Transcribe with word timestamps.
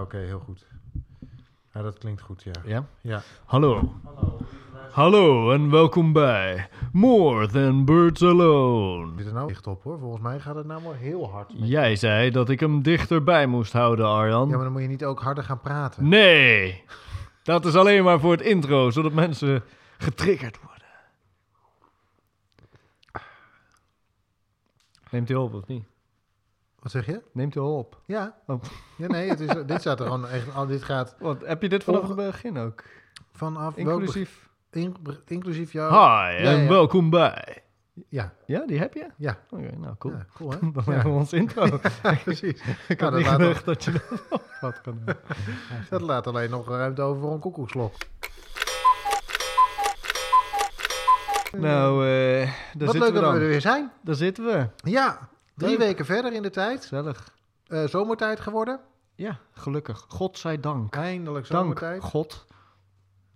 Oké, 0.00 0.16
heel 0.16 0.38
goed. 0.38 0.66
Ja, 1.72 1.82
dat 1.82 1.98
klinkt 1.98 2.20
goed, 2.20 2.42
ja. 2.42 2.52
Ja? 2.64 2.86
Ja. 3.00 3.22
Hallo. 3.44 3.94
Hallo 4.90 5.52
en 5.52 5.70
welkom 5.70 6.12
bij 6.12 6.68
More 6.92 7.46
Than 7.48 7.84
Birds 7.84 8.22
Alone. 8.22 9.12
Zit 9.16 9.26
er 9.26 9.32
nou 9.32 9.48
dicht 9.48 9.66
op, 9.66 9.82
hoor. 9.82 9.98
Volgens 9.98 10.22
mij 10.22 10.40
gaat 10.40 10.54
het 10.54 10.66
nou 10.66 10.82
wel 10.82 10.92
heel 10.92 11.30
hard. 11.30 11.52
Jij 11.54 11.96
zei 11.96 12.30
dat 12.30 12.48
ik 12.48 12.60
hem 12.60 12.82
dichterbij 12.82 13.46
moest 13.46 13.72
houden, 13.72 14.06
Arjan. 14.06 14.48
Ja, 14.48 14.54
maar 14.54 14.64
dan 14.64 14.72
moet 14.72 14.82
je 14.82 14.88
niet 14.88 15.04
ook 15.04 15.20
harder 15.20 15.44
gaan 15.44 15.60
praten. 15.60 16.08
Nee, 16.08 16.84
dat 17.42 17.64
is 17.64 17.74
alleen 17.74 18.04
maar 18.04 18.20
voor 18.20 18.32
het 18.32 18.42
intro, 18.42 18.90
zodat 18.90 19.12
mensen 19.12 19.62
getriggerd 19.98 20.58
worden. 20.60 20.88
Neemt 25.10 25.30
u 25.30 25.34
op 25.34 25.54
of 25.54 25.66
niet? 25.66 25.84
Wat 26.84 26.92
zeg 26.92 27.06
je? 27.06 27.22
Neemt 27.32 27.54
u 27.56 27.60
al 27.60 27.78
op? 27.78 28.00
Ja. 28.06 28.34
Oh. 28.46 28.62
Ja, 28.96 29.06
nee, 29.06 29.28
het 29.28 29.40
is, 29.40 29.48
dit 29.66 29.80
staat 29.80 30.00
er 30.00 30.06
gewoon 30.06 30.28
echt... 30.28 30.54
al- 30.54 30.66
Dit 30.66 30.82
gaat 30.82 31.16
Wat, 31.18 31.46
heb 31.46 31.62
je 31.62 31.68
dit 31.68 31.84
vanaf 31.84 32.06
het 32.06 32.16
begin 32.16 32.58
ook? 32.58 32.84
vanaf... 33.32 33.76
Inclusief? 33.76 34.48
in- 34.70 34.96
inclusief 35.26 35.72
jou... 35.72 35.92
Hi 35.92 36.36
en 36.44 36.60
ja. 36.62 36.68
welkom 36.68 37.10
bij. 37.10 37.62
Ja, 38.08 38.32
Ja, 38.46 38.66
die 38.66 38.78
heb 38.78 38.94
je? 38.94 39.06
ja. 39.16 39.38
Oké, 39.50 39.76
nou 39.76 39.94
cool. 39.98 40.14
Ja, 40.14 40.26
cool, 40.34 40.50
hè? 40.50 40.58
Dan 40.72 40.82
Ja. 40.86 40.92
hebben 40.92 41.12
we 41.12 41.18
ons 41.18 41.32
intro. 41.32 41.78
Precies. 42.24 42.62
Ik 42.88 43.00
Nou, 43.00 43.22
had 43.22 43.38
dat 43.38 43.48
niet 43.48 43.64
dat 43.64 43.84
je 43.84 43.92
dat 43.92 44.42
wat 44.60 44.80
kan 44.80 44.98
doen. 45.04 45.14
Dat 45.90 46.00
laat 46.00 46.26
alleen 46.26 46.50
nog 46.50 46.68
ruimte 46.68 47.02
over 47.02 47.22
voor 47.22 47.32
een 47.32 47.38
koekoekslok. 47.40 47.92
Nou, 51.56 52.06
eh 52.08 52.40
daar 52.72 52.86
Wat 52.86 52.90
zitten 52.94 53.00
leuk 53.00 53.12
we 53.12 53.20
dat 53.20 53.22
we 53.30 53.34
er 53.34 53.40
dan. 53.40 53.48
weer 53.48 53.60
zijn. 53.60 53.90
Daar 54.02 54.14
zitten 54.14 54.44
we. 54.44 54.68
Ja, 54.90 55.18
drie 55.54 55.70
Leuk. 55.70 55.78
weken 55.78 56.04
verder 56.04 56.32
in 56.32 56.42
de 56.42 56.50
tijd. 56.50 56.80
Gezellig. 56.80 57.36
Eh, 57.66 57.84
zomertijd 57.86 58.40
geworden. 58.40 58.80
Ja, 59.14 59.38
gelukkig. 59.50 60.04
God 60.08 60.38
zij 60.38 60.60
dank. 60.60 60.94
Eindelijk 60.94 61.48
Dank, 61.48 61.62
zomertijd. 61.62 62.02
God. 62.02 62.46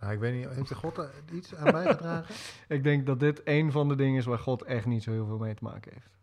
Nou, 0.01 0.13
ik 0.13 0.19
weet 0.19 0.35
niet, 0.35 0.55
heeft 0.55 0.69
de 0.69 0.75
God 0.75 0.99
er 0.99 1.11
iets 1.33 1.55
aan 1.55 1.73
bijgedragen? 1.73 2.35
Ik 2.77 2.83
denk 2.83 3.07
dat 3.07 3.21
dit 3.21 3.41
een 3.45 3.73
van 3.73 3.89
de 3.89 3.95
dingen 3.95 4.19
is 4.19 4.25
waar 4.25 4.39
God 4.39 4.63
echt 4.63 4.87
niet 4.87 5.03
zo 5.03 5.11
heel 5.11 5.27
veel 5.27 5.39
mee 5.39 5.55
te 5.55 5.65
maken 5.65 5.93
heeft. 5.95 6.19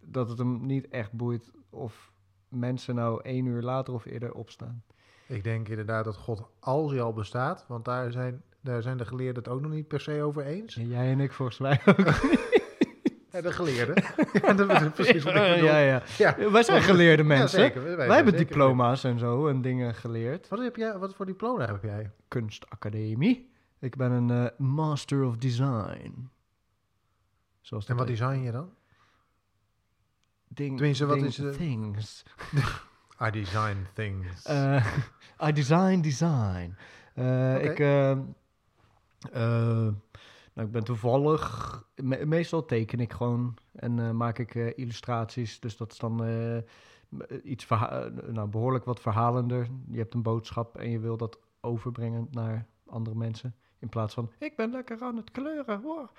Dat 0.00 0.28
het 0.28 0.38
hem 0.38 0.66
niet 0.66 0.88
echt 0.88 1.12
boeit 1.12 1.50
of 1.70 2.12
mensen 2.48 2.94
nou 2.94 3.20
één 3.22 3.46
uur 3.46 3.62
later 3.62 3.94
of 3.94 4.04
eerder 4.04 4.32
opstaan. 4.32 4.82
ik 5.26 5.44
denk 5.44 5.68
inderdaad 5.68 6.04
dat 6.04 6.16
God, 6.16 6.42
als 6.60 6.90
hij 6.90 7.00
al 7.02 7.12
bestaat, 7.12 7.64
want 7.68 7.84
daar 7.84 8.12
zijn, 8.12 8.42
daar 8.60 8.82
zijn 8.82 8.96
de 8.96 9.04
geleerden 9.04 9.42
het 9.42 9.52
ook 9.52 9.60
nog 9.60 9.70
niet 9.70 9.88
per 9.88 10.00
se 10.00 10.22
over 10.22 10.44
eens. 10.44 10.76
En 10.76 10.88
jij 10.88 11.10
en 11.10 11.20
ik 11.20 11.32
volgens 11.32 11.58
mij 11.58 11.80
ook. 11.86 11.98
Ja, 13.34 13.40
de 13.40 13.52
geleerden. 13.52 13.94
ja, 14.42 14.52
dat 14.52 14.70
is 14.82 14.88
precies 14.94 15.22
wat 15.24 15.34
ik 15.34 15.40
bedoel. 15.52 15.64
ja, 15.68 15.78
ja. 15.78 16.02
Ja. 16.18 16.50
Wij 16.50 16.62
zijn 16.62 16.82
geleerde 16.82 17.24
mensen. 17.24 17.58
zeker. 17.60 17.82
Wij, 17.96 18.14
hebben 18.14 18.32
zeker- 18.32 18.46
diploma's 18.46 19.04
en 19.04 19.18
zo 19.18 19.48
en 19.48 19.62
dingen 19.62 19.94
geleerd. 19.94 20.48
Wat, 20.48 20.58
heb 20.58 20.76
jij, 20.76 20.98
wat 20.98 21.14
voor 21.14 21.26
diploma 21.26 21.66
heb 21.66 21.82
jij? 21.82 22.10
kunstacademie. 22.28 23.50
Ik 23.78 23.96
ben 23.96 24.10
een 24.10 24.30
eh, 24.30 24.50
Master 24.58 25.22
of 25.24 25.36
Design. 25.36 26.30
Zoals 27.60 27.86
En 27.86 27.96
wat 27.96 28.08
heet. 28.08 28.16
design 28.18 28.40
je 28.42 28.50
dan? 28.50 28.70
Ding, 30.48 30.76
tenminste, 30.76 31.06
wat 31.06 31.14
ding- 31.14 31.26
is, 31.26 31.56
Things. 31.56 32.22
I 33.26 33.30
design 33.30 33.86
things. 33.92 34.42
Eh, 34.44 34.86
I 35.48 35.52
design 35.52 36.00
design. 36.00 36.76
Eh. 37.14 37.64
Ik, 37.64 37.78
nou, 40.54 40.66
ik 40.66 40.72
ben 40.72 40.84
toevallig... 40.84 41.82
me- 41.96 42.26
meestal 42.26 42.64
teken 42.64 43.00
ik 43.00 43.12
gewoon 43.12 43.56
en 43.72 43.98
eh, 43.98 44.10
maak 44.10 44.38
ik 44.38 44.54
eh, 44.54 44.78
illustraties. 44.78 45.60
Dus 45.60 45.76
dat 45.76 45.92
is 45.92 45.98
dan 45.98 46.24
eh, 46.24 46.56
iets 47.44 47.66
nou, 48.30 48.48
behoorlijk 48.48 48.84
wat 48.84 49.00
verhalender. 49.00 49.68
Je 49.90 49.98
hebt 49.98 50.14
een 50.14 50.22
boodschap 50.22 50.76
en 50.76 50.90
je 50.90 50.98
wil 50.98 51.16
dat 51.16 51.38
overbrengen 51.60 52.28
naar 52.30 52.66
andere 52.86 53.16
mensen. 53.16 53.54
In 53.78 53.88
plaats 53.88 54.14
van, 54.14 54.30
ik 54.38 54.56
ben 54.56 54.70
lekker 54.70 55.02
aan 55.02 55.16
het 55.16 55.30
kleuren. 55.30 55.80
Hoor. 55.82 56.10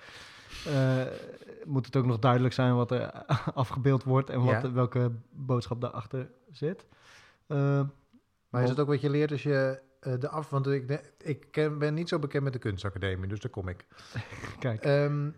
Moet 1.64 1.86
het 1.86 1.96
ook 1.96 2.06
nog 2.06 2.18
duidelijk 2.18 2.54
zijn 2.54 2.74
wat 2.74 2.90
er 2.90 3.12
afgebeeld 3.54 4.04
wordt 4.04 4.30
en 4.30 4.44
wat, 4.44 4.62
Ja. 4.62 4.72
welke 4.72 5.12
boodschap 5.30 5.80
daarachter 5.80 6.30
zit. 6.50 6.86
Maar 8.48 8.62
is 8.62 8.68
het 8.68 8.80
ook 8.80 8.86
wat 8.88 9.00
je 9.00 9.10
leert 9.10 9.30
als 9.30 9.42
je 9.42 9.80
de 10.00 10.28
af... 10.28 10.50
Want 10.50 10.66
ik, 10.66 11.02
ik 11.18 11.46
ken, 11.50 11.78
ben 11.78 11.94
niet 11.94 12.08
zo 12.08 12.18
bekend 12.18 12.44
met 12.44 12.52
de 12.52 12.58
kunstacademie, 12.58 13.28
dus 13.28 13.40
daar 13.40 13.50
kom 13.50 13.68
ik. 13.68 13.86
kijk, 14.58 14.82
Ehm, 14.82 15.30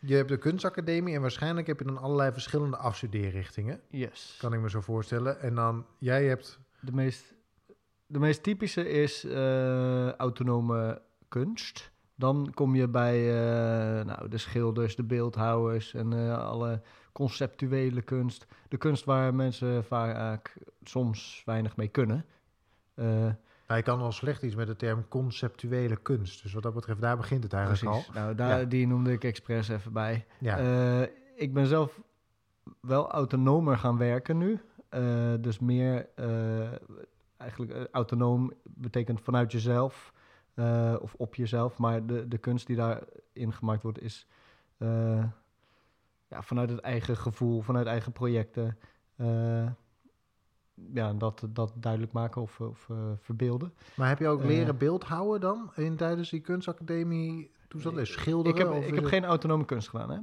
je 0.00 0.14
hebt 0.14 0.28
de 0.28 0.38
kunstacademie 0.38 1.14
en 1.14 1.20
waarschijnlijk 1.20 1.66
heb 1.66 1.78
je 1.78 1.84
dan 1.84 1.98
allerlei 1.98 2.32
verschillende 2.32 2.76
afstudeerrichtingen. 2.76 3.80
yes. 3.88 4.36
Kan 4.40 4.52
ik 4.52 4.60
me 4.60 4.70
zo 4.70 4.80
voorstellen. 4.80 5.40
En 5.40 5.54
dan, 5.54 5.86
jij 5.98 6.24
hebt... 6.24 6.58
De 6.80 6.92
meest, 6.92 7.34
de 8.06 8.18
meest 8.18 8.42
typische 8.42 8.88
is 8.88 9.24
eh, 9.24 10.12
autonome 10.12 11.02
kunst. 11.28 11.90
Dan 12.14 12.50
kom 12.54 12.74
je 12.74 12.88
bij 12.88 13.28
eh, 13.28 14.04
nou, 14.04 14.28
de 14.28 14.38
schilders, 14.38 14.96
de 14.96 15.02
beeldhouwers 15.04 15.94
en 15.94 16.12
eh, 16.12 16.38
alle 16.38 16.82
conceptuele 17.12 18.02
kunst. 18.02 18.46
De 18.68 18.76
kunst 18.76 19.04
waar 19.04 19.34
mensen 19.34 19.84
vaak 19.84 20.56
soms 20.82 21.42
weinig 21.44 21.76
mee 21.76 21.88
kunnen. 21.88 22.24
Je 23.76 23.82
kan 23.82 23.98
wel 23.98 24.12
slecht 24.12 24.42
iets 24.42 24.54
met 24.54 24.66
de 24.66 24.76
term 24.76 25.08
conceptuele 25.08 25.96
kunst. 25.96 26.42
Dus 26.42 26.52
wat 26.52 26.62
dat 26.62 26.74
betreft, 26.74 27.00
daar 27.00 27.16
begint 27.16 27.42
het 27.42 27.52
eigenlijk 27.52 27.84
precies. 27.84 28.10
Nou, 28.14 28.34
daar, 28.34 28.58
Ja. 28.58 28.64
Die 28.64 28.86
noemde 28.86 29.12
ik 29.12 29.24
expres 29.24 29.68
even 29.68 29.92
bij. 29.92 30.14
al. 30.14 30.46
Ja. 30.46 30.58
Eh, 30.58 31.08
ik 31.34 31.52
ben 31.52 31.66
zelf 31.66 32.00
wel 32.80 33.10
autonomer 33.10 33.78
gaan 33.78 33.98
werken 33.98 34.38
nu. 34.38 34.60
Eh, 34.88 35.34
dus 35.40 35.58
meer 35.58 36.08
eh, 36.14 36.68
eigenlijk 37.36 37.88
autonoom 37.92 38.52
betekent 38.62 39.20
vanuit 39.20 39.52
jezelf 39.52 40.12
of 41.00 41.14
op 41.14 41.34
jezelf. 41.34 41.78
Maar 41.78 42.06
de, 42.06 42.28
de 42.28 42.38
kunst 42.38 42.66
die 42.66 42.76
daarin 42.76 43.52
gemaakt 43.52 43.82
wordt 43.82 44.02
is 44.02 44.26
ja, 46.28 46.42
vanuit 46.42 46.70
het 46.70 46.80
eigen 46.80 47.16
gevoel, 47.16 47.60
vanuit 47.60 47.86
eigen 47.86 48.12
projecten. 48.12 48.78
Eh, 50.88 50.94
ja, 50.94 51.12
dat, 51.12 51.46
dat 51.50 51.72
duidelijk 51.74 52.12
maken 52.12 52.42
of, 52.42 52.60
of 52.60 52.86
eh, 52.90 52.96
verbeelden. 53.20 53.72
maar 53.94 54.08
heb 54.08 54.18
je 54.18 54.28
ook 54.28 54.40
eh, 54.40 54.46
leren 54.46 54.76
beeldhouden 54.78 55.40
dan? 55.40 55.72
In, 55.74 55.96
tijdens 55.96 56.30
die 56.30 56.40
kunstacademie? 56.40 57.50
Toen 57.68 57.80
zat 57.80 57.96
er 57.96 58.06
schilderen? 58.06 58.52
Ik 58.52 58.58
heb, 58.58 58.70
of 58.70 58.84
ik 58.84 58.94
heb 58.94 58.96
het- 58.96 59.08
geen 59.12 59.24
autonome 59.24 59.64
kunst 59.64 59.88
gedaan, 59.88 60.10
hè? 60.10 60.18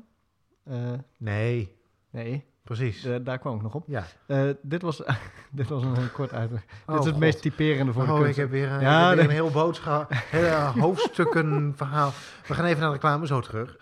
Eh, 0.75 0.99
Nee, 1.17 1.75
nee, 2.09 2.45
precies. 2.63 3.03
eh, 3.05 3.15
daar 3.23 3.37
kwam 3.39 3.55
ik 3.55 3.61
nog 3.61 3.75
op. 3.75 3.83
ja. 3.87 4.05
Eh, 4.27 4.49
dit, 4.61 4.81
was, 4.81 5.01
dit 5.51 5.69
was 5.69 5.83
een 5.83 5.95
eh, 5.95 6.13
kort 6.13 6.33
uitleg. 6.33 6.61
Oh, 6.63 6.87
dit 6.87 6.99
is 6.99 7.03
het 7.03 7.13
God. 7.13 7.19
meest 7.23 7.41
typerende 7.41 7.93
voor 7.93 8.05
de 8.05 8.11
Oh, 8.11 8.17
ik 8.17 8.23
kunst. 8.23 8.37
heb 8.39 8.49
weer, 8.49 8.71
een- 8.71 8.79
Ja, 8.81 9.01
ik 9.01 9.07
heb 9.07 9.15
weer 9.17 9.25
een 9.25 9.43
heel 9.43 9.51
boodschap, 9.63 10.11
hele 10.13 10.71
hoofdstukken 10.85 11.73
verhaal. 11.75 12.11
We 12.47 12.53
gaan 12.53 12.65
even 12.65 12.79
naar 12.79 12.87
de 12.87 12.93
reclame, 12.93 13.27
zo 13.27 13.39
terug. 13.41 13.77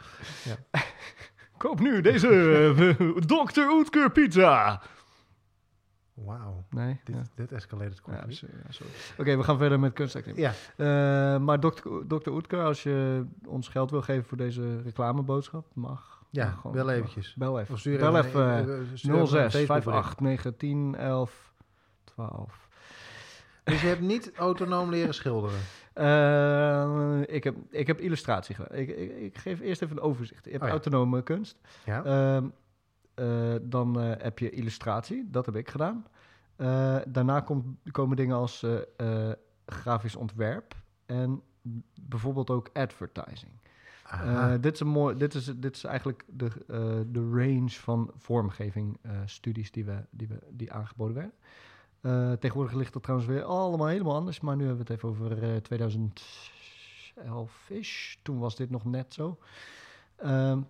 Koop 1.58 1.80
nu 1.80 2.02
deze 2.02 2.28
eh, 2.28 3.16
Dr. 3.26 3.62
Oetker 3.70 4.12
pizza. 4.12 4.82
Wauw, 6.16 6.64
Nee? 6.70 7.00
dit, 7.04 7.16
ja. 7.16 7.22
dit 7.36 7.52
Ja, 8.02 8.12
quickly. 8.14 8.34
sorry, 8.34 8.56
ja, 8.66 8.72
sorry. 8.72 8.92
Oké, 9.18 9.38
we 9.38 9.44
gaan 9.44 9.58
verder 9.58 9.80
met 9.80 9.94
kunstacademie. 9.94 10.42
Ja, 10.42 10.52
Eh, 10.78 11.40
maar 11.40 11.60
Dr. 11.60 11.90
Dr. 12.08 12.30
Oetker, 12.30 12.64
als 12.64 12.84
je 12.84 13.26
ons 13.48 13.68
geld 13.68 13.92
wil 13.92 14.02
geven 14.02 14.24
voor 14.26 14.38
deze 14.38 14.82
reclameboodschap, 14.82 15.66
mag. 15.74 16.24
ja, 16.30 16.46
mag 16.46 16.56
gewoon, 16.60 16.72
bel 16.76 16.86
mag. 16.86 16.94
eventjes. 16.94 17.34
Bel 17.34 17.60
even. 17.60 17.74
Of 17.74 17.80
stuur 17.80 17.98
Bel 18.00 18.18
even, 18.18 18.30
even. 18.30 18.42
een- 18.42 18.58
eh, 18.60 18.86
stuur 18.94 19.12
even 19.14 19.20
een 19.22 19.28
06 19.28 19.54
Facebook 19.54 19.94
58 19.94 20.20
9 20.20 20.58
10 20.58 20.96
11 20.96 21.54
12. 22.04 22.68
Dus 23.64 23.82
je 23.82 23.88
hebt 23.88 24.02
niet 24.02 24.32
autonoom 24.36 24.90
leren 24.90 25.14
schilderen? 25.14 25.60
Eh, 25.94 27.22
ik, 27.36 27.44
heb, 27.44 27.56
ik 27.70 27.88
heb 27.88 28.00
illustratie. 28.00 28.56
Ik, 28.72 28.90
ik, 28.90 29.12
ik 29.18 29.38
geef 29.38 29.60
eerst 29.60 29.82
even 29.82 29.98
een 29.98 30.04
overzicht. 30.04 30.44
Je 30.46 30.50
hebt 30.52 30.62
Oh 30.64 30.68
ja. 30.70 30.74
autonome 30.76 31.22
kunst. 31.24 31.58
Ja. 31.86 32.04
Ehm, 32.04 32.44
eh, 32.46 32.50
dan 33.62 34.00
eh, 34.00 34.12
heb 34.18 34.40
je 34.40 34.50
illustratie, 34.50 35.30
dat 35.30 35.46
heb 35.46 35.56
ik 35.56 35.70
gedaan. 35.70 36.06
Eh, 36.56 36.98
daarna 37.08 37.40
komt, 37.40 37.66
komen 37.92 38.18
dingen 38.18 38.36
als 38.36 38.64
eh, 38.64 38.78
eh, 38.98 39.34
grafisch 39.66 40.16
ontwerp 40.16 40.76
en 41.06 41.42
bijvoorbeeld 42.02 42.50
ook 42.50 42.70
advertising. 42.74 43.52
Eh, 44.10 44.54
dit, 44.62 44.74
is 44.74 44.80
een 44.80 44.88
mooi, 44.88 45.18
dit, 45.18 45.34
is, 45.34 45.46
dit 45.46 45.76
is 45.76 45.84
eigenlijk 45.84 46.24
de, 46.28 46.46
eh, 46.68 47.00
de 47.08 47.30
range 47.30 47.70
van 47.70 48.12
vormgeving 48.18 48.98
eh, 49.02 49.12
studies 49.26 49.72
die, 49.72 49.86
we, 49.86 50.06
die, 50.10 50.28
we, 50.28 50.40
die 50.50 50.72
aangeboden 50.72 51.16
werden. 51.16 51.34
Eh, 52.02 52.32
tegenwoordig 52.32 52.76
ligt 52.76 52.94
dat 52.94 53.04
trouwens 53.04 53.30
weer 53.30 53.44
allemaal 53.44 53.88
helemaal 53.88 54.16
anders, 54.16 54.40
maar 54.40 54.56
nu 54.56 54.66
hebben 54.66 54.86
we 54.86 54.94
het 54.94 55.04
even 55.04 55.10
over 55.10 55.44
eh 55.44 55.62
2011-ish. 57.20 58.16
Toen 58.22 58.40
was 58.40 58.56
dit 58.56 58.70
nog 58.70 58.86
net 58.86 59.14
zo. 59.14 59.40
Ehm, 60.16 60.62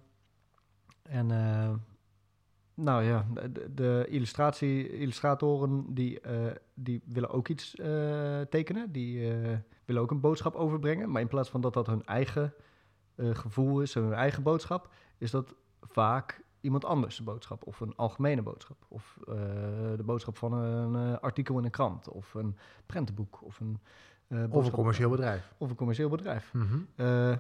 en 1.01 1.31
eh, 1.31 1.74
nou 2.75 3.04
ja, 3.04 3.25
de, 3.51 3.74
de 3.74 4.06
illustratie, 4.10 4.89
illustratoren 4.98 5.94
die, 5.94 6.19
eh, 6.19 6.51
die 6.74 7.01
willen 7.06 7.30
ook 7.30 7.48
iets 7.48 7.75
eh, 7.75 8.42
tekenen. 8.42 8.92
Die 8.92 9.31
eh, 9.31 9.57
willen 9.86 10.01
ook 10.01 10.12
een 10.12 10.19
boodschap 10.19 10.56
overbrengen. 10.56 11.12
Maar 11.12 11.22
in 11.22 11.27
plaats 11.27 11.50
van 11.50 11.62
dat 11.62 11.74
dat 11.74 11.88
hun 11.88 12.06
eigen 12.06 12.54
gevoel 13.18 13.81
is 13.81 13.94
hun 13.94 14.13
eigen 14.13 14.44
boodschap, 14.44 14.89
is 15.18 15.31
dat 15.31 15.56
vaak 15.81 16.44
iemand 16.62 16.86
anders 16.86 17.18
de 17.18 17.24
boodschap. 17.24 17.63
Of 17.63 17.80
een 17.80 17.95
algemene 17.95 18.42
boodschap. 18.42 18.78
Of 18.88 19.18
de 19.95 20.04
boodschap 20.06 20.38
van 20.38 20.54
een 20.54 21.19
artikel 21.19 21.57
in 21.57 21.63
een 21.63 21.71
krant. 21.71 22.10
Of 22.10 22.33
een 22.33 22.57
prentenboek. 22.86 23.44
Of 23.44 23.60
een, 23.60 23.80
Of 24.50 24.66
een 24.66 24.71
commercieel 24.71 25.10
bedrijf. 25.10 25.54
Of 25.57 25.69
een 25.69 25.75
commercieel 25.75 26.10
bedrijf. 26.10 26.54
Mhm. 26.54 27.38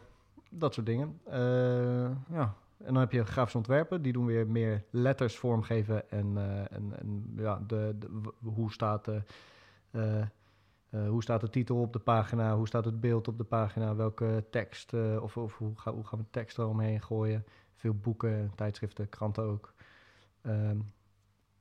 Dat 0.49 0.73
soort 0.73 0.85
dingen. 0.85 1.19
Ja. 2.29 2.55
En 2.77 2.93
dan 2.93 3.01
heb 3.01 3.11
je 3.11 3.25
grafisch 3.25 3.55
ontwerpen, 3.55 4.01
die 4.01 4.13
doen 4.13 4.25
weer 4.25 4.47
meer 4.47 4.83
letters 4.89 5.37
vormgeven 5.37 6.09
en, 6.09 6.37
eh, 6.37 6.59
en, 6.59 6.99
en 6.99 7.33
ja, 7.37 7.61
de, 7.67 7.95
hoe, 8.43 8.71
staat 8.71 9.05
de, 9.05 9.23
eh, 9.91 10.21
eh, 10.21 10.27
hoe 11.07 11.23
staat 11.23 11.41
de 11.41 11.49
titel 11.49 11.81
op 11.81 11.93
de 11.93 11.99
pagina, 11.99 12.55
hoe 12.55 12.67
staat 12.67 12.85
het 12.85 12.99
beeld 12.99 13.27
op 13.27 13.37
de 13.37 13.43
pagina, 13.43 13.95
welke 13.95 14.45
tekst 14.51 14.93
of, 15.19 15.37
of 15.37 15.57
hoe, 15.57 15.71
ga, 15.75 15.93
gaan 16.03 16.19
we 16.19 16.25
tekst 16.31 16.57
eromheen 16.57 17.01
gooien. 17.01 17.45
Veel 17.75 17.93
boeken, 17.93 18.51
tijdschriften, 18.55 19.09
kranten 19.09 19.43
ook. 19.43 19.73
Ehm, 20.41 20.79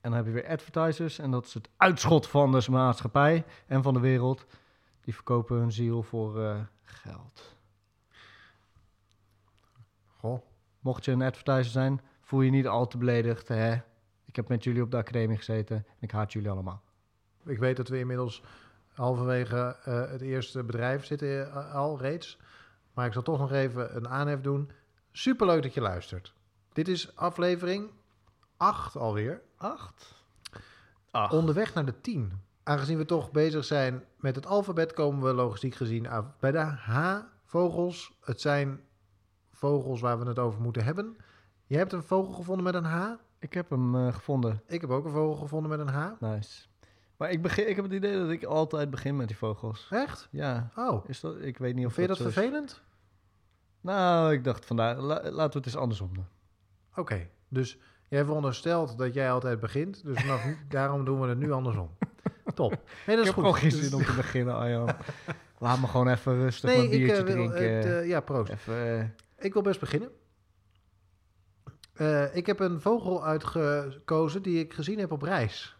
en 0.01 0.11
dan 0.11 0.13
heb 0.13 0.25
je 0.25 0.31
weer 0.31 0.47
advertisers 0.47 1.19
en 1.19 1.31
dat 1.31 1.45
is 1.45 1.53
het 1.53 1.69
uitschot 1.77 2.27
van 2.27 2.51
de 2.51 2.71
maatschappij 2.71 3.45
en 3.67 3.83
van 3.83 3.93
de 3.93 3.99
wereld. 3.99 4.45
Die 5.01 5.13
verkopen 5.13 5.57
hun 5.57 5.71
ziel 5.71 6.03
voor 6.03 6.67
geld. 6.83 7.55
Goh. 10.17 10.41
Mocht 10.85 11.05
je 11.05 11.11
een 11.11 11.21
advertiser 11.21 11.71
zijn, 11.71 12.01
voel 12.21 12.41
je 12.41 12.51
niet 12.51 12.67
al 12.67 12.87
te 12.87 12.97
beledigd. 12.97 13.47
Hè? 13.47 13.73
Ik 14.25 14.35
heb 14.35 14.47
met 14.47 14.63
jullie 14.63 14.81
op 14.81 14.91
de 14.91 14.97
academie 14.97 15.37
gezeten 15.37 15.75
en 15.75 15.85
ik 15.99 16.11
haat 16.11 16.33
jullie 16.33 16.49
allemaal. 16.49 16.81
Ik 17.45 17.57
weet 17.57 17.77
dat 17.77 17.87
we 17.87 17.99
inmiddels 17.99 18.43
halverwege 18.93 19.77
eh, 19.83 20.11
het 20.11 20.21
eerste 20.21 20.63
bedrijf 20.63 21.05
zitten 21.05 21.51
eh, 21.51 21.75
al 21.75 21.99
reeds. 21.99 22.39
Maar 22.93 23.05
ik 23.05 23.13
zal 23.13 23.21
toch 23.21 23.39
nog 23.39 23.51
even 23.51 23.95
een 23.95 24.07
aanhef 24.07 24.41
doen. 24.41 24.71
Superleuk 25.11 25.61
dat 25.61 25.73
je 25.73 25.81
luistert. 25.81 26.33
Dit 26.73 26.87
is 26.87 27.15
aflevering 27.15 27.89
8 28.57 28.95
alweer. 28.95 29.41
Acht? 29.57 30.23
Acht. 31.11 31.33
Onderweg 31.33 31.73
naar 31.73 31.85
de 31.85 32.01
10. 32.01 32.41
Aangezien 32.63 32.97
we 32.97 33.05
toch 33.05 33.31
bezig 33.31 33.65
zijn 33.65 34.03
met 34.17 34.35
het 34.35 34.45
alfabet, 34.45 34.93
komen 34.93 35.27
we 35.27 35.33
logistiek 35.33 35.75
gezien 35.75 36.07
af 36.07 36.25
bij 36.39 36.51
de 36.51 36.57
H-vogels. 36.57 38.17
Het 38.21 38.41
zijn 38.41 38.79
vogels 39.55 40.01
waar 40.01 40.19
we 40.19 40.25
het 40.27 40.39
over 40.39 40.61
moeten 40.61 40.83
hebben. 40.83 41.17
Je 41.65 41.77
hebt 41.77 41.93
een 41.93 42.03
vogel 42.03 42.33
gevonden 42.33 42.63
met 42.63 42.73
een 42.73 42.83
H. 42.83 43.11
Ik 43.39 43.53
heb 43.53 43.69
hem 43.69 43.95
eh, 43.95 44.13
gevonden. 44.13 44.61
Ik 44.67 44.81
heb 44.81 44.89
ook 44.89 45.05
een 45.05 45.11
vogel 45.11 45.35
gevonden 45.35 45.69
met 45.69 45.79
een 45.79 45.93
H. 45.93 46.07
Nice. 46.19 46.65
Maar 47.17 47.31
ik, 47.31 47.41
begin, 47.41 47.69
ik 47.69 47.75
heb 47.75 47.85
het 47.85 47.93
idee 47.93 48.17
dat 48.17 48.29
ik 48.29 48.43
altijd 48.43 48.89
begin 48.89 49.15
met 49.15 49.27
die 49.27 49.37
vogels. 49.37 49.87
Echt? 49.91 50.27
Ja. 50.31 50.69
Oh. 50.75 51.09
Is 51.09 51.19
dat, 51.19 51.35
ik 51.41 51.57
weet 51.57 51.75
niet 51.75 51.85
of 51.85 51.93
Vind 51.93 52.07
je 52.09 52.15
dat 52.15 52.27
is. 52.27 52.33
vervelend? 52.33 52.81
Nou, 53.81 54.33
ik 54.33 54.43
dacht 54.43 54.65
vandaag, 54.65 54.97
la- 54.97 55.21
laten 55.31 55.51
we 55.51 55.57
het 55.57 55.65
eens 55.65 55.75
andersom 55.77 56.13
doen. 56.13 56.25
Oké, 56.95 57.27
dus 57.47 57.77
jij 58.09 58.25
veronderstelt 58.25 58.97
dat 58.97 59.13
jij 59.13 59.31
altijd 59.31 59.59
begint. 59.59 60.03
Dus 60.03 60.19
vanaf 60.21 60.45
nu, 60.45 60.57
daarom 60.69 61.05
doen 61.05 61.21
we 61.21 61.27
het 61.27 61.37
nu 61.37 61.51
andersom. 61.51 61.89
Top. 62.53 62.69
Nee, 62.71 63.15
dat 63.15 63.15
ik 63.15 63.19
is 63.19 63.25
heb 63.25 63.33
goed. 63.33 63.33
gewoon 63.43 63.55
geen 63.55 63.69
Dus- 63.69 63.81
zin 63.81 63.93
om 63.93 64.03
te 64.05 64.13
beginnen, 64.15 64.55
Arjan. 64.55 64.89
Laat 65.59 65.79
me 65.81 65.87
gewoon 65.87 66.07
even 66.07 66.35
rustig 66.35 66.69
Nee, 66.69 66.83
ik, 66.83 66.89
biertje 66.89 67.15
eh, 67.15 67.23
wil 67.23 67.33
drinken. 67.33 67.73
het, 67.75 67.85
eh, 67.85 68.07
ja, 68.07 68.19
proost. 68.19 68.51
even, 68.51 69.15
Ik 69.45 69.53
wil 69.53 69.61
best 69.61 69.79
beginnen. 69.79 70.09
Eh, 71.93 72.35
ik 72.35 72.45
heb 72.45 72.59
een 72.59 72.81
vogel 72.81 73.25
uitgekozen 73.25 74.41
die 74.41 74.59
ik 74.59 74.73
gezien 74.73 74.99
heb 74.99 75.11
op 75.11 75.21
reis. 75.21 75.75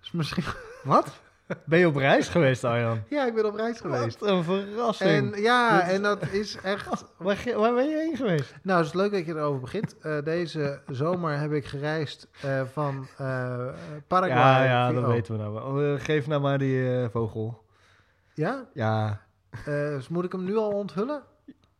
Dus 0.00 0.10
misschien... 0.10 0.44
wat? 0.84 1.20
Ben 1.64 1.78
je 1.78 1.86
op 1.86 1.96
reis 1.96 2.28
geweest, 2.28 2.64
Arjan? 2.64 3.02
Ja, 3.08 3.26
ik 3.26 3.34
ben 3.34 3.46
op 3.46 3.54
reis 3.54 3.80
geweest. 3.80 4.18
Wat 4.18 4.28
een 4.28 4.44
verrassing. 4.44 5.34
En 5.34 5.42
ja, 5.42 5.88
en 5.88 6.02
dat 6.02 6.30
is 6.30 6.56
echt... 6.56 7.04
Waar, 7.16 7.36
ge- 7.36 7.56
waar 7.56 7.74
ben 7.74 7.88
je 7.88 7.96
heen 7.96 8.16
geweest? 8.16 8.54
Nou, 8.62 8.78
het 8.78 8.86
is 8.86 8.94
leuk 8.94 9.12
dat 9.12 9.26
je 9.26 9.34
erover 9.34 9.60
begint. 9.60 9.98
Eh, 9.98 10.22
deze 10.24 10.80
zomer 10.86 11.38
heb 11.38 11.52
ik 11.52 11.64
gereisd 11.64 12.28
eh, 12.42 12.62
van 12.72 13.06
Paraguay. 14.06 14.38
Ja, 14.38 14.64
ja, 14.64 14.92
dat 14.92 15.04
oh. 15.04 15.10
weten 15.10 15.36
we 15.36 15.42
nou 15.42 15.52
wel. 15.52 15.98
Geef 15.98 16.26
nou 16.26 16.40
maar 16.40 16.58
die 16.58 17.08
vogel. 17.08 17.64
Ja? 18.34 18.68
Ja, 18.74 19.20
dus 19.64 20.08
moet 20.08 20.24
ik 20.24 20.32
hem 20.32 20.44
nu 20.44 20.56
al 20.56 20.70
onthullen? 20.70 21.22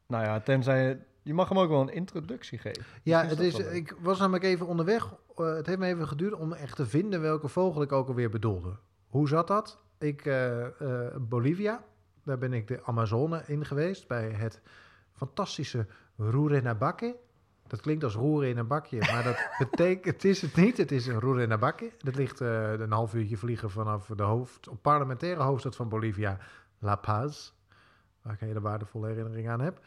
Nou 0.08 0.24
ja, 0.24 0.40
tenzij... 0.40 1.02
Je 1.22 1.34
mag 1.34 1.48
hem 1.48 1.58
ook 1.58 1.68
wel 1.68 1.80
een 1.80 1.92
introductie 1.92 2.58
geven. 2.58 2.84
Ja, 3.02 3.24
het 3.24 3.40
is 3.40 3.58
ik 3.58 3.94
was 4.00 4.18
namelijk 4.18 4.44
even 4.44 4.66
onderweg. 4.66 5.14
Eh, 5.36 5.54
het 5.54 5.66
heeft 5.66 5.78
me 5.78 5.86
even 5.86 6.08
geduurd 6.08 6.34
om 6.34 6.52
echt 6.52 6.76
te 6.76 6.86
vinden 6.86 7.20
welke 7.20 7.48
vogel 7.48 7.82
ik 7.82 7.92
ook 7.92 8.08
alweer 8.08 8.30
bedoelde. 8.30 8.76
Hoe 9.06 9.28
zat 9.28 9.46
dat? 9.46 9.78
Ik, 9.98 10.26
eh, 10.26 10.64
eh, 10.66 11.16
Bolivia, 11.20 11.84
daar 12.24 12.38
ben 12.38 12.52
ik 12.52 12.66
de 12.66 12.84
Amazone 12.84 13.42
in 13.46 13.64
geweest 13.64 14.06
bij 14.06 14.30
het 14.30 14.60
fantastische 15.12 15.86
Rurenabaque. 16.16 17.16
Dat 17.66 17.80
klinkt 17.80 18.04
als 18.04 18.14
roeren 18.14 18.48
in 18.48 18.58
een 18.58 18.66
bakje, 18.66 18.98
maar 18.98 19.24
dat 19.24 19.48
betekent, 19.70 20.14
het 20.14 20.24
is 20.24 20.42
het 20.42 20.56
niet. 20.56 20.76
Het 20.76 20.92
is 20.92 21.06
een 21.06 21.20
Rurenabaque. 21.20 21.92
Dat 21.98 22.14
ligt 22.14 22.40
een 22.40 22.92
half 22.92 23.14
uurtje 23.14 23.36
vliegen 23.36 23.70
vanaf 23.70 24.06
de 24.06 24.22
hoofd, 24.22 24.68
parlementaire 24.82 25.42
hoofdstad 25.42 25.76
van 25.76 25.88
Bolivia, 25.88 26.38
La 26.78 26.96
Paz. 26.96 27.57
Waar 28.28 28.36
ik 28.36 28.42
een 28.42 28.48
hele 28.48 28.60
waardevolle 28.60 29.06
herinnering 29.08 29.48
aan 29.48 29.60
heb. 29.60 29.80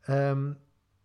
Ehm, 0.00 0.52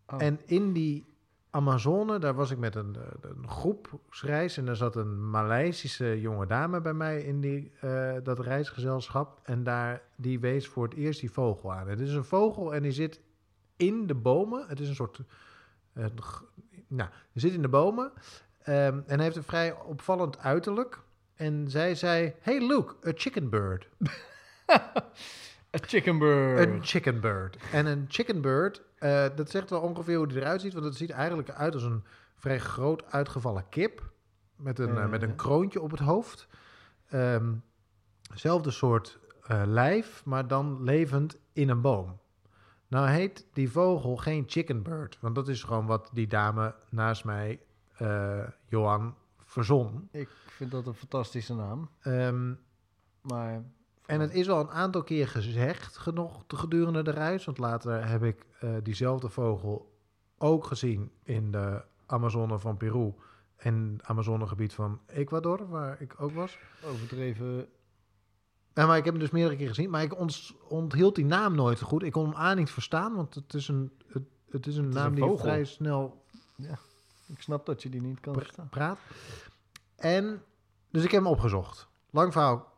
Oh. 0.09 0.21
en 0.24 0.39
in 0.45 0.74
die 0.74 1.06
Amazone, 1.50 2.19
daar 2.19 2.33
was 2.33 2.51
ik 2.51 2.57
met 2.57 2.75
een, 2.75 2.95
eh, 2.95 3.29
een 3.31 3.47
groepsreis. 3.50 4.57
En 4.57 4.65
daar 4.65 4.75
zat 4.75 4.95
een 4.95 5.29
Maleisische 5.29 6.21
jonge 6.21 6.45
dame 6.45 6.81
bij 6.81 6.94
mij 6.94 7.21
in 7.21 7.41
die, 7.41 7.71
eh, 7.79 8.13
dat 8.24 8.39
reisgezelschap. 8.39 9.39
En 9.44 9.63
daar, 9.63 10.01
die 10.15 10.39
wees 10.39 10.68
voor 10.68 10.83
het 10.83 10.94
eerst 10.94 11.19
die 11.19 11.31
vogel 11.31 11.74
aan. 11.74 11.88
Het 11.88 12.00
is 12.00 12.13
een 12.13 12.24
vogel 12.24 12.73
en 12.75 12.81
die 12.81 12.91
zit 12.91 13.21
in 13.75 14.07
de 14.07 14.15
bomen. 14.15 14.68
Het 14.68 14.80
is 14.80 14.89
een 14.89 14.95
soort... 14.95 15.19
g- 16.21 16.44
nou, 16.88 17.09
die 17.31 17.41
zit 17.41 17.53
in 17.53 17.62
de 17.62 17.68
bomen. 17.69 18.12
ehm, 18.63 19.00
en 19.06 19.19
heeft 19.19 19.35
een 19.35 19.44
vrij 19.44 19.73
opvallend 19.73 20.38
uiterlijk. 20.38 21.00
En 21.35 21.69
zij 21.69 21.95
zei, 21.95 22.33
hey 22.39 22.68
look, 22.68 22.97
a 23.07 23.12
chicken 23.15 23.50
bird. 23.50 23.88
A 25.75 25.80
chicken 25.81 26.18
bird. 26.18 26.68
Een 26.68 26.84
chicken 26.84 27.19
bird. 27.19 27.58
En 27.72 27.86
een 27.86 28.06
chicken 28.08 28.42
bird, 28.42 28.81
eh, 28.96 29.25
dat 29.36 29.50
zegt 29.50 29.69
wel 29.69 29.81
ongeveer 29.81 30.18
hoe 30.18 30.28
die 30.28 30.38
eruit 30.38 30.62
ziet. 30.62 30.74
Want 30.74 30.86
het 30.86 30.96
ziet 30.96 31.10
eigenlijk 31.10 31.50
uit 31.50 31.74
als 31.74 31.84
een 31.84 32.04
vrij 32.36 32.60
groot 32.60 33.12
uitgevallen 33.12 33.69
kip. 33.69 34.12
Met 34.56 34.80
een, 34.80 34.98
eh, 34.98 35.10
met 35.10 35.22
een 35.22 35.36
kroontje 35.36 35.81
op 35.81 35.92
het 35.92 36.00
hoofd. 36.00 36.48
Ehm, 37.10 37.54
zelfde 38.34 38.72
soort 38.72 39.19
eh, 39.48 39.62
lijf, 39.66 40.25
maar 40.25 40.48
dan 40.48 40.84
levend 40.84 41.38
in 41.54 41.69
een 41.69 41.81
boom. 41.81 42.19
Nou 42.88 43.08
heet 43.10 43.46
die 43.54 43.72
vogel 43.72 44.18
geen 44.18 44.44
chicken 44.48 44.84
bird. 44.84 45.18
Want 45.22 45.36
dat 45.36 45.48
is 45.48 45.64
gewoon 45.64 45.86
wat 45.86 46.10
die 46.14 46.28
dame 46.28 46.75
naast 46.90 47.25
mij, 47.25 47.60
Johan, 48.68 49.16
verzon. 49.44 50.08
Ik 50.12 50.30
vind 50.48 50.72
dat 50.72 50.88
een 50.88 50.94
fantastische 50.94 51.56
naam. 51.56 51.90
Ehm, 52.02 52.54
Maar... 53.22 53.64
En 54.07 54.19
het 54.19 54.33
is 54.33 54.48
wel 54.48 54.59
een 54.59 54.69
aantal 54.69 55.04
keer 55.04 55.27
gezegd 55.27 55.97
genoeg 55.97 56.44
gedurende 56.47 57.04
de 57.04 57.11
reis. 57.11 57.45
Want 57.45 57.57
later 57.57 58.07
heb 58.09 58.23
ik 58.23 58.45
eh, 58.59 58.69
diezelfde 58.83 59.30
vogel 59.30 59.95
ook 60.37 60.66
gezien 60.66 61.11
in 61.23 61.52
de 61.52 61.81
Amazone 62.06 62.59
van 62.59 62.78
Peru. 62.78 63.14
En 63.57 63.94
het 63.97 64.06
Amazonegebied 64.07 64.73
van 64.73 64.99
Ecuador, 65.07 65.69
waar 65.69 66.02
ik 66.02 66.16
ook 66.18 66.31
was. 66.31 66.57
Overdreven... 66.85 67.68
Ja, 68.73 68.85
maar 68.85 68.97
ik 68.97 69.04
heb 69.04 69.14
hem 69.14 69.21
dus 69.23 69.31
meerdere 69.31 69.56
keer 69.56 69.68
gezien. 69.68 69.90
Maar 69.90 70.02
ik 70.04 70.18
ont- 70.19 70.54
onthield 70.68 71.16
die 71.16 71.26
naam 71.26 71.56
nooit 71.56 71.81
goed. 71.81 72.04
Ik 72.04 72.11
kon 72.11 72.26
hem 72.30 72.35
A 72.35 72.54
niet 72.54 72.69
verstaan, 72.69 73.16
want 73.16 73.35
het 73.35 73.54
is 73.54 73.68
een, 73.68 73.92
het, 74.07 74.23
het 74.49 74.68
is 74.68 74.78
een 74.78 74.87
is 74.90 74.94
naam 74.95 75.16
een 75.16 75.28
die 75.28 75.37
vrij 75.37 75.66
snel 75.66 76.23
Ik 77.26 77.42
snap 77.42 77.66
dat 77.66 77.83
je 77.83 77.90
die 77.90 78.02
niet 78.02 78.19
kan 78.19 78.33
pra- 78.33 78.42
verstaan. 78.42 78.69
praat. 78.69 78.99
En, 79.95 80.44
dus 80.92 81.04
ik 81.04 81.11
heb 81.11 81.21
hem 81.23 81.31
opgezocht. 81.31 81.87
Lang 82.09 82.31
verhaal, 82.31 82.73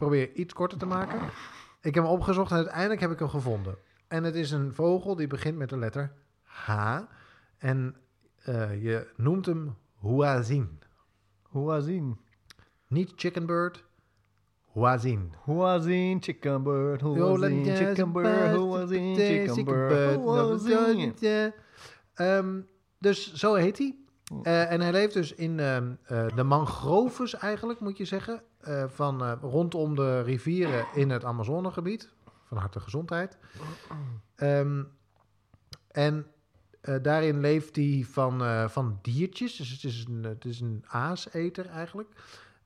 probeer 0.00 0.32
iets 0.32 0.52
korter 0.52 0.78
te 0.78 0.86
maken. 0.86 1.20
Ik 1.80 1.94
heb 1.94 2.04
hem 2.04 2.12
opgezocht 2.12 2.50
en 2.50 2.56
uiteindelijk 2.56 3.00
heb 3.00 3.10
ik 3.10 3.18
hem 3.18 3.28
gevonden. 3.28 3.76
En 4.08 4.24
het 4.24 4.34
is 4.34 4.50
een 4.50 4.74
vogel 4.74 5.16
die 5.16 5.26
begint 5.26 5.56
met 5.56 5.68
de 5.68 5.78
letter 5.78 6.12
H. 6.42 6.98
En 7.58 7.96
eh, 8.42 8.82
je 8.82 9.10
noemt 9.16 9.46
hem 9.46 9.76
Huazin. 10.02 10.78
Huazin. 11.52 12.18
Niet 12.86 13.12
chicken 13.16 13.46
bird, 13.46 13.84
Huazin. 14.74 15.32
Huazin, 15.44 16.22
chicken 16.22 16.62
bird. 16.62 17.00
Yo, 17.00 17.14
Huazin, 17.14 17.64
let- 17.64 17.76
chicken 17.76 18.12
bird. 18.12 18.56
Huazin, 18.56 19.14
chicken 19.16 19.64
bird. 19.64 20.16
Huazin. 20.16 21.14
Ehm, 22.14 22.60
dus 22.98 23.32
zo 23.34 23.54
heet 23.54 23.78
hij. 23.78 23.96
Eh, 24.42 24.72
en 24.72 24.80
hij 24.80 24.92
leeft 24.92 25.14
dus 25.14 25.34
in 25.34 25.60
ehm, 25.60 25.92
eh, 26.02 26.26
de 26.36 26.42
mangroves 26.42 27.34
eigenlijk, 27.34 27.80
moet 27.80 27.96
je 27.96 28.04
zeggen. 28.04 28.42
Eh, 28.60 28.84
van 28.88 29.24
eh, 29.24 29.32
rondom 29.40 29.94
de 29.94 30.22
rivieren 30.22 30.86
in 30.94 31.10
het 31.10 31.24
Amazonegebied. 31.24 32.12
Van 32.44 32.56
harte 32.56 32.80
gezondheid. 32.80 33.38
Ehm, 34.34 34.82
en 35.90 36.26
eh, 36.80 36.94
daarin 37.02 37.40
leeft 37.40 37.76
hij 37.76 38.04
van, 38.08 38.70
van 38.70 38.98
diertjes. 39.02 39.56
Dus 39.56 39.70
het 39.70 39.84
is 39.84 40.04
een, 40.08 40.24
het 40.24 40.44
is 40.44 40.60
een 40.60 40.84
aaseter 40.86 41.66
eigenlijk. 41.66 42.08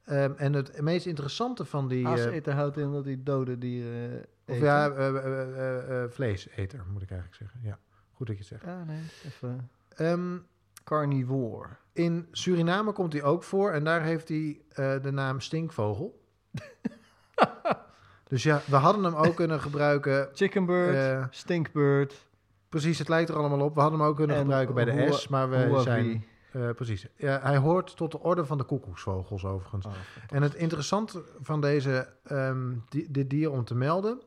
Ehm, 0.05 0.33
en 0.37 0.53
het 0.53 0.81
meest 0.81 1.07
interessante 1.07 1.65
van 1.65 1.89
die... 1.89 2.07
Aaseter 2.07 2.55
houdt 2.55 2.77
in 2.77 2.93
dat 2.93 3.05
hij 3.05 3.21
dode 3.23 3.59
dieren 3.59 4.25
of 4.47 4.55
eten. 4.55 4.65
ja, 4.65 6.09
vleeseter 6.09 6.85
moet 6.93 7.03
ik 7.03 7.11
eigenlijk 7.11 7.41
zeggen. 7.41 7.61
Ja, 7.63 7.79
goed 8.13 8.27
dat 8.27 8.37
je 8.37 8.43
het 8.43 8.51
zegt. 8.51 8.65
Ja, 8.65 8.85
nee, 8.85 9.03
even... 9.25 9.71
Ehm, 9.89 10.39
carnivore. 10.85 11.69
In 11.95 12.29
Suriname 12.31 12.93
komt 12.93 13.13
hij 13.13 13.23
ook 13.23 13.43
voor 13.43 13.71
en 13.71 13.85
daar 13.85 14.03
heeft 14.03 14.29
hij 14.29 14.61
eh, 14.69 15.03
de 15.03 15.11
naam 15.11 15.41
stinkvogel. 15.41 16.21
dus 18.29 18.43
ja, 18.43 18.61
we 18.67 18.77
hadden 18.77 19.05
hem 19.05 19.15
ook 19.15 19.35
kunnen 19.35 19.61
gebruiken. 19.61 20.29
Chickenbird, 20.35 20.95
eh, 20.97 21.25
stinkbird. 21.31 22.27
precies, 22.69 22.99
het 22.99 23.09
lijkt 23.09 23.29
er 23.31 23.37
allemaal 23.37 23.61
op. 23.61 23.75
We 23.75 23.81
hadden 23.81 23.99
hem 23.99 24.09
ook 24.09 24.17
kunnen 24.17 24.37
en 24.37 24.43
gebruiken 24.43 24.75
bij 24.75 24.85
de 24.85 25.13
S, 25.13 25.29
maar 25.29 25.51
we 25.51 25.81
zijn... 25.81 26.25
eh, 26.53 26.71
precies. 26.71 27.07
Ja, 27.17 27.41
hij 27.43 27.57
hoort 27.57 27.97
tot 27.97 28.11
de 28.11 28.21
orde 28.21 28.45
van 28.45 28.59
de 28.59 28.65
koekoeksvogels 28.65 29.45
overigens. 29.45 29.87
Oh, 29.87 29.93
En 30.29 30.43
het 30.43 30.55
interessante 30.55 31.25
van 31.41 31.61
deze, 31.61 32.09
di- 32.89 33.07
dit 33.11 33.31
dier 33.31 33.51
om 33.51 33.65
te 33.65 33.75
melden... 33.75 34.21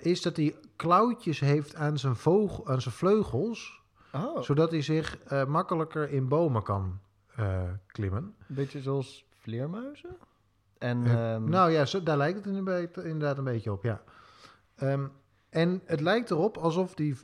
is 0.00 0.22
dat 0.22 0.36
hij 0.36 0.54
klauwtjes 0.76 1.40
heeft 1.40 1.74
aan 1.74 1.98
zijn, 1.98 2.16
vogel, 2.16 2.66
aan 2.68 2.80
zijn 2.80 2.94
vleugels... 2.94 3.82
oh, 4.14 4.42
zodat 4.42 4.70
hij 4.70 4.82
zich 4.82 5.18
eh, 5.18 5.44
makkelijker 5.44 6.10
in 6.10 6.28
bomen 6.28 6.62
kan 6.62 7.00
eh, 7.36 7.62
klimmen. 7.86 8.34
een 8.48 8.54
beetje 8.54 8.80
zoals 8.80 9.24
vleermuizen. 9.30 10.16
En 10.78 11.04
Eh, 11.04 11.34
ehm, 11.34 11.48
nou 11.48 11.70
ja, 11.70 11.84
zo, 11.84 12.02
daar 12.02 12.16
lijkt 12.16 12.44
het 12.44 12.46
inderdaad, 13.04 13.38
een 13.38 13.44
beetje 13.44 13.72
op, 13.72 13.82
ja. 13.82 14.02
Ehm, 14.74 15.06
en 15.48 15.82
het 15.84 16.00
lijkt 16.00 16.30
erop 16.30 16.56
alsof 16.56 16.94
die 16.94 17.16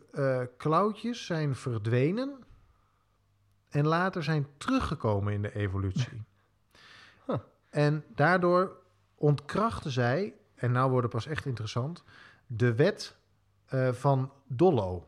klauwtjes 0.57 1.27
zijn 1.27 1.55
verdwenen 1.55 2.45
en 3.69 3.87
later 3.87 4.23
zijn 4.23 4.47
teruggekomen 4.57 5.33
in 5.33 5.43
de 5.43 5.55
evolutie. 5.55 6.23
Huh. 7.27 7.39
En 7.71 8.05
daardoor 8.15 8.77
ontkrachten 9.15 9.91
zij, 9.91 10.35
en 10.55 10.73
nou 10.73 10.91
wordt 10.91 11.03
het 11.07 11.15
pas 11.15 11.27
echt 11.27 11.47
interessant, 11.47 12.05
de 12.47 12.75
wet 12.75 13.17
van 13.93 14.33
Dollo. 14.47 15.07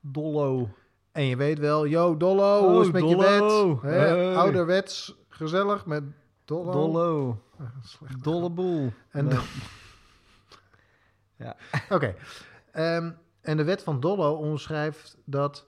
Dollo. 0.00 0.68
En 1.12 1.24
je 1.24 1.36
weet 1.36 1.58
wel, 1.58 1.86
yo 1.86 2.16
Dollo, 2.16 2.58
Oh, 2.58 2.66
hoe 2.66 2.80
is 2.80 2.86
het 2.86 2.92
met 2.92 3.02
Dollo. 3.02 3.68
je 3.68 3.80
wet? 3.80 3.92
Hey. 3.92 4.34
Ouderwets, 4.36 5.16
gezellig 5.28 5.86
met 5.86 6.02
Dollo. 6.44 6.72
Dollo. 6.72 7.42
Ah, 7.58 7.66
slecht. 7.82 8.24
Dolle 8.24 8.50
boel. 8.50 8.92
En 9.10 9.26
Nee. 9.26 9.38
Oké. 11.90 12.14
Ehm, 12.72 13.10
en 13.40 13.56
de 13.56 13.64
wet 13.64 13.82
van 13.82 14.00
Dollo 14.00 14.32
omschrijft 14.32 15.16
dat 15.24 15.64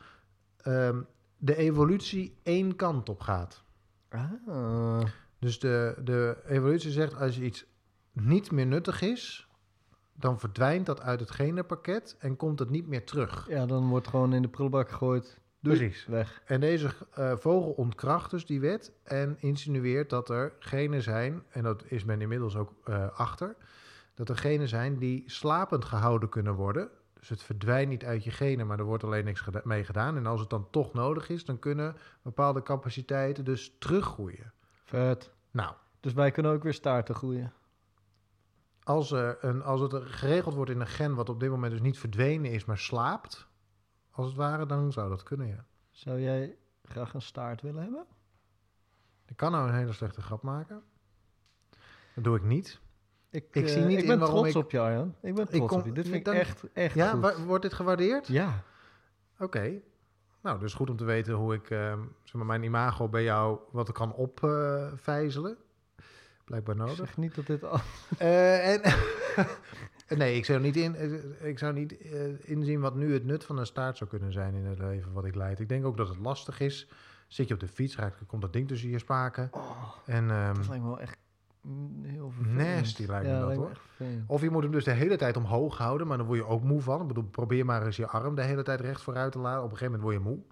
ehm, 0.56 1.00
de 1.36 1.56
evolutie 1.56 2.38
één 2.42 2.76
kant 2.76 3.08
op 3.08 3.20
gaat. 3.20 3.62
Ah. 4.08 5.02
Dus 5.38 5.58
de, 5.58 5.94
de 6.04 6.42
evolutie 6.46 6.90
zegt 6.90 7.14
als 7.14 7.38
iets 7.38 7.64
niet 8.12 8.50
meer 8.50 8.66
nuttig 8.66 9.00
is, 9.00 9.48
dan 10.12 10.38
verdwijnt 10.40 10.86
dat 10.86 11.00
uit 11.00 11.20
het 11.20 11.30
genenpakket 11.30 12.16
en 12.18 12.36
komt 12.36 12.58
het 12.58 12.70
niet 12.70 12.86
meer 12.86 13.04
terug. 13.04 13.48
Ja, 13.48 13.66
dan 13.66 13.88
wordt 13.88 14.08
gewoon 14.08 14.32
in 14.32 14.42
de 14.42 14.48
prullenbak 14.48 14.88
gegooid. 14.88 15.40
Doei. 15.60 15.76
Precies. 15.76 16.06
Weg. 16.06 16.42
En 16.44 16.60
deze 16.60 16.90
eh, 17.14 17.32
vogel 17.36 17.70
ontkracht 17.70 18.30
dus 18.30 18.46
die 18.46 18.60
wet 18.60 18.92
en 19.02 19.36
insinueert 19.40 20.10
dat 20.10 20.28
er 20.28 20.52
genen 20.58 21.02
zijn, 21.02 21.42
en 21.48 21.62
dat 21.62 21.84
is 21.86 22.04
men 22.04 22.20
inmiddels 22.20 22.56
ook 22.56 22.72
eh, 22.84 23.18
achter, 23.18 23.56
dat 24.14 24.28
er 24.28 24.36
genen 24.36 24.68
zijn 24.68 24.98
die 24.98 25.22
slapend 25.26 25.84
gehouden 25.84 26.28
kunnen 26.28 26.54
worden. 26.54 26.88
Dus 27.18 27.28
het 27.28 27.42
verdwijnt 27.42 27.88
niet 27.88 28.04
uit 28.04 28.24
je 28.24 28.30
genen, 28.30 28.66
maar 28.66 28.78
er 28.78 28.84
wordt 28.84 29.04
alleen 29.04 29.24
niks 29.24 29.40
geda- 29.40 29.60
mee 29.64 29.84
gedaan. 29.84 30.16
En 30.16 30.26
als 30.26 30.40
het 30.40 30.50
dan 30.50 30.70
toch 30.70 30.92
nodig 30.92 31.28
is, 31.28 31.44
dan 31.44 31.58
kunnen 31.58 31.96
bepaalde 32.22 32.62
capaciteiten 32.62 33.44
dus 33.44 33.76
teruggroeien. 33.78 34.52
Vet. 34.84 35.30
Nou, 35.50 35.74
Dus 36.00 36.12
wij 36.12 36.30
kunnen 36.30 36.52
ook 36.52 36.62
weer 36.62 36.74
staarten 36.74 37.14
groeien. 37.14 37.52
Als, 38.84 39.10
er 39.12 39.44
een, 39.44 39.62
als 39.62 39.80
het 39.80 39.92
er 39.92 40.06
geregeld 40.06 40.54
wordt 40.54 40.70
in 40.70 40.80
een 40.80 40.86
gen 40.86 41.14
wat 41.14 41.28
op 41.28 41.40
dit 41.40 41.50
moment 41.50 41.72
dus 41.72 41.80
niet 41.80 41.98
verdwenen 41.98 42.50
is, 42.50 42.64
maar 42.64 42.78
slaapt, 42.78 43.48
als 44.10 44.26
het 44.26 44.36
ware, 44.36 44.66
dan 44.66 44.92
zou 44.92 45.08
dat 45.08 45.22
kunnen, 45.22 45.46
ja. 45.46 45.64
Zou 45.90 46.20
jij 46.20 46.56
graag 46.84 47.14
een 47.14 47.22
staart 47.22 47.60
willen 47.62 47.82
hebben? 47.82 48.04
Ik 49.26 49.36
kan 49.36 49.52
nou 49.52 49.68
een 49.68 49.74
hele 49.74 49.92
slechte 49.92 50.22
grap 50.22 50.42
maken. 50.42 50.82
Dat 52.14 52.24
doe 52.24 52.36
ik 52.36 52.42
niet. 52.42 52.80
Ik, 53.30 53.44
Ik 53.52 53.64
eh, 53.66 53.72
zie 53.72 53.82
niet 53.84 53.98
ik 54.00 54.06
ben 54.06 54.18
trots 54.18 54.48
ik- 54.48 54.54
op 54.56 54.70
je, 54.70 54.80
Arjan. 54.80 55.14
Ik 55.22 55.34
ben 55.34 55.44
Ik 55.44 55.50
trots 55.50 55.66
kom- 55.70 55.78
op 55.80 55.86
je. 55.86 55.92
Dit 55.92 56.04
vind 56.04 56.16
ik 56.16 56.24
dan- 56.24 56.34
echt, 56.34 56.72
echt 56.72 56.94
Ja, 56.94 57.10
goed. 57.10 57.20
wa- 57.20 57.40
wordt 57.40 57.62
dit 57.62 57.72
gewaardeerd? 57.72 58.26
Ja. 58.28 58.62
Oké. 59.38 59.80
Nou, 60.40 60.58
dus 60.58 60.74
goed 60.74 60.90
om 60.90 60.96
te 60.96 61.04
weten 61.04 61.34
hoe 61.34 61.54
ik 61.54 61.70
eh, 61.70 61.98
zeg 62.22 62.34
maar, 62.34 62.46
mijn 62.46 62.62
imago 62.62 63.08
bij 63.08 63.22
jou 63.22 63.58
wat 63.70 63.92
kan 63.92 64.12
opvijzelen. 64.14 65.56
Blijkbaar 66.44 66.74
Ik 66.74 66.80
nodig. 66.80 66.96
zeg 66.96 67.16
niet 67.16 67.34
dat 67.34 67.46
dit... 67.46 67.64
al- 67.64 67.80
Eh, 68.18 68.72
en 68.74 68.80
nee, 70.18 70.36
ik 70.36 70.44
zou 70.44 70.60
niet, 70.60 70.76
in, 70.76 70.94
eh, 70.94 71.48
ik 71.48 71.58
zou 71.58 71.72
niet 71.72 71.98
eh, 71.98 72.48
inzien 72.50 72.80
wat 72.80 72.94
nu 72.94 73.12
het 73.12 73.24
nut 73.24 73.44
van 73.44 73.58
een 73.58 73.66
staart 73.66 73.96
zou 73.96 74.10
kunnen 74.10 74.32
zijn 74.32 74.54
in 74.54 74.64
het 74.64 74.78
leven 74.78 75.12
wat 75.12 75.24
ik 75.24 75.34
leid. 75.34 75.60
Ik 75.60 75.68
denk 75.68 75.84
ook 75.84 75.96
dat 75.96 76.08
het 76.08 76.18
lastig 76.18 76.60
is. 76.60 76.88
Zit 77.28 77.48
je 77.48 77.54
op 77.54 77.60
de 77.60 77.68
fiets, 77.68 77.96
raakt, 77.96 78.26
komt 78.26 78.42
dat 78.42 78.52
ding 78.52 78.68
tussen 78.68 78.88
je 78.90 78.98
spaken. 78.98 79.48
Oh, 79.52 79.82
En, 80.06 80.30
ehm, 80.30 80.54
dat 80.54 80.68
lijkt 80.68 80.82
me 80.82 80.88
wel 80.88 81.00
echt 81.00 81.18
heel 82.02 82.30
vervelend. 82.30 82.58
Nasty 82.76 83.04
lijkt 83.06 83.26
me 83.26 83.32
ja, 83.32 83.38
dat, 83.38 83.46
lijkt 83.46 83.60
me 83.62 83.66
hoor. 83.68 83.76
vervelend. 83.96 84.28
of 84.28 84.40
je 84.42 84.50
moet 84.50 84.62
hem 84.62 84.72
dus 84.72 84.84
de 84.84 84.90
hele 84.90 85.16
tijd 85.16 85.36
omhoog 85.36 85.78
houden, 85.78 86.06
maar 86.06 86.16
dan 86.16 86.26
word 86.26 86.38
je 86.38 86.46
ook 86.46 86.62
moe 86.62 86.80
van. 86.80 87.00
Ik 87.00 87.06
bedoel, 87.06 87.24
probeer 87.24 87.64
maar 87.64 87.86
eens 87.86 87.96
je 87.96 88.06
arm 88.06 88.34
de 88.34 88.42
hele 88.42 88.62
tijd 88.62 88.80
recht 88.80 89.02
vooruit 89.02 89.32
te 89.32 89.38
laten. 89.38 89.62
Op 89.64 89.70
een 89.70 89.76
gegeven 89.76 90.00
moment 90.00 90.02
word 90.22 90.24
je 90.24 90.30
moe. 90.30 90.44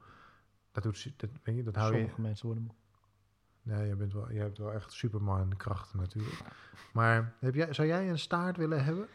Dat, 0.73 0.83
doet, 0.83 1.13
dat, 1.17 1.31
weet 1.43 1.57
je, 1.57 1.63
dat 1.63 1.75
hou 1.77 1.93
je, 1.93 1.99
Sommige 1.99 2.21
mensen 2.21 2.47
worden 2.47 2.65
moe. 2.65 2.75
Ja, 3.63 3.81
je, 3.81 3.97
bent 3.97 4.13
wel, 4.13 4.33
je 4.33 4.39
hebt 4.39 4.59
wel 4.59 4.73
echt 4.73 4.93
Superman 4.93 5.57
krachten 5.57 5.99
natuurlijk. 5.99 6.41
Maar 6.93 7.35
heb 7.41 7.55
jij, 7.55 7.73
zou 7.73 7.89
jij 7.89 8.09
een 8.11 8.19
staart 8.19 8.57
willen 8.57 8.85
hebben? 8.85 9.07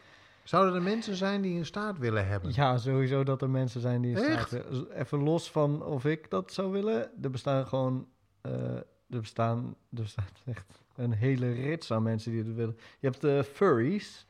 Zouden 0.44 0.74
er 0.74 0.82
mensen 0.82 1.14
zijn 1.16 1.42
die 1.42 1.58
een 1.58 1.66
staart 1.66 1.98
willen 1.98 2.26
hebben? 2.26 2.52
Ja, 2.54 2.78
sowieso 2.78 3.24
dat 3.24 3.42
er 3.42 3.50
mensen 3.50 3.80
zijn 3.80 4.02
die 4.02 4.16
een 4.16 4.24
Echt? 4.24 4.48
staart 4.48 4.68
willen. 4.68 4.90
Even 4.92 5.18
los 5.22 5.50
van 5.50 5.82
of 5.82 6.04
ik 6.04 6.30
dat 6.30 6.52
zou 6.52 6.72
willen. 6.72 7.10
Er 7.22 7.30
bestaan 7.30 7.66
gewoon... 7.66 8.08
eh, 8.40 8.76
er, 9.08 9.20
bestaan, 9.20 9.64
er 9.90 10.02
bestaat 10.02 10.42
echt 10.54 10.82
een 10.94 11.12
hele 11.12 11.52
rits 11.52 11.92
aan 11.92 12.02
mensen 12.02 12.30
die 12.32 12.42
het 12.44 12.54
willen. 12.54 12.76
Je 12.98 13.06
hebt 13.08 13.20
de 13.20 13.44
furries. 13.44 14.26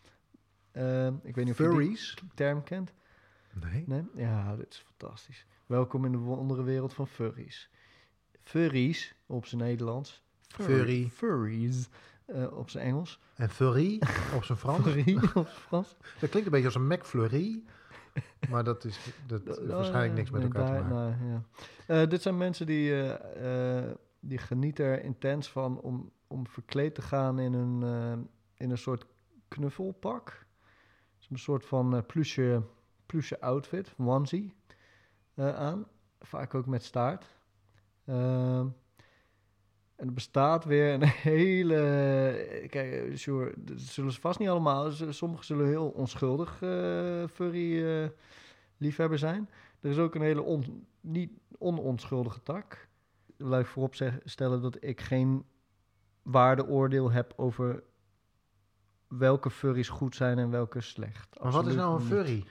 Eh, 0.73 1.07
ik 1.07 1.35
weet 1.35 1.45
niet 1.45 1.51
of 1.51 1.59
je 1.59 1.65
Furries? 1.65 2.15
die 2.21 2.31
term 2.35 2.63
kent. 2.63 2.93
Nee. 3.53 3.85
Nee? 3.87 4.05
Ja, 4.15 4.57
dit 4.57 4.67
is 4.73 4.85
fantastisch. 4.87 5.47
Welkom 5.67 6.05
in 6.05 6.13
de 6.13 6.19
wondere 6.19 6.63
wereld 6.63 6.93
van 6.95 7.07
furries. 7.07 7.71
Furries, 8.47 9.15
op 9.27 9.47
zijn 9.47 9.61
Nederlands. 9.61 10.23
Furry. 10.49 11.09
Furries, 11.09 11.89
eh, 12.27 12.59
op 12.59 12.71
zijn 12.71 12.85
Engels. 12.85 13.21
En 13.35 13.51
furry 13.51 14.03
op 14.35 14.45
zijn 14.45 14.59
Frans? 14.59 14.83
Furry 14.87 15.17
op 15.17 15.31
zijn 15.33 15.47
Frans. 15.47 15.97
Dat 16.21 16.31
klinkt 16.31 16.47
een 16.47 16.51
beetje 16.51 16.67
als 16.67 16.75
een 16.75 16.87
McFlurry. 16.87 17.63
Maar 18.49 18.65
dat 18.65 18.85
is 18.85 18.99
dat 19.27 19.43
Oh, 19.59 19.67
waarschijnlijk 19.67 20.15
niks 20.15 20.31
met 20.31 20.43
elkaar 20.43 20.67
te 20.67 20.73
maken. 20.73 21.19
nou, 21.19 21.31
ja. 21.31 21.43
Eh, 21.87 22.09
dit 22.09 22.23
zijn 22.23 22.37
mensen 22.37 22.67
die, 22.67 23.05
eh, 23.13 23.93
die 24.21 24.39
genieten 24.39 24.85
er 24.85 25.03
intens 25.03 25.49
van 25.51 25.81
om, 25.81 26.11
om 26.27 26.47
verkleed 26.47 26.95
te 26.95 27.03
gaan 27.03 27.39
in 27.39 27.53
een, 27.53 27.83
in 28.55 28.71
een 28.71 28.79
soort 28.79 29.07
knuffelpak. 29.49 30.47
Dus 31.19 31.31
een 31.31 31.39
soort 31.39 31.65
van 31.65 32.07
pluche, 32.07 32.63
pluche 33.07 33.41
outfit, 33.41 33.95
onesie, 33.99 34.55
aan. 35.37 35.87
Vaak 36.21 36.55
ook 36.55 36.67
met 36.67 36.85
staart. 36.85 37.36
Ehm, 38.07 38.67
en 39.97 40.07
er 40.07 40.13
bestaat 40.13 40.65
weer 40.65 40.93
een 40.93 41.03
hele... 41.33 42.67
Kijk, 42.71 43.19
sure, 43.19 43.53
dat 43.57 43.81
zullen 43.81 44.13
ze 44.13 44.21
vast 44.21 44.39
niet 44.39 44.49
allemaal. 44.49 44.91
Sommigen 44.91 45.45
zullen 45.45 45.67
heel 45.67 45.89
onschuldig 45.89 46.63
eh, 46.63 47.25
furry 47.33 47.87
eh, 47.87 48.09
liefhebber 48.77 49.19
zijn. 49.19 49.49
Er 49.81 49.91
is 49.91 49.99
ook 49.99 50.15
een 50.15 50.21
hele 50.23 50.43
on, 50.43 50.87
niet 51.01 51.31
ononschuldige 51.59 52.43
tak. 52.43 52.89
Laat 53.37 53.61
ik 53.61 53.67
voorop 53.67 53.95
stellen 54.25 54.63
dat 54.63 54.77
ik 54.81 55.01
geen 55.01 55.45
waardeoordeel 56.23 57.11
heb 57.11 57.33
over 57.37 57.83
welke 59.09 59.51
furries 59.51 59.89
goed 59.89 60.15
zijn 60.17 60.39
en 60.39 60.51
welke 60.51 60.81
slecht. 60.81 61.41
Maar 61.43 61.53
wat 61.53 61.67
is 61.67 61.75
nou 61.75 61.95
een 61.95 61.99
niet. 62.03 62.13
furry? 62.13 62.45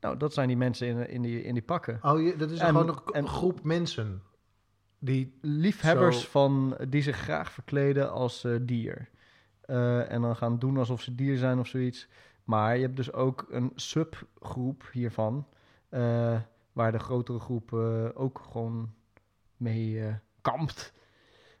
Nou, 0.00 0.16
dat 0.16 0.32
zijn 0.34 0.48
die 0.48 0.56
mensen 0.56 0.86
in, 0.86 1.08
in, 1.08 1.22
die, 1.22 1.42
in 1.42 1.54
die 1.54 1.62
pakken. 1.62 1.98
Oh, 2.02 2.20
je, 2.20 2.36
dat 2.36 2.50
is 2.50 2.58
En- 2.58 2.66
gewoon 2.66 2.88
een, 2.88 2.94
en- 3.12 3.22
een 3.22 3.28
groep 3.28 3.62
mensen. 3.62 4.22
Die, 5.04 5.38
liefhebbers 5.40 6.20
Zo. 6.22 6.28
van 6.30 6.76
die 6.88 7.02
zich 7.02 7.16
graag 7.16 7.52
verkleden 7.52 8.10
als 8.12 8.44
eh, 8.44 8.56
dier. 8.62 9.08
Eh, 9.60 10.10
en 10.12 10.20
dan 10.22 10.36
gaan 10.36 10.58
doen 10.58 10.76
alsof 10.76 11.00
ze 11.02 11.14
dier 11.14 11.36
zijn 11.38 11.58
of 11.58 11.66
zoiets. 11.66 12.08
Maar 12.44 12.76
je 12.76 12.82
hebt 12.82 12.96
dus 12.96 13.12
ook 13.12 13.46
een 13.50 13.72
subgroep 13.74 14.88
hiervan. 14.92 15.46
eh, 15.88 16.40
waar 16.72 16.92
de 16.92 16.98
grotere 16.98 17.38
groep 17.38 17.72
eh, 17.72 18.08
ook 18.14 18.38
gewoon 18.50 18.94
mee 19.56 20.06
eh, 20.06 20.14
kampt. 20.40 20.92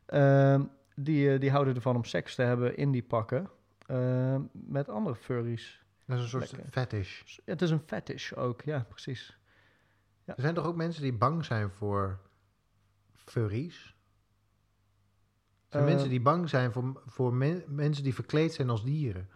Ehm, 0.06 0.62
die, 0.96 1.32
eh, 1.32 1.40
die 1.40 1.50
houden 1.50 1.74
ervan 1.74 1.96
om 1.96 2.04
seks 2.04 2.34
te 2.34 2.42
hebben 2.42 2.76
in 2.76 2.90
die 2.90 3.02
pakken. 3.02 3.50
eh, 3.86 4.36
met 4.52 4.88
andere 4.88 5.14
furries. 5.16 5.84
dat 6.06 6.16
is 6.16 6.22
een 6.22 6.28
soort 6.30 6.52
Lekker. 6.52 6.70
fetish. 6.72 7.22
Het 7.44 7.62
is 7.62 7.70
een 7.70 7.82
fetish 7.86 8.32
ook, 8.32 8.62
ja, 8.62 8.86
precies. 8.88 9.38
Er 10.24 10.34
zijn 10.36 10.54
toch 10.54 10.66
ook 10.66 10.76
mensen 10.76 11.02
die 11.02 11.12
bang 11.12 11.44
zijn 11.44 11.70
voor 11.70 12.18
furries? 13.24 13.94
Zijn 15.68 15.82
Eh, 15.84 15.90
mensen 15.90 16.08
die 16.08 16.20
bang 16.20 16.48
zijn 16.48 16.72
voor, 16.72 17.02
voor 17.06 17.34
men- 17.34 17.64
mensen 17.66 18.04
die 18.04 18.14
verkleed 18.14 18.54
zijn 18.54 18.70
als 18.70 18.84
dieren. 18.84 19.28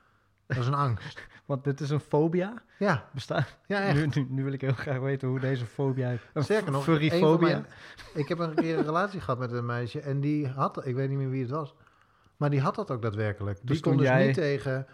Dat 0.46 0.56
is 0.56 0.66
een 0.66 0.74
angst. 0.74 1.26
Want 1.46 1.64
dit 1.64 1.80
is 1.80 1.90
een 1.90 2.00
fobia. 2.00 2.62
Ja, 2.78 3.08
Bestaat. 3.14 3.56
ja 3.66 3.80
echt. 3.80 3.94
Nu, 3.94 4.06
nu, 4.22 4.26
nu 4.30 4.44
wil 4.44 4.52
ik 4.52 4.60
heel 4.60 4.72
graag 4.72 4.98
weten 4.98 5.28
hoe 5.28 5.40
deze 5.40 5.66
fobia 5.66 6.16
Sterker 6.34 6.72
nog, 6.72 6.82
furryfobia. 6.84 7.48
mijn- 7.48 7.66
ik 8.14 8.28
heb 8.28 8.38
een 8.38 8.54
keer 8.54 8.78
een 8.78 8.84
relatie 8.84 9.20
gehad 9.20 9.38
met 9.38 9.52
een 9.52 9.66
meisje 9.66 10.00
en 10.00 10.20
die 10.20 10.48
had, 10.48 10.86
ik 10.86 10.94
weet 10.94 11.08
niet 11.08 11.18
meer 11.18 11.30
wie 11.30 11.42
het 11.42 11.50
was, 11.50 11.74
maar 12.36 12.50
die 12.50 12.60
had 12.60 12.74
dat 12.74 12.90
ook 12.90 13.02
daadwerkelijk. 13.02 13.56
Die 13.58 13.66
Dus 13.66 13.78
stond 13.78 13.96
toen 13.96 14.04
dus 14.04 14.12
jij- 14.14 14.26
niet 14.26 14.34
tegen, 14.34 14.86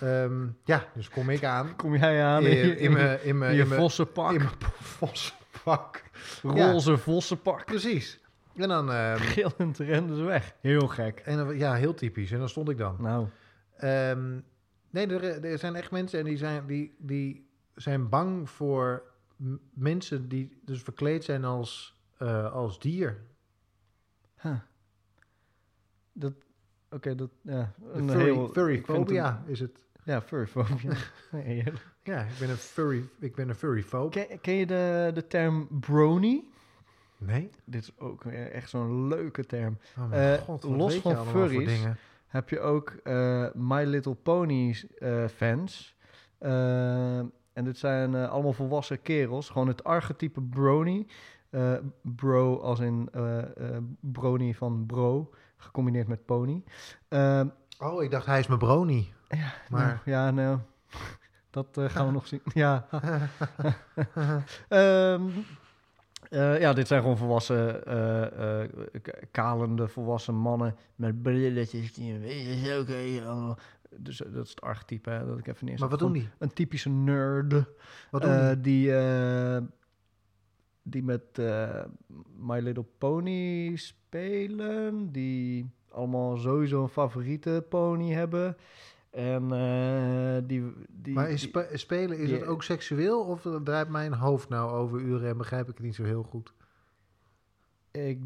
ehm, 0.00 0.46
ja, 0.64 0.84
dus 0.94 1.08
kom 1.08 1.30
ik 1.30 1.44
aan 1.44 1.76
Kom 1.76 1.96
jij 1.96 2.24
aan 2.24 2.42
in, 2.42 2.50
in, 2.50 2.66
je- 2.66 2.76
in 2.78 2.92
mijn 2.92 3.24
in 3.24 3.38
mijn 3.38 3.50
in 3.50 3.56
je 3.56 3.62
in 3.62 3.68
mijn- 3.68 3.80
vossenpak. 3.80 4.32
in 4.32 4.36
mijn 4.38 4.54
vossenpak. 4.98 6.02
ja. 6.42 6.70
roze 6.70 6.98
vossenpak. 6.98 7.64
Precies. 7.64 8.20
En 8.56 8.68
dan, 8.68 8.90
ehm, 8.92 9.16
Gillend 9.16 9.78
renden 9.78 10.16
ze 10.16 10.22
weg. 10.22 10.54
Heel 10.60 10.88
gek. 10.88 11.18
en 11.18 11.36
dan, 11.36 11.56
ja, 11.56 11.74
heel 11.74 11.94
typisch. 11.94 12.30
En 12.32 12.38
dan 12.38 12.48
stond 12.48 12.68
ik 12.68 12.78
dan. 12.78 12.96
Nou, 12.98 13.26
Ehm, 13.76 14.38
nee, 14.90 15.06
er, 15.06 15.44
er 15.44 15.58
zijn 15.58 15.74
echt 15.74 15.90
mensen 15.90 16.18
en 16.18 16.24
die 16.24 16.36
zijn, 16.36 16.66
die, 16.66 16.94
die 16.98 17.48
zijn 17.74 18.08
bang 18.08 18.50
voor 18.50 19.02
mensen 19.74 20.28
die 20.28 20.60
dus 20.64 20.82
verkleed 20.82 21.24
zijn 21.24 21.44
als, 21.44 21.98
eh, 22.18 22.52
als 22.52 22.78
dier. 22.78 23.20
huh. 24.40 24.58
dat... 26.12 26.32
Oké, 26.90 27.14
dat... 27.14 27.30
Ja, 27.42 27.72
een 27.92 28.10
furry, 28.10 28.24
heel... 28.24 28.48
furry 28.48 28.74
ik 28.74 28.86
vind 28.86 28.98
het 28.98 29.06
phobia 29.06 29.42
is 29.46 29.60
het. 29.60 29.82
Ja. 30.04 30.22
Heerlijk. 31.30 31.94
Ja, 32.02 32.20
ik 32.22 32.38
ben 32.38 32.50
een 32.50 32.56
furry, 32.56 33.08
ik 33.18 33.34
ben 33.34 33.48
een 33.48 33.54
furry 33.54 33.82
phobe. 33.82 34.10
ken, 34.10 34.40
ken 34.40 34.54
je 34.54 34.66
de, 34.66 35.10
de 35.14 35.26
term 35.26 35.68
brony? 35.80 36.44
Nee? 37.26 37.50
Dit 37.64 37.82
is 37.82 37.98
ook 37.98 38.24
echt 38.24 38.70
zo'n 38.70 39.08
leuke 39.08 39.46
term. 39.46 39.78
Oh 39.98 40.08
mijn 40.08 40.38
Eh, 40.38 40.42
god, 40.42 40.62
los 40.62 40.92
weet 40.92 41.02
van 41.02 41.26
furries 41.26 41.68
dingen? 41.68 41.96
heb 42.26 42.48
je 42.48 42.60
ook 42.60 42.90
eh, 42.90 43.46
My 43.54 43.84
Little 43.84 44.14
Pony 44.14 44.76
eh, 44.98 45.24
fans. 45.28 45.96
En 46.38 47.64
dit 47.64 47.78
zijn 47.78 48.14
allemaal 48.14 48.52
volwassen 48.52 49.02
kerels. 49.02 49.48
Gewoon 49.48 49.68
het 49.68 49.84
archetype 49.84 50.40
brony. 50.42 51.06
Bro 52.02 52.60
als 52.60 52.80
in 52.80 53.08
brony 54.00 54.54
van 54.54 54.86
bro, 54.86 55.30
gecombineerd 55.56 56.08
met 56.08 56.24
pony. 56.24 56.62
Eh, 57.08 57.40
Oh, 57.78 58.02
ik 58.02 58.10
dacht 58.10 58.26
hij 58.26 58.38
is 58.38 58.46
mijn 58.46 58.58
brony. 58.58 59.12
ja, 59.28 59.52
Maar- 59.70 59.86
nou, 59.86 59.98
ja, 60.04 60.30
nou, 60.30 60.58
dat 61.50 61.78
gaan 61.80 62.06
we 62.06 62.12
nog 62.18 62.26
zien. 62.26 62.40
Ja. 62.44 62.86
Ehm, 64.68 65.22
eh, 66.34 66.60
ja, 66.60 66.72
dit 66.72 66.86
zijn 66.86 67.00
gewoon 67.00 67.16
volwassen, 67.16 67.86
eh, 67.86 68.62
eh, 68.62 68.70
kalende 69.30 69.88
volwassen 69.88 70.34
mannen 70.34 70.76
met 70.94 71.22
brilletjes. 71.22 71.92
Die, 71.92 72.18
weet 72.18 72.64
je, 72.64 72.78
oké, 72.80 73.56
dus 73.96 74.16
dat 74.16 74.44
is 74.44 74.50
het 74.50 74.60
archetype 74.60 75.10
hè, 75.10 75.26
dat 75.26 75.38
ik 75.38 75.46
even 75.46 75.64
neerzet. 75.64 75.80
maar 75.80 75.88
wat 75.88 75.98
doen 75.98 76.12
die? 76.12 76.28
Een 76.38 76.52
typische 76.52 76.88
nerd 76.88 77.52
Wat 78.10 78.22
doen 78.22 78.60
die? 78.60 78.60
die, 78.60 78.92
die 80.82 81.02
met 81.02 81.38
My 82.38 82.60
Little 82.60 82.86
Pony 82.98 83.76
spelen. 83.76 85.12
Die 85.12 85.70
allemaal 85.90 86.36
sowieso 86.36 86.82
een 86.82 86.88
favoriete 86.88 87.66
pony 87.68 88.12
hebben. 88.12 88.56
En 89.14 89.52
eh, 89.52 90.42
die, 90.48 90.72
die, 90.88 91.14
Maar 91.14 91.38
spe- 91.38 91.68
spelen, 91.72 92.18
is 92.18 92.28
die- 92.28 92.38
het 92.38 92.46
ook 92.46 92.62
seksueel? 92.62 93.20
Of 93.20 93.48
draait 93.64 93.88
mijn 93.88 94.12
hoofd 94.14 94.48
nou 94.48 94.70
over 94.70 95.00
uren 95.00 95.28
en 95.28 95.36
begrijp 95.36 95.68
ik 95.68 95.74
het 95.76 95.84
niet 95.86 95.94
zo 95.94 96.04
heel 96.04 96.22
goed? 96.22 96.52
ik, 97.90 98.20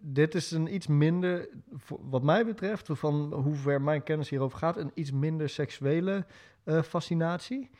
dit 0.00 0.34
is 0.34 0.50
een 0.50 0.74
iets 0.74 0.86
minder, 0.86 1.48
wat 1.88 2.22
mij 2.22 2.46
betreft, 2.46 2.88
van 2.92 3.32
hoe 3.32 3.54
ver 3.54 3.82
mijn 3.82 4.02
kennis 4.02 4.28
hierover 4.28 4.58
gaat, 4.58 4.76
een 4.76 4.90
iets 4.94 5.12
minder 5.12 5.48
seksuele 5.48 6.26
eh, 6.64 6.82
fascinatie 6.82 7.70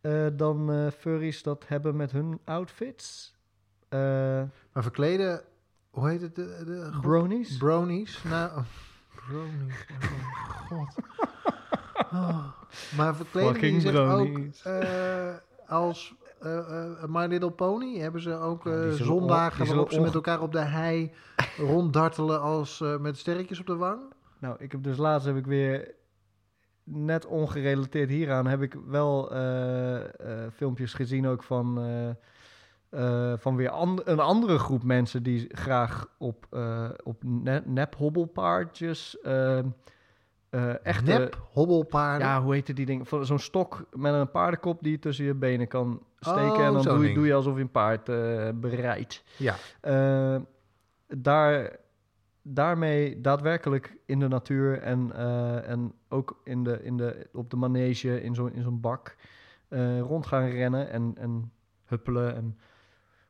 eh, 0.00 0.26
dan 0.32 0.90
furries 0.98 1.42
dat 1.42 1.64
hebben 1.68 1.96
met 1.96 2.12
hun 2.12 2.38
outfits. 2.44 3.34
Maar 3.88 4.50
verkleden, 4.72 5.42
hoe 5.90 6.08
heet 6.08 6.20
het? 6.20 6.34
De, 6.34 6.62
de 6.66 6.98
bronies? 7.00 7.56
Bronies? 7.56 8.22
Nou, 8.22 8.62
bronies. 9.28 9.86
Oh 10.70 10.78
god. 10.78 10.96
Oh. 12.12 12.44
Maar 12.96 13.14
Fucking 13.14 13.82
zich 13.82 13.96
ook 13.96 14.38
eh, 14.64 15.34
als 15.66 16.14
eh, 16.40 16.58
eh, 16.58 17.08
My 17.08 17.26
Little 17.26 17.50
Pony? 17.50 17.98
Hebben 17.98 18.20
ze 18.20 18.34
ook 18.34 18.64
Ja, 18.64 18.90
zondagen 18.90 19.66
waarop 19.66 19.92
ze 19.92 20.00
met 20.00 20.14
elkaar 20.14 20.40
op 20.40 20.52
de 20.52 20.60
hei 20.60 21.12
ronddartelen 21.56 22.40
als 22.40 22.84
met 23.00 23.18
sterretjes 23.18 23.60
op 23.60 23.66
de 23.66 23.76
wang? 23.76 24.00
Nou, 24.38 24.56
ik 24.58 24.72
heb 24.72 24.82
dus 24.82 24.96
laatst 24.96 25.26
heb 25.26 25.36
ik 25.36 25.46
weer 25.46 25.94
net 26.84 27.26
ongerelateerd 27.26 28.08
hieraan 28.08 28.46
heb 28.46 28.62
ik 28.62 28.76
wel 28.86 29.32
filmpjes 30.52 30.94
gezien 30.94 31.26
ook 31.26 31.42
van 31.42 31.78
van 33.36 33.56
weer 33.56 33.72
een 34.04 34.20
andere 34.20 34.58
groep 34.58 34.82
mensen 34.82 35.22
die 35.22 35.46
graag 35.48 36.06
op 36.18 36.46
uh, 36.50 36.88
op 37.04 37.22
ne 37.24 37.62
nep 37.64 37.94
hobbelpaardjes 37.94 39.18
uh, 39.22 39.58
uh, 40.50 40.86
echte 40.86 41.04
nep 41.04 41.46
hobbelpaarden. 41.52 42.26
Ja, 42.26 42.42
hoe 42.42 42.54
heette 42.54 42.72
die 42.72 42.86
ding? 42.86 43.08
Zo'n 43.22 43.38
stok 43.38 43.88
met 43.92 44.14
een 44.14 44.30
paardenkop 44.30 44.82
die 44.82 44.92
je 44.92 44.98
tussen 44.98 45.24
je 45.24 45.34
benen 45.34 45.68
kan 45.68 46.02
steken 46.18 46.40
Oh, 46.40 46.64
en 46.64 46.72
dan 46.72 46.82
zo'n 46.82 46.96
doe 46.96 47.08
je, 47.08 47.14
doe 47.14 47.26
je 47.26 47.34
alsof 47.34 47.54
je 47.54 47.60
een 47.60 47.70
paard 47.70 48.08
uh, 48.08 48.48
bereidt. 48.54 49.24
Ja. 49.36 49.54
Uh, 49.82 50.40
daar 51.06 51.76
daarmee 52.42 53.20
daadwerkelijk 53.20 53.96
in 54.06 54.18
de 54.18 54.28
natuur 54.28 54.78
en, 54.78 55.14
en 55.64 55.92
ook 56.08 56.40
in 56.44 56.64
de, 56.64 56.82
in 56.82 56.96
de, 56.96 57.28
op 57.32 57.50
de 57.50 57.56
manege 57.56 58.22
in 58.22 58.34
zo'n 58.34 58.52
in 58.52 58.62
zo'n 58.62 58.80
bak 58.80 59.16
rond 60.00 60.26
gaan 60.26 60.48
rennen 60.48 60.90
en, 60.90 61.12
en 61.16 61.52
huppelen 61.84 62.34
en 62.34 62.58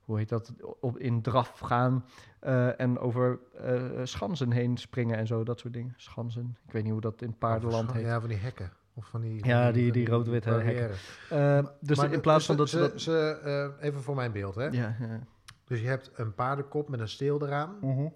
hoe 0.09 0.19
heet 0.19 0.29
dat, 0.29 0.53
op, 0.81 0.99
in 0.99 1.23
draf 1.23 1.59
gaan 1.59 2.05
uh, 2.43 2.81
en 2.81 2.99
over 2.99 3.39
uh, 3.61 3.83
schansen 4.05 4.51
heen 4.51 4.77
springen 4.77 5.17
en 5.17 5.27
zo, 5.27 5.45
dat 5.45 5.59
soort 5.59 5.73
dingen. 5.73 5.95
Schansen, 5.97 6.57
ik 6.67 6.73
weet 6.73 6.83
niet 6.83 6.93
hoe 6.93 7.01
dat 7.01 7.23
in 7.23 7.39
paardenland 7.39 7.93
heet. 7.93 8.05
Ja, 8.05 8.21
van 8.21 8.29
die 8.29 8.39
hekken. 8.39 8.73
Of 8.95 9.07
van 9.07 9.21
die, 9.21 9.47
ja, 9.47 9.73
die, 9.73 9.83
die, 9.83 9.93
die, 9.93 10.09
rood-witte 10.09 10.51
hekken. 10.51 10.91
Uh, 11.33 11.67
dus 11.81 11.97
maar 11.97 12.13
in 12.13 12.21
plaats 12.21 12.47
dus 12.47 12.47
van 12.47 12.57
dat 12.57 12.69
ze... 12.69 12.77
ze, 12.77 12.91
dat... 12.91 13.01
ze 13.01 13.75
even 13.81 14.03
voor 14.03 14.15
mijn 14.15 14.33
beeld, 14.33 14.55
hè? 14.55 14.65
Ja, 14.65 14.97
ja. 15.01 15.21
Dus 15.65 15.81
je 15.81 15.87
hebt 15.87 16.11
een 16.15 16.35
paardenkop 16.35 16.89
met 16.89 17.01
een 17.01 17.09
steel 17.09 17.47
eraan. 17.47 17.77
-huh. 17.81 18.07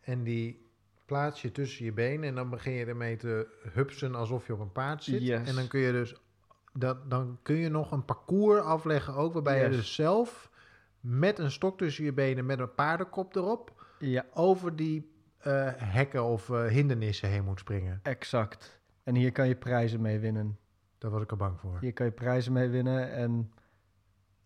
En 0.00 0.22
die 0.22 0.70
plaats 1.04 1.42
je 1.42 1.52
tussen 1.52 1.84
je 1.84 1.92
benen. 1.92 2.28
En 2.28 2.34
dan 2.34 2.50
begin 2.50 2.72
je 2.72 2.84
ermee 2.84 3.16
te 3.16 3.46
hupsen 3.72 4.14
alsof 4.14 4.46
je 4.46 4.52
op 4.52 4.60
een 4.60 4.72
paard 4.72 5.04
zit. 5.04 5.22
Yes. 5.22 5.48
En 5.48 5.54
dan 5.54 5.68
kun 5.68 5.80
je 5.80 5.92
dus... 5.92 6.14
Dat, 6.72 7.10
dan 7.10 7.38
kun 7.42 7.56
je 7.56 7.68
nog 7.68 7.92
een 7.92 8.04
parcours 8.04 8.60
afleggen 8.60 9.14
ook. 9.14 9.32
Waarbij 9.32 9.60
Yes. 9.60 9.70
je 9.70 9.76
dus 9.76 9.94
zelf 9.94 10.52
met 11.04 11.38
een 11.38 11.50
stok 11.50 11.78
tussen 11.78 12.04
je 12.04 12.12
benen 12.12 12.46
met 12.46 12.58
een 12.58 12.74
paardenkop 12.74 13.36
erop... 13.36 13.86
Ja. 13.98 14.24
over 14.32 14.76
die 14.76 15.12
uh, 15.46 15.70
hekken 15.76 16.24
of 16.24 16.48
uh, 16.48 16.64
hindernissen 16.64 17.28
heen 17.28 17.44
moet 17.44 17.58
springen. 17.58 18.00
Exact. 18.02 18.80
En 19.02 19.14
hier 19.14 19.32
kan 19.32 19.48
je 19.48 19.54
prijzen 19.54 20.00
mee 20.00 20.18
winnen. 20.18 20.58
Daar 20.98 21.10
was 21.10 21.22
ik 21.22 21.30
er 21.30 21.36
bang 21.36 21.60
voor. 21.60 21.78
Hier 21.80 21.92
kan 21.92 22.06
je 22.06 22.12
prijzen 22.12 22.52
mee 22.52 22.68
winnen 22.68 23.12
en... 23.12 23.52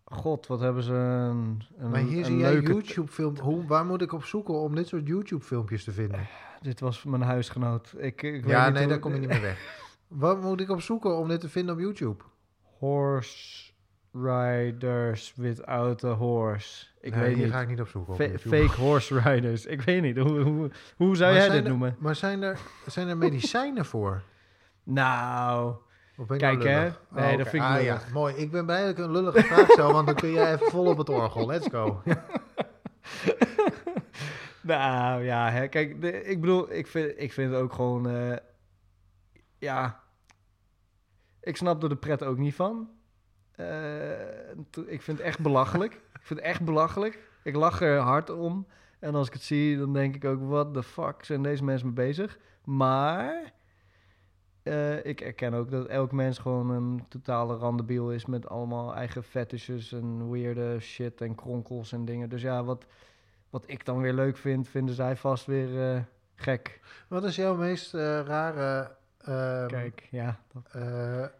God, 0.03 0.47
wat 0.47 0.59
hebben 0.59 0.83
ze 0.83 0.93
een, 0.93 1.61
een 1.77 1.89
Maar 1.89 1.99
hier 1.99 2.17
een 2.17 2.25
zie 2.25 2.37
jij 2.37 2.51
leuke... 2.51 2.71
YouTube-film. 2.71 3.37
Hoe, 3.37 3.65
waar 3.65 3.85
moet 3.85 4.01
ik 4.01 4.13
op 4.13 4.23
zoeken 4.23 4.53
om 4.53 4.75
dit 4.75 4.87
soort 4.87 5.07
YouTube-filmpjes 5.07 5.83
te 5.83 5.91
vinden? 5.91 6.27
Dit 6.61 6.79
was 6.79 7.03
mijn 7.03 7.21
huisgenoot. 7.21 7.93
Ik, 7.97 8.21
ik 8.21 8.47
ja, 8.47 8.65
weet 8.65 8.73
nee, 8.73 8.87
daar 8.87 8.99
kom 8.99 9.13
je 9.13 9.19
niet 9.19 9.29
meer 9.29 9.41
weg. 9.41 9.87
Waar 10.07 10.37
moet 10.37 10.61
ik 10.61 10.69
op 10.69 10.81
zoeken 10.81 11.17
om 11.17 11.27
dit 11.27 11.39
te 11.39 11.49
vinden 11.49 11.75
op 11.75 11.81
YouTube? 11.81 12.23
Horse 12.61 13.68
riders 14.13 15.33
without 15.35 16.03
a 16.03 16.11
horse. 16.13 16.85
Ik 17.01 17.15
nee, 17.15 17.21
weet 17.23 17.35
niet. 17.37 17.51
ga 17.51 17.61
ik 17.61 17.67
niet 17.67 17.81
op 17.81 17.87
YouTube. 17.87 18.39
fake 18.39 18.81
horse 18.81 19.19
riders. 19.19 19.65
Ik 19.65 19.81
weet 19.81 20.01
niet. 20.01 20.17
Hoe, 20.17 20.39
hoe, 20.39 20.71
hoe 20.95 21.15
zou 21.15 21.31
Maar 21.33 21.39
jij 21.41 21.49
dit 21.49 21.63
er- 21.63 21.69
noemen? 21.69 21.95
Maar 21.99 22.15
zijn 22.15 22.41
er, 22.41 22.59
zijn 22.85 23.07
er 23.07 23.17
medicijnen 23.17 23.85
voor? 23.95 24.21
Nou, 24.83 25.75
Kijk, 26.27 26.41
nou 26.57 26.67
hè? 26.69 26.89
Nee, 27.09 27.31
dat 27.37 27.39
oké. 27.39 27.49
vind 27.49 27.63
ik 27.63 27.69
ah, 27.69 27.83
ja, 27.83 28.01
mooi. 28.13 28.35
Ik 28.35 28.51
ben 28.51 28.65
blij 28.65 28.81
dat 28.81 28.89
ik 28.89 28.97
een 28.97 29.11
lullige 29.11 29.41
vraag 29.43 29.69
stel, 29.69 29.91
want 29.93 30.05
dan 30.05 30.15
kun 30.15 30.31
jij 30.31 30.53
even 30.53 30.67
vol 30.67 30.85
op 30.85 30.97
het 30.97 31.09
orgel. 31.09 31.45
Let's 31.45 31.67
go. 31.67 32.01
nou 34.61 35.23
ja, 35.23 35.51
hè, 35.51 35.67
kijk, 35.67 36.01
de, 36.01 36.23
ik 36.23 36.41
bedoel, 36.41 36.73
ik 36.73 36.87
vind, 36.87 37.13
ik 37.17 37.33
vind 37.33 37.51
het 37.51 37.61
ook 37.61 37.73
gewoon, 37.73 38.09
eh, 38.09 38.37
ja, 39.57 39.99
ik 41.41 41.57
snap 41.57 41.83
er 41.83 41.89
de 41.89 41.95
pret 41.95 42.23
ook 42.23 42.37
niet 42.37 42.55
van. 42.55 42.89
Eh, 43.59 44.91
ik 44.93 45.01
vind 45.01 45.17
het 45.17 45.27
echt 45.27 45.39
belachelijk. 45.39 45.93
ik 45.93 46.21
vind 46.21 46.39
het 46.39 46.49
echt 46.49 46.63
belachelijk. 46.63 47.19
Ik 47.43 47.55
lach 47.55 47.81
er 47.81 47.97
hard 47.97 48.29
om. 48.29 48.67
En 48.99 49.15
als 49.15 49.27
ik 49.27 49.33
het 49.33 49.41
zie, 49.41 49.77
dan 49.77 49.93
denk 49.93 50.15
ik 50.15 50.25
ook, 50.25 50.39
what 50.41 50.73
the 50.73 50.83
fuck 50.83 51.23
zijn 51.23 51.43
deze 51.43 51.63
mensen 51.63 51.87
mee 51.87 51.95
bezig? 51.95 52.39
Maar 52.63 53.53
eh, 54.63 55.05
ik 55.05 55.21
erken 55.21 55.53
ook 55.53 55.71
dat 55.71 55.87
elk 55.87 56.11
mens 56.11 56.37
gewoon 56.37 56.69
een 56.69 57.05
totale 57.09 57.55
randebiel 57.55 58.11
is 58.11 58.25
met 58.25 58.49
allemaal 58.49 58.95
eigen 58.95 59.23
fetishes 59.23 59.91
en 59.91 60.31
weirde 60.31 60.79
shit 60.79 61.21
en 61.21 61.35
kronkels 61.35 61.91
en 61.91 62.05
dingen. 62.05 62.29
Dus 62.29 62.41
ja, 62.41 62.63
wat, 62.63 62.85
wat 63.49 63.63
ik 63.67 63.85
dan 63.85 64.01
weer 64.01 64.13
leuk 64.13 64.37
vind, 64.37 64.67
vinden 64.67 64.95
zij 64.95 65.15
vast 65.15 65.45
weer 65.45 65.93
eh, 65.93 66.01
gek. 66.35 66.79
Wat 67.07 67.23
is 67.23 67.35
jouw 67.35 67.55
meest 67.55 67.93
rare 67.93 68.97
Ehm, 69.29 69.67
Kijk, 69.67 70.07
ja. 70.11 70.39
Dat, 70.53 71.31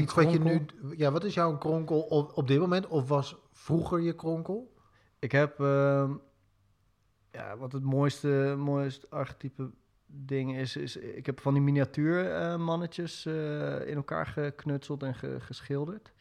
iets 0.00 0.14
wat 0.14 0.32
je 0.32 0.38
nu... 0.38 0.64
Ja, 0.96 1.10
wat 1.12 1.24
is 1.24 1.34
jouw 1.34 1.58
kronkel 1.58 2.00
op, 2.00 2.36
op 2.36 2.48
dit 2.48 2.58
moment? 2.58 2.86
Of 2.86 3.08
was 3.08 3.36
vroeger 3.52 4.00
je 4.00 4.14
kronkel? 4.14 4.74
Ik 5.18 5.32
heb, 5.32 5.60
ehm, 5.60 6.12
ja, 7.30 7.56
wat 7.56 7.72
het 7.72 7.82
mooiste, 7.82 8.54
mooiste 8.58 9.06
archetype 9.10 9.70
ding 10.06 10.56
is, 10.56 10.76
is 10.76 10.96
ik 10.96 11.26
heb 11.26 11.40
van 11.40 11.54
die 11.54 11.62
miniatuur 11.62 12.32
eh, 12.32 12.56
mannetjes 12.56 13.26
eh, 13.26 13.88
in 13.88 13.96
elkaar 13.96 14.26
geknutseld 14.26 15.02
en 15.02 15.14
ge- 15.14 15.40
geschilderd. 15.40 16.12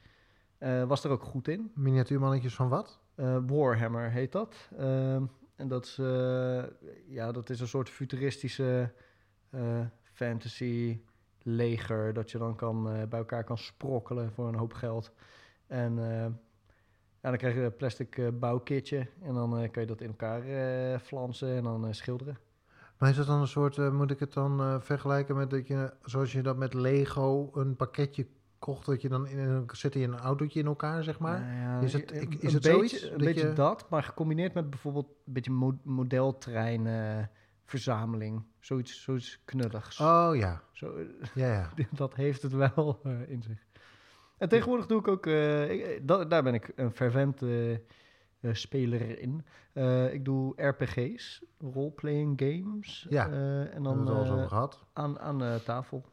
Eh, 0.58 0.84
was 0.84 1.04
er 1.04 1.12
ook 1.12 1.24
goed 1.24 1.48
in. 1.48 1.72
Miniatuurmannetjes 1.76 2.56
van 2.56 2.70
wat? 2.70 3.00
Warhammer 3.48 4.12
heet 4.12 4.32
dat. 4.32 4.70
Ehm, 4.78 5.24
en 5.56 5.68
dat 5.68 5.86
is, 5.86 5.96
ja, 7.08 7.32
dat 7.32 7.50
is 7.50 7.60
een 7.60 7.68
soort 7.68 7.90
futuristische 7.90 8.94
fantasy 10.04 11.00
leger. 11.44 12.14
Dat 12.14 12.32
je 12.32 12.38
dan 12.38 12.56
kan, 12.56 12.90
eh, 12.90 13.04
bij 13.08 13.20
elkaar 13.20 13.44
kan 13.44 13.58
sprokkelen 13.58 14.32
voor 14.32 14.48
een 14.48 14.56
hoop 14.56 14.74
geld. 14.74 15.12
En 15.68 16.00
eh, 16.00 16.26
ja, 17.22 17.30
dan 17.30 17.38
krijg 17.38 17.56
je 17.56 17.62
een 17.62 17.76
plastic 17.76 18.18
eh, 18.18 18.28
bouwkitje. 18.34 19.08
En 19.22 19.34
dan 19.34 19.68
kan 19.72 19.82
je 19.82 19.88
dat 19.88 20.02
in 20.02 20.08
elkaar 20.08 20.42
flansen 21.00 21.56
en 21.56 21.64
dan 21.64 21.94
schilderen. 21.94 22.38
Maar 22.98 23.10
is 23.10 23.16
dat 23.18 23.28
dan 23.28 23.42
een 23.42 23.48
soort... 23.48 23.92
moet 23.94 24.12
ik 24.12 24.20
het 24.20 24.34
dan 24.34 24.82
vergelijken 24.82 25.36
met 25.36 25.50
dat 25.50 25.68
je... 25.68 25.94
Zoals 26.04 26.32
je 26.32 26.42
dat 26.42 26.58
met 26.58 26.74
Lego 26.74 27.50
een 27.54 27.76
pakketje 27.76 28.28
kocht... 28.60 28.86
dat 28.86 29.02
je 29.02 29.10
dan 29.10 29.28
in 29.28 29.38
een, 29.40 29.66
je 29.72 30.00
een 30.00 30.18
autootje 30.18 30.60
in 30.60 30.66
elkaar, 30.66 31.04
zeg 31.04 31.20
maar? 31.20 31.40
Nou 31.40 31.54
ja, 31.56 31.80
Is 31.80 31.94
het- 31.94 32.12
ik- 32.22 32.34
is 32.34 32.54
een 32.54 32.54
het 32.54 32.62
beetje, 32.62 32.72
zoiets 32.72 33.04
Een 33.04 33.10
dat 33.10 33.18
beetje 33.18 33.48
je- 33.48 33.54
dat, 33.54 33.90
maar 33.90 34.04
gecombineerd 34.04 34.54
met 34.54 34.70
bijvoorbeeld 34.70 35.08
een 35.26 35.34
beetje 35.34 35.52
mo 35.52 35.78
modeltrein 35.84 36.88
eh, 36.88 37.26
verzameling. 37.66 38.44
Zoiets, 38.60 39.02
zoiets 39.04 39.40
knulligs. 39.46 40.00
Oh 40.00 40.32
ja, 40.36 40.62
Zo, 40.72 41.00
ja, 41.34 41.54
ja. 41.54 41.70
dat 41.92 42.16
heeft 42.16 42.42
het 42.42 42.52
wel 42.54 43.00
eh, 43.04 43.30
in 43.30 43.42
zich. 43.44 43.66
En 44.38 44.50
tegenwoordig 44.50 44.86
doe 44.86 45.00
ik 45.00 45.08
ook, 45.08 45.26
eh, 45.26 45.70
ik, 45.72 45.82
eh, 45.82 46.00
da- 46.04 46.26
daar 46.26 46.44
ben 46.44 46.54
ik 46.54 46.72
een 46.76 46.92
fervent 46.92 47.42
speler 48.52 49.20
in. 49.20 49.46
Ik 50.12 50.26
doe 50.26 50.54
RPG's, 50.68 51.44
role-playing 51.60 52.40
games. 52.42 53.06
Ja, 53.10 53.26
en 53.30 53.84
dan 53.84 53.86
hebben 53.86 53.94
we 53.94 54.00
het 54.00 54.10
al 54.10 54.20
eens 54.20 54.30
over 54.30 54.48
gehad. 54.48 54.86
aan, 54.94 55.20
aan 55.20 55.62
tafel. 55.64 56.06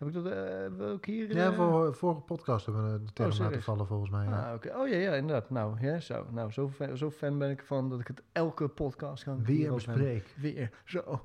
Heb 0.00 0.08
ik 0.08 0.14
dat 0.14 0.26
eh, 0.26 0.88
ook 0.92 1.06
hier? 1.06 1.34
Ja, 1.36 1.46
eh, 1.50 1.54
voor 1.56 1.94
vorige 1.94 2.20
podcast 2.20 2.66
hebben 2.66 2.92
we 2.92 3.04
de 3.04 3.12
term 3.12 3.28
laten 3.28 3.44
serieus? 3.44 3.64
vallen 3.64 3.86
volgens 3.86 4.10
mij. 4.10 4.24
Ja. 4.24 4.48
Ah, 4.48 4.54
oké. 4.54 4.76
Oh 4.76 4.88
ja, 4.88 4.96
ja, 4.96 5.14
inderdaad. 5.14 5.50
Nou, 5.50 5.80
ja, 5.80 6.00
zo. 6.00 6.26
Nou, 6.30 6.50
zo, 6.52 6.68
fan, 6.68 6.96
zo 6.96 7.10
fan 7.10 7.38
ben 7.38 7.50
ik 7.50 7.62
van 7.64 7.88
dat 7.88 8.00
ik 8.00 8.06
het 8.06 8.22
elke 8.32 8.68
podcast 8.68 9.24
kan 9.24 9.44
Weer 9.44 9.72
bespreek. 9.74 10.34
Weer, 10.36 10.70
zo. 10.84 11.20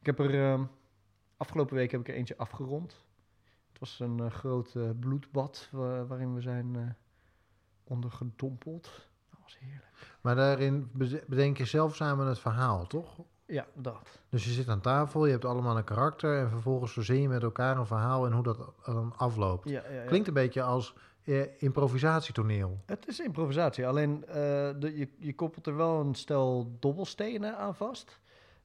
Ik 0.00 0.06
heb 0.06 0.18
er, 0.18 0.34
ehm, 0.52 0.64
afgelopen 1.36 1.76
week 1.76 1.90
heb 1.90 2.00
ik 2.00 2.08
er 2.08 2.14
eentje 2.14 2.36
afgerond. 2.36 3.04
Het 3.68 3.78
was 3.78 4.00
een 4.00 4.20
eh, 4.20 4.30
groot 4.30 4.74
eh, 4.74 4.90
bloedbad 5.00 5.68
wa- 5.72 6.06
waarin 6.06 6.34
we 6.34 6.40
zijn 6.40 6.76
eh 6.76 6.82
ondergedompeld. 7.84 8.82
Dat 9.30 9.40
was 9.42 9.58
heerlijk. 9.58 10.16
Maar 10.20 10.34
daarin 10.34 10.90
bedenk 11.26 11.58
je 11.58 11.64
zelf 11.64 11.94
samen 11.94 12.26
het 12.26 12.38
verhaal, 12.38 12.86
toch? 12.86 13.18
Ja, 13.48 13.66
dat. 13.74 14.20
Dus 14.28 14.44
je 14.44 14.50
zit 14.50 14.68
aan 14.68 14.80
tafel, 14.80 15.26
je 15.26 15.32
hebt 15.32 15.44
allemaal 15.44 15.76
een 15.76 15.84
karakter... 15.84 16.38
en 16.38 16.50
vervolgens 16.50 16.92
verzin 16.92 17.20
je 17.20 17.28
met 17.28 17.42
elkaar 17.42 17.76
een 17.76 17.86
verhaal 17.86 18.26
en 18.26 18.32
hoe 18.32 18.42
dat 18.42 18.72
dan 18.84 19.12
afloopt. 19.16 19.68
Ja, 19.68 19.82
ja, 19.88 19.94
ja. 19.94 20.04
Klinkt 20.04 20.28
een 20.28 20.34
beetje 20.34 20.62
als 20.62 20.94
eh, 21.24 21.62
improvisatietoneel. 21.62 22.78
Het 22.86 23.08
is 23.08 23.20
improvisatie, 23.20 23.86
alleen 23.86 24.26
eh, 24.26 24.34
de, 24.78 24.92
je, 24.96 25.08
je 25.18 25.34
koppelt 25.34 25.66
er 25.66 25.76
wel 25.76 26.00
een 26.00 26.14
stel 26.14 26.76
dobbelstenen 26.78 27.56
aan 27.56 27.74
vast. 27.74 28.20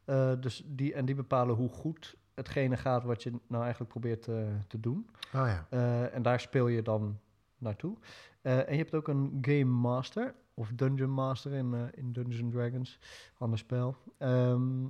Eh, 0.06 0.32
dus 0.40 0.64
die, 0.66 0.94
en 0.94 1.06
die 1.06 1.16
bepalen 1.16 1.56
hoe 1.56 1.70
goed 1.70 2.16
hetgene 2.34 2.78
gaat 2.78 3.04
wat 3.04 3.24
je 3.24 3.32
nou 3.48 3.64
eigenlijk 3.64 3.92
probeert 3.92 4.24
te 4.68 4.80
doen. 4.80 5.10
Oh 5.34 5.48
ja. 5.48 5.66
Eh, 5.70 6.16
en 6.16 6.22
daar 6.22 6.40
speel 6.40 6.68
je 6.68 6.82
dan 6.82 7.20
naartoe. 7.58 7.98
En 8.42 8.72
je 8.72 8.78
hebt 8.78 8.96
ook 8.96 9.08
een 9.08 9.38
Game 9.42 9.64
Master, 9.64 10.34
of 10.54 10.72
Dungeon 10.76 11.10
Master 11.10 11.52
in, 11.52 11.74
eh, 11.74 11.82
in 11.92 12.14
Dungeons 12.14 12.54
Dragons, 12.54 13.00
ander 13.38 13.58
spel. 13.58 13.96
Ehm, 14.18 14.86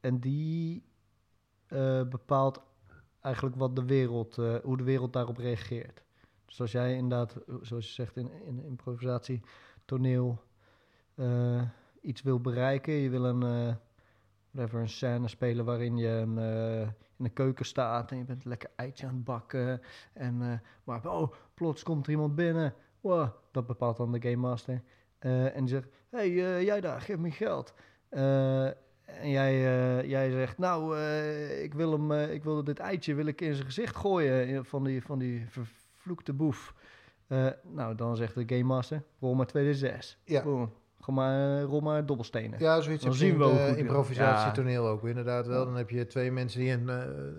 en 0.00 0.20
die 0.20 0.82
eh, 1.66 2.02
bepaalt 2.02 2.60
eigenlijk 3.20 3.56
wat 3.56 3.76
de 3.76 3.84
wereld, 3.84 4.38
eh, 4.38 4.54
hoe 4.62 4.76
de 4.76 4.82
wereld 4.82 5.12
daarop 5.12 5.36
reageert. 5.36 6.02
Dus 6.46 6.60
als 6.60 6.72
jij 6.72 6.94
inderdaad, 6.94 7.36
zoals 7.62 7.86
je 7.86 7.92
zegt 7.92 8.16
in, 8.16 8.32
in 8.46 8.64
improvisatie, 8.64 9.40
toneel, 9.84 10.42
iets 12.00 12.22
wil 12.22 12.40
bereiken, 12.40 12.92
je 12.92 13.10
wil 13.10 13.24
een, 13.24 13.76
whatever, 14.50 14.80
een 14.80 14.88
scène 14.88 15.28
spelen 15.28 15.64
waarin 15.64 15.96
je 15.96 16.08
een, 16.08 16.38
in 17.16 17.24
de 17.24 17.30
keuken 17.30 17.64
staat 17.64 18.10
en 18.10 18.16
je 18.16 18.24
bent 18.24 18.44
lekker 18.44 18.70
eitje 18.76 19.06
aan 19.06 19.14
het 19.14 19.24
bakken. 19.24 19.80
En, 20.12 20.62
maar 20.84 21.08
oh, 21.08 21.32
plots 21.54 21.82
komt 21.82 22.06
er 22.06 22.12
iemand 22.12 22.34
binnen. 22.34 22.74
Wow, 23.02 23.28
dat 23.50 23.66
bepaalt 23.66 23.96
dan 23.96 24.12
de 24.12 24.20
Game 24.22 24.36
Master. 24.36 24.82
Eh, 25.18 25.56
en 25.56 25.64
die 25.64 25.68
zegt, 25.68 25.88
hey, 26.10 26.28
eh, 26.28 26.62
jij 26.62 26.80
daar, 26.80 27.00
geef 27.00 27.16
me 27.16 27.30
geld. 27.30 27.74
Eh, 28.08 28.66
en 29.20 29.30
jij, 29.30 29.52
eh, 29.52 30.08
jij 30.08 30.30
zegt, 30.30 30.58
nou, 30.58 30.96
eh, 30.98 31.62
ik, 31.62 31.74
wil 31.74 31.92
hem, 31.92 32.12
eh, 32.12 32.32
ik 32.32 32.44
wil 32.44 32.64
dit 32.64 32.78
eitje 32.78 33.14
wil 33.14 33.26
ik 33.26 33.40
in 33.40 33.54
zijn 33.54 33.66
gezicht 33.66 33.96
gooien 33.96 34.64
van 34.64 34.84
die, 34.84 35.02
van 35.02 35.18
die 35.18 35.46
vervloekte 35.48 36.32
boef. 36.32 36.74
Eh, 37.26 37.46
nou, 37.62 37.94
dan 37.94 38.16
zegt 38.16 38.34
de 38.34 38.42
Game 38.46 38.62
Master, 38.62 39.02
rol 39.20 39.34
maar 39.34 39.46
2d6. 39.46 40.18
Ja. 40.24 40.42
Boom. 40.42 40.72
Gewoon 41.00 41.24
maar, 41.24 41.62
rol 41.62 41.80
maar 41.80 42.06
dobbelstenen. 42.06 42.58
Ja, 42.58 42.80
zoiets 42.80 43.02
Dan 43.02 43.12
heb 43.12 43.20
je 43.20 43.26
zien 43.26 43.34
in 43.34 43.38
we 43.38 43.44
ook 43.44 43.76
improvisatietoneel 43.76 44.86
ook 44.88 45.04
inderdaad 45.04 45.46
wel. 45.46 45.64
Dan 45.64 45.76
heb 45.76 45.90
je 45.90 46.06
twee 46.06 46.32
mensen 46.32 46.60
die 46.60 46.70
een, 46.70 46.88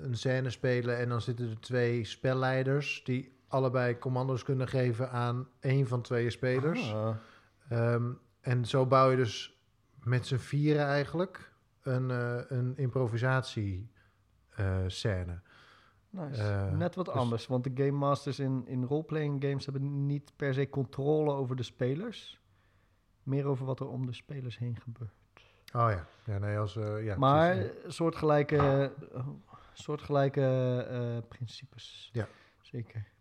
een 0.04 0.16
scène 0.18 0.50
spelen 0.50 0.98
en 0.98 1.10
dan 1.10 1.22
zitten 1.22 1.50
er 1.50 1.60
twee 1.60 2.04
spelleiders 2.04 3.02
die 3.04 3.32
allebei 3.54 3.98
commando's 4.00 4.44
kunnen 4.44 4.68
geven 4.68 5.12
aan 5.12 5.48
één 5.60 5.88
van 5.88 6.02
twee 6.02 6.30
spelers. 6.30 6.94
Ah. 6.94 7.16
Ehm, 7.70 8.12
en 8.42 8.66
zo 8.66 8.86
bouw 8.86 9.10
je 9.10 9.16
dus 9.16 9.62
met 10.04 10.28
z'n 10.28 10.36
vieren 10.36 10.86
eigenlijk 10.86 11.52
een, 11.82 12.12
eh 12.12 12.42
een 12.48 12.78
improvisatie 12.78 13.92
eh, 14.50 14.78
scène. 14.88 15.42
Nice. 16.10 16.42
Eh, 16.42 16.72
Net 16.72 16.96
wat 16.96 17.06
dus- 17.06 17.14
anders, 17.14 17.48
want 17.48 17.64
de 17.64 17.72
Game 17.76 17.98
Masters 17.98 18.40
in, 18.40 18.64
in 18.68 18.84
roleplaying 18.84 19.44
games 19.44 19.66
hebben 19.66 20.06
niet 20.06 20.32
per 20.36 20.54
se 20.54 20.70
controle 20.70 21.32
over 21.32 21.56
de 21.56 21.64
spelers. 21.64 22.42
Meer 23.24 23.46
over 23.46 23.66
wat 23.66 23.80
er 23.80 23.88
om 23.88 24.06
de 24.06 24.14
spelers 24.14 24.58
heen 24.58 24.78
gebeurt. 24.82 25.12
Oh 25.76 25.90
ja, 25.90 26.06
ja 26.26 26.38
nee, 26.38 26.58
als, 26.58 26.74
ja 27.02 27.18
maar 27.18 27.56
precies, 27.56 27.84
ja. 27.84 27.90
soortgelijke, 27.90 28.92
soortgelijke 29.74 31.24
principes. 31.28 32.10
Ja. 32.14 32.28
Zeker. 32.62 33.13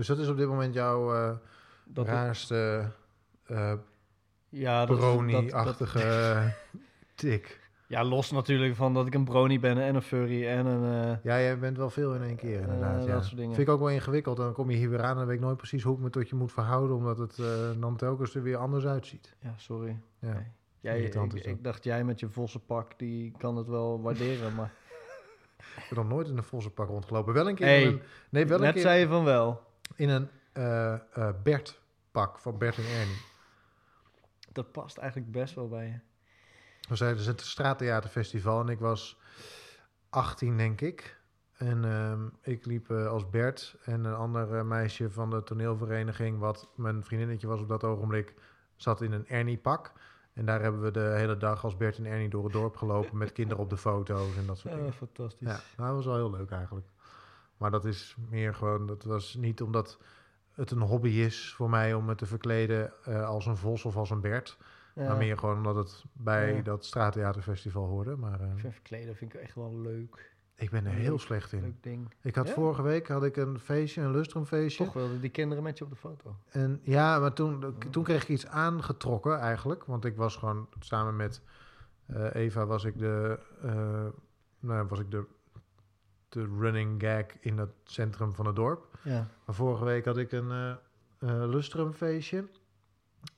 Dus 0.00 0.08
dat 0.08 0.18
is 0.18 0.28
op 0.28 0.36
dit 0.36 0.48
moment 0.48 0.74
jouw 0.74 1.38
Dat 1.84 2.06
raarste 2.06 2.90
eh 3.46 3.72
ja, 4.48 4.84
brony-achtige 4.84 6.52
tik. 7.14 7.60
ja, 7.86 8.04
los 8.04 8.30
natuurlijk 8.30 8.74
van 8.76 8.94
dat 8.94 9.06
ik 9.06 9.14
een 9.14 9.24
brony 9.24 9.60
ben 9.60 9.78
en 9.78 9.94
een 9.94 10.02
furry 10.02 10.46
en 10.46 10.66
een... 10.66 11.04
eh, 11.10 11.16
Ja, 11.22 11.40
jij 11.40 11.58
bent 11.58 11.76
wel 11.76 11.90
veel 11.90 12.14
in 12.14 12.22
één 12.22 12.36
keer 12.36 12.60
inderdaad. 12.60 13.04
Ja. 13.04 13.12
dat 13.14 13.24
soort 13.24 13.36
dingen. 13.36 13.54
Vind 13.54 13.68
ik 13.68 13.74
ook 13.74 13.80
wel 13.80 13.90
ingewikkeld. 13.90 14.36
Dan 14.36 14.52
kom 14.52 14.70
je 14.70 14.76
hier 14.76 14.90
weer 14.90 15.02
aan 15.02 15.10
en 15.10 15.16
dan 15.16 15.26
weet 15.26 15.36
ik 15.36 15.42
nooit 15.42 15.56
precies 15.56 15.82
hoe 15.82 15.94
ik 15.96 16.02
me 16.02 16.10
tot 16.10 16.28
je 16.28 16.34
moet 16.36 16.52
verhouden, 16.52 16.96
omdat 16.96 17.18
het 17.18 17.36
dan 17.80 17.96
telkens 17.96 18.34
er 18.34 18.42
weer 18.42 18.56
anders 18.56 18.86
uitziet. 18.86 19.34
ja, 19.40 19.54
sorry. 19.56 19.96
Ja. 20.18 20.32
Nee. 20.32 20.42
Jij, 20.80 21.00
ik, 21.02 21.32
ik 21.34 21.64
dacht 21.64 21.84
jij 21.84 22.04
met 22.04 22.20
je 22.20 22.28
vossenpak, 22.28 22.98
die 22.98 23.32
kan 23.38 23.56
het 23.56 23.66
wel 23.66 24.00
waarderen, 24.02 24.54
maar... 24.54 24.72
Ik 25.76 25.86
ben 25.88 25.98
nog 25.98 26.08
nooit 26.08 26.28
in 26.28 26.36
een 26.36 26.42
vossenpak 26.42 26.88
rondgelopen. 26.88 27.34
Wel 27.34 27.48
een 27.48 27.54
keer 27.54 27.66
Hey, 27.66 27.86
een, 27.86 28.00
nee, 28.30 28.46
wel 28.46 28.56
een 28.58 28.62
Net 28.64 28.72
keer 28.72 28.82
zei 28.82 29.00
je 29.00 29.06
van 29.06 29.24
wel. 29.24 29.68
In 29.94 30.08
een 30.08 30.30
eh 30.52 31.30
Bert-pak 31.42 32.38
van 32.38 32.58
Bert 32.58 32.76
en 32.76 32.84
Ernie. 32.84 33.28
Dat 34.52 34.72
past 34.72 34.96
eigenlijk 34.96 35.32
best 35.32 35.54
wel 35.54 35.68
bij 35.68 35.86
je. 35.86 35.98
We 36.88 36.96
zijn 36.96 37.16
dus 37.16 37.26
het 37.26 37.40
straattheaterfestival 37.40 38.60
en 38.60 38.68
ik 38.68 38.78
was 38.78 39.20
18, 40.10 40.56
denk 40.56 40.80
ik. 40.80 41.18
En 41.56 41.84
ehm, 41.84 42.28
ik 42.42 42.66
liep 42.66 42.90
eh, 42.90 43.06
als 43.06 43.30
Bert 43.30 43.76
en 43.84 44.04
een 44.04 44.14
ander 44.14 44.66
meisje 44.66 45.10
van 45.10 45.30
de 45.30 45.42
toneelvereniging, 45.42 46.38
wat 46.38 46.70
mijn 46.76 47.04
vriendinnetje 47.04 47.46
was 47.46 47.60
op 47.60 47.68
dat 47.68 47.84
ogenblik, 47.84 48.34
zat 48.76 49.02
in 49.02 49.12
een 49.12 49.28
Ernie-pak. 49.28 49.92
En 50.32 50.46
daar 50.46 50.62
hebben 50.62 50.80
we 50.80 50.90
de 50.90 51.14
hele 51.16 51.36
dag 51.36 51.64
als 51.64 51.76
Bert 51.76 51.98
en 51.98 52.06
Ernie 52.06 52.28
door 52.28 52.44
het 52.44 52.52
dorp 52.52 52.76
gelopen 52.76 53.18
met 53.18 53.32
kinderen 53.32 53.62
op 53.62 53.70
de 53.70 53.76
foto's 53.76 54.36
en 54.36 54.46
dat 54.46 54.58
soort 54.58 54.74
dingen. 54.74 54.92
fantastisch. 54.92 55.48
Ja, 55.48 55.60
nou, 55.76 55.88
dat 55.88 55.96
was 55.96 56.04
wel 56.04 56.14
heel 56.14 56.30
leuk 56.30 56.50
eigenlijk. 56.50 56.86
Maar 57.60 57.70
dat 57.70 57.84
is 57.84 58.16
meer 58.30 58.54
gewoon, 58.54 58.86
dat 58.86 59.04
was 59.04 59.34
niet 59.34 59.62
omdat 59.62 59.98
het 60.52 60.70
een 60.70 60.80
hobby 60.80 61.08
is 61.08 61.54
voor 61.54 61.70
mij 61.70 61.94
om 61.94 62.04
me 62.04 62.14
te 62.14 62.26
verkleden 62.26 62.92
eh, 63.04 63.26
als 63.28 63.46
een 63.46 63.56
vos 63.56 63.84
of 63.84 63.96
als 63.96 64.10
een 64.10 64.20
Bert. 64.20 64.58
Maar 64.94 65.16
meer 65.16 65.38
gewoon 65.38 65.56
omdat 65.56 65.76
het 65.76 66.04
bij 66.12 66.54
Ja. 66.54 66.62
dat 66.62 66.84
straattheaterfestival 66.84 67.86
hoorde. 67.86 68.16
Maar 68.16 68.40
eh, 68.40 68.50
Ik 68.52 68.58
vind 68.58 68.72
verkleden 68.74 69.16
vind 69.16 69.34
ik 69.34 69.40
echt 69.40 69.54
wel 69.54 69.80
leuk. 69.80 70.32
ik 70.54 70.70
ben 70.70 70.86
er 70.86 70.92
heel 70.92 71.10
Leuk, 71.10 71.20
slecht 71.20 71.52
in. 71.52 71.60
Leuk 71.60 71.82
ding. 71.82 72.14
Ik 72.22 72.34
had 72.34 72.46
Ja? 72.48 72.54
vorige 72.54 72.82
week 72.82 73.08
had 73.08 73.24
ik 73.24 73.36
een 73.36 73.58
feestje, 73.58 74.00
een 74.02 74.10
lustrumfeestje. 74.10 74.84
Toch 74.84 74.92
wilden 74.92 75.20
die 75.20 75.30
kinderen 75.30 75.62
met 75.64 75.78
je 75.78 75.84
op 75.84 75.90
de 75.90 75.96
foto. 75.96 76.36
En 76.48 76.80
ja, 76.82 77.18
maar 77.18 77.32
toen, 77.32 77.74
toen 77.90 78.04
kreeg 78.04 78.22
ik 78.22 78.28
iets 78.28 78.46
aangetrokken 78.46 79.38
eigenlijk. 79.38 79.84
Want 79.84 80.04
ik 80.04 80.16
was 80.16 80.36
gewoon 80.36 80.68
samen 80.78 81.16
met 81.16 81.42
eh, 82.06 82.34
Eva 82.34 82.66
was 82.66 82.84
ik 82.84 82.98
de, 82.98 83.38
eh, 83.62 84.06
nou, 84.60 84.86
was 84.88 84.98
ik 84.98 85.10
de 85.10 85.24
de 86.30 86.56
running 86.58 87.02
gag 87.02 87.24
in 87.40 87.58
het 87.58 87.70
centrum 87.84 88.34
van 88.34 88.46
het 88.46 88.56
dorp. 88.56 88.98
Ja. 89.02 89.28
Maar 89.44 89.54
vorige 89.54 89.84
week 89.84 90.04
had 90.04 90.16
ik 90.16 90.32
een 90.32 90.50
eh 90.50 90.72
eh, 91.20 91.48
lustrumfeestje. 91.48 92.48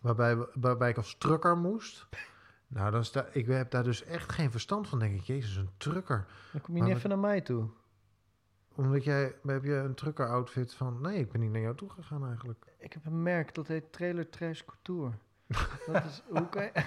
Waarbij, 0.01 0.47
waarbij 0.55 0.91
ik 0.91 0.97
als 0.97 1.15
trucker 1.19 1.57
moest. 1.57 2.09
Nou, 2.67 2.91
dan 2.91 3.05
sta, 3.05 3.27
ik 3.33 3.47
heb 3.47 3.71
daar 3.71 3.85
dus 3.85 4.05
echt 4.05 4.33
geen 4.33 4.51
verstand 4.51 4.89
van. 4.89 4.99
denk 4.99 5.15
ik, 5.15 5.23
jezus, 5.23 5.57
een 5.57 5.71
trucker. 5.77 6.27
Dan 6.53 6.61
kom 6.61 6.75
je 6.75 6.81
Maar 6.81 6.89
niet 6.89 6.99
even 6.99 7.09
naar 7.09 7.19
mij 7.19 7.41
toe. 7.41 7.69
Omdat 8.75 9.05
jij, 9.05 9.35
heb 9.47 9.65
je 9.65 9.75
een 9.75 9.95
trucker 9.95 10.29
outfit 10.29 10.75
van... 10.75 11.01
Nee, 11.01 11.19
ik 11.19 11.33
ben 11.33 11.41
niet 11.41 11.51
naar 11.51 11.61
jou 11.61 11.77
toe 11.77 11.91
gegaan 11.91 12.27
eigenlijk. 12.27 12.65
Ik 12.79 12.93
heb 12.93 13.07
een 13.07 13.23
merk 13.23 13.55
dat 13.55 13.67
heet 13.67 13.93
Trailer 13.93 14.29
Trash 14.29 14.63
Couture. 14.65 15.17
dat 15.87 16.05
is, 16.05 16.23
hoe, 16.29 16.49
kan 16.49 16.63
je, 16.63 16.73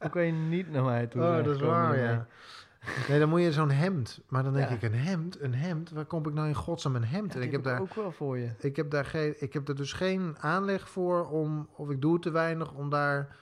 hoe 0.00 0.10
kan 0.10 0.24
je 0.24 0.32
niet 0.32 0.70
naar 0.70 0.84
mij 0.84 1.06
toe 1.06 1.22
Oh, 1.22 1.44
dat 1.44 1.54
is 1.56 1.60
waar, 1.60 1.98
ja. 1.98 2.26
Nee, 3.08 3.18
dan 3.18 3.28
moet 3.28 3.40
je 3.42 3.52
zo'n 3.52 3.70
hemd. 3.70 4.20
Maar 4.28 4.42
dan 4.42 4.52
denk 4.52 4.68
Ja. 4.68 4.74
ik, 4.74 4.82
een 4.82 4.94
hemd, 4.94 5.40
een 5.40 5.54
hemd? 5.54 5.90
Waar 5.90 6.04
kom 6.04 6.26
ik 6.26 6.32
nou 6.34 6.48
in 6.48 6.54
godsnaam 6.54 6.96
een 6.96 7.04
hemd? 7.04 7.32
Ja, 7.32 7.38
en 7.40 7.46
ik 7.46 7.52
heb, 7.52 7.62
daar, 7.62 7.80
ook 7.80 7.94
wel 7.94 8.10
voor 8.12 8.38
je. 8.38 8.50
ik, 8.58 8.76
heb 8.76 8.90
daar 8.90 9.04
geen, 9.04 9.34
ik 9.38 9.52
heb 9.52 9.68
er 9.68 9.76
dus 9.76 9.92
geen 9.92 10.36
aanleg 10.38 10.88
voor 10.88 11.28
om... 11.28 11.68
Of 11.76 11.90
ik 11.90 12.00
doe 12.00 12.12
het 12.12 12.22
te 12.22 12.30
weinig 12.30 12.72
om 12.72 12.90
daar 12.90 13.36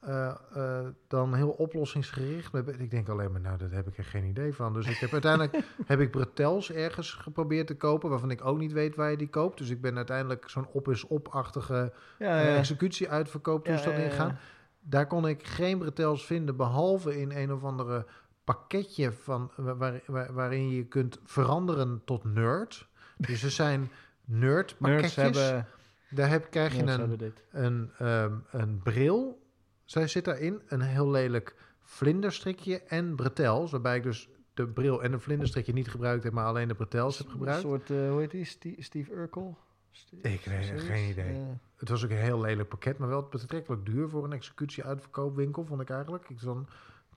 eh, 0.00 0.34
eh, 0.54 0.86
dan 1.08 1.34
heel 1.34 1.50
oplossingsgericht... 1.50 2.52
mee 2.52 2.62
Ik 2.78 2.90
denk 2.90 3.08
alleen 3.08 3.32
maar, 3.32 3.40
nou, 3.40 3.58
daar 3.58 3.70
heb 3.70 3.86
ik 3.86 3.98
er 3.98 4.04
geen 4.04 4.24
idee 4.24 4.54
van. 4.54 4.72
Dus 4.72 4.86
ik 4.86 4.96
heb 4.96 5.12
uiteindelijk 5.22 5.64
heb 5.86 6.00
ik 6.00 6.10
bretels 6.10 6.72
ergens 6.72 7.12
geprobeerd 7.12 7.66
te 7.66 7.76
kopen... 7.76 8.10
waarvan 8.10 8.30
ik 8.30 8.44
ook 8.44 8.58
niet 8.58 8.72
weet 8.72 8.96
waar 8.96 9.10
je 9.10 9.16
die 9.16 9.28
koopt. 9.28 9.58
Dus 9.58 9.70
ik 9.70 9.80
ben 9.80 9.96
uiteindelijk 9.96 10.48
zo'n 10.48 10.68
op-is-op-achtige 10.72 11.92
Ja, 12.18 12.40
eh, 12.40 12.48
ja. 12.48 12.56
executie 12.56 13.10
uitverkooptoestand 13.10 13.96
Ja, 13.96 14.02
ja, 14.02 14.08
ja. 14.08 14.12
ingaan. 14.12 14.38
Daar 14.80 15.06
kon 15.06 15.28
ik 15.28 15.46
geen 15.46 15.78
bretels 15.78 16.26
vinden, 16.26 16.56
behalve 16.56 17.20
in 17.20 17.30
een 17.30 17.52
of 17.52 17.64
andere 17.64 18.06
pakketje 18.46 19.12
van, 19.12 19.50
waar, 19.56 19.76
waar- 19.76 20.00
waar- 20.06 20.32
waarin 20.32 20.68
je 20.70 20.84
kunt 20.84 21.18
veranderen 21.24 22.02
tot 22.04 22.24
nerd. 22.24 22.88
Dus 23.16 23.42
er 23.42 23.50
zijn 23.50 23.80
nerd 24.24 24.40
Nerds 24.80 25.14
pakketjes. 25.14 25.14
hebben, 25.44 25.66
Daar 26.10 26.28
heb, 26.28 26.50
krijg 26.50 26.74
je 26.76 26.82
een, 26.82 27.32
een, 27.50 27.90
ehm, 27.98 28.32
een 28.50 28.80
bril. 28.82 29.42
Zij 29.84 30.06
zit 30.08 30.24
daarin, 30.24 30.62
een 30.66 30.80
heel 30.80 31.10
lelijk 31.10 31.54
vlinderstrikje 31.82 32.82
en 32.82 33.14
bretels. 33.16 33.70
Waarbij 33.70 33.96
ik 33.96 34.02
dus 34.02 34.28
de 34.54 34.66
bril 34.66 35.02
en 35.02 35.10
de 35.10 35.18
vlinderstrikje 35.18 35.72
niet 35.72 35.88
gebruikt 35.88 36.24
heb, 36.24 36.32
maar 36.32 36.44
alleen 36.46 36.68
de 36.68 36.74
bretels 36.74 37.18
heb 37.18 37.28
gebruikt. 37.28 37.62
Een 37.64 37.68
soort, 37.70 37.90
eh, 37.90 38.10
hoe 38.10 38.20
heet 38.20 38.30
die? 38.30 38.44
Steve, 38.44 38.82
Steve 38.82 39.12
Urkel? 39.14 39.58
Steve- 39.90 40.28
Ik 40.28 40.44
weet- 40.44 40.64
zoiets? 40.66 40.84
geen 40.84 41.08
idee. 41.10 41.40
Het 41.76 41.88
was 41.88 42.04
ook 42.04 42.10
een 42.10 42.16
heel 42.16 42.40
lelijk 42.40 42.68
pakket, 42.68 42.98
maar 42.98 43.08
wel 43.08 43.22
betrekkelijk 43.30 43.86
duur 43.86 44.08
voor 44.08 44.24
een 44.24 44.32
executie-uitverkoopwinkel, 44.32 45.64
vond 45.64 45.80
ik 45.80 45.90
eigenlijk. 45.90 46.28
Ik 46.28 46.40
dan 46.40 46.66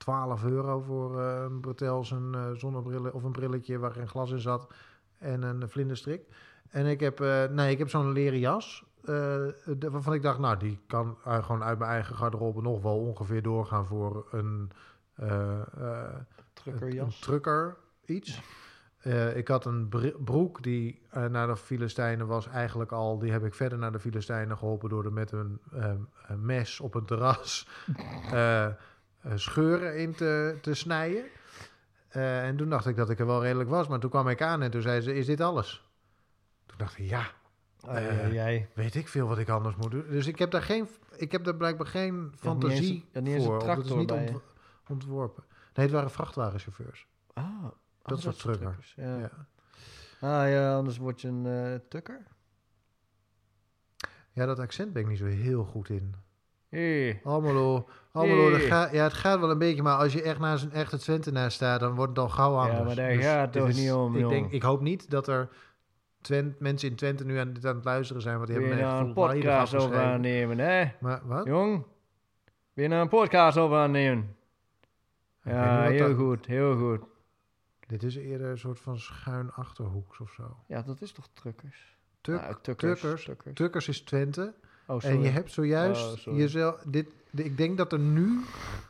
12 0.00 0.44
euro 0.44 0.80
voor 0.80 1.20
eh, 1.20 1.42
een 1.42 1.60
bretels, 1.60 2.10
een 2.10 2.34
eh, 2.34 2.50
zonnebril 2.52 3.04
of 3.12 3.22
een 3.22 3.32
brilletje 3.32 3.78
waar 3.78 3.92
geen 3.92 4.08
glas 4.08 4.30
in 4.30 4.40
zat 4.40 4.72
en 5.18 5.42
een 5.42 5.68
vlinderstrik. 5.68 6.20
En 6.70 6.86
ik 6.86 7.00
heb, 7.00 7.20
eh, 7.20 7.44
nee, 7.44 7.70
ik 7.70 7.78
heb 7.78 7.88
zo'n 7.88 8.12
leren 8.12 8.38
jas, 8.38 8.84
de- 9.04 9.88
waarvan 9.90 10.14
ik 10.14 10.22
dacht, 10.22 10.38
nou, 10.38 10.56
die 10.56 10.78
kan 10.86 11.16
gewoon 11.24 11.62
uit 11.62 11.78
mijn 11.78 11.90
eigen 11.90 12.16
garderobe 12.16 12.62
nog 12.62 12.82
wel 12.82 12.98
ongeveer 12.98 13.42
doorgaan 13.42 13.86
voor 13.86 14.26
een, 14.30 14.70
truckerjas. 16.52 17.14
een 17.14 17.20
trucker 17.20 17.76
iets. 18.04 18.42
Ik 19.34 19.48
had 19.48 19.64
een 19.64 19.88
br- 19.88 20.16
broek 20.24 20.62
die 20.62 21.02
naar 21.30 21.46
de 21.46 21.56
Filistijnen 21.56 22.26
was 22.26 22.46
eigenlijk 22.48 22.92
al. 22.92 23.18
Die 23.18 23.32
heb 23.32 23.44
ik 23.44 23.54
verder 23.54 23.78
naar 23.78 23.92
de 23.92 23.98
Filistijnen 23.98 24.58
geholpen 24.58 24.88
door 24.88 25.04
er 25.04 25.12
met 25.12 25.32
een, 25.32 25.60
mes 26.36 26.80
op 26.80 26.94
een 26.94 27.04
terras 27.04 27.68
scheuren 29.34 29.98
in 29.98 30.14
te, 30.14 30.58
te 30.62 30.74
snijden. 30.74 31.24
Eh, 32.08 32.46
en 32.46 32.56
toen 32.56 32.68
dacht 32.68 32.86
ik 32.86 32.96
dat 32.96 33.10
ik 33.10 33.18
er 33.18 33.26
wel 33.26 33.42
redelijk 33.42 33.68
was. 33.70 33.88
Maar 33.88 33.98
toen 33.98 34.10
kwam 34.10 34.28
ik 34.28 34.42
aan 34.42 34.62
en 34.62 34.70
toen 34.70 34.82
zei 34.82 35.00
ze, 35.00 35.14
is 35.14 35.26
dit 35.26 35.40
alles? 35.40 35.88
Toen 36.66 36.78
dacht 36.78 36.98
ik, 36.98 37.08
ja, 37.08 37.26
Ah, 37.86 37.96
eh, 37.96 38.32
jij. 38.32 38.68
weet 38.74 38.94
ik 38.94 39.08
veel 39.08 39.26
wat 39.28 39.38
ik 39.38 39.48
anders 39.48 39.76
moet 39.76 39.90
doen. 39.90 40.04
Dus 40.08 40.26
ik 40.26 40.38
heb 40.38 40.50
daar, 40.50 40.62
geen, 40.62 40.88
ik 41.16 41.32
heb 41.32 41.44
daar 41.44 41.56
blijkbaar 41.56 41.86
geen 41.86 42.32
fantasie 42.36 43.08
niet 43.12 43.26
eens 43.26 43.44
een 43.44 43.50
voor. 43.50 43.68
Het 43.68 43.84
is 43.84 43.92
niet 43.94 44.10
ont- 44.10 44.42
ontworpen. 44.88 45.44
Nee, 45.74 45.86
het 45.86 45.94
waren 45.94 46.10
vrachtwagenchauffeurs. 46.10 47.06
Ah, 47.32 47.62
Dat 48.02 48.16
oh, 48.18 48.22
soort 48.24 48.38
truckers, 48.38 48.92
Ja. 48.96 49.18
Ja. 49.18 49.30
Ah 50.20 50.48
ja, 50.50 50.74
anders 50.76 50.96
word 50.98 51.20
je 51.20 51.28
een 51.28 51.46
eh, 51.46 51.78
tukker. 51.88 52.22
Ja, 54.32 54.46
dat 54.46 54.58
accent 54.58 54.92
ben 54.92 55.02
ik 55.02 55.08
niet 55.08 55.18
zo 55.18 55.24
heel 55.24 55.64
goed 55.64 55.88
in. 55.88 56.14
Hey. 56.70 57.20
Almelo, 57.24 57.88
Almelo, 58.12 58.50
dat 58.50 58.58
Hey. 58.58 58.68
gaat, 58.68 58.92
ja, 58.92 59.02
het 59.02 59.12
gaat 59.12 59.40
wel 59.40 59.50
een 59.50 59.58
beetje, 59.58 59.82
maar 59.82 59.96
als 59.96 60.12
je 60.12 60.22
echt 60.22 60.38
naast 60.38 60.64
een 60.64 60.72
echte 60.72 60.98
Twentenaar 60.98 61.50
staat, 61.50 61.80
dan 61.80 61.94
wordt 61.94 62.10
het 62.10 62.18
al 62.18 62.28
gauw 62.28 62.54
anders. 62.56 62.78
Ja, 62.78 62.84
maar 62.84 62.94
daar 62.94 63.12
gaat 63.12 63.52
dit 63.52 63.62
toch 63.62 63.70
is- 63.70 63.76
niet 63.76 63.92
om, 63.92 64.16
ik, 64.16 64.28
denk, 64.28 64.50
ik 64.52 64.62
hoop 64.62 64.80
niet 64.80 65.10
dat 65.10 65.28
er 65.28 65.48
Twent, 66.20 66.60
mensen 66.60 66.88
in 66.88 66.96
Twente 66.96 67.24
nu 67.24 67.36
aan, 67.36 67.54
aan 67.66 67.74
het 67.76 67.84
luisteren 67.84 68.22
zijn, 68.22 68.34
want 68.36 68.46
die 68.48 68.56
Wil 68.58 68.66
hebben 68.66 68.84
nou 68.84 68.98
echt 68.98 69.06
een 69.08 69.14
podcast 69.14 69.74
over 69.74 69.96
aannemen, 69.98 70.58
hè? 70.58 70.84
Maar 71.00 71.20
wat? 71.24 71.46
Jong? 71.46 71.84
Wil 72.72 72.84
je 72.84 72.90
nou 72.90 73.02
een 73.02 73.08
podcast 73.08 73.56
over 73.58 73.76
aannemen? 73.78 74.36
Ja, 75.44 75.82
heel 75.82 76.08
dat- 76.08 76.16
goed, 76.16 76.46
heel 76.46 76.76
goed. 76.76 77.00
Dit 77.86 78.02
is 78.02 78.16
eerder 78.16 78.50
een 78.50 78.58
soort 78.58 78.80
van 78.80 78.98
schuin 78.98 79.52
achterhoeks 79.52 80.20
of 80.20 80.30
zo. 80.32 80.56
Ja, 80.66 80.82
dat 80.82 81.00
is 81.00 81.12
toch 81.12 81.28
truckers? 81.32 81.96
Tuk, 82.20 82.58
tukkers. 82.62 83.00
tukkers. 83.24 83.54
Tukkers 83.54 83.88
is 83.88 84.00
Twente. 84.00 84.54
Oh, 84.90 85.04
en 85.04 85.20
je 85.22 85.28
hebt 85.28 85.52
zojuist 85.52 86.26
Oh, 86.26 86.36
jezelf... 86.36 86.82
Dit, 86.86 87.06
de- 87.30 87.44
ik 87.44 87.56
denk 87.56 87.76
dat 87.76 87.92
er 87.92 87.98
nu... 87.98 88.40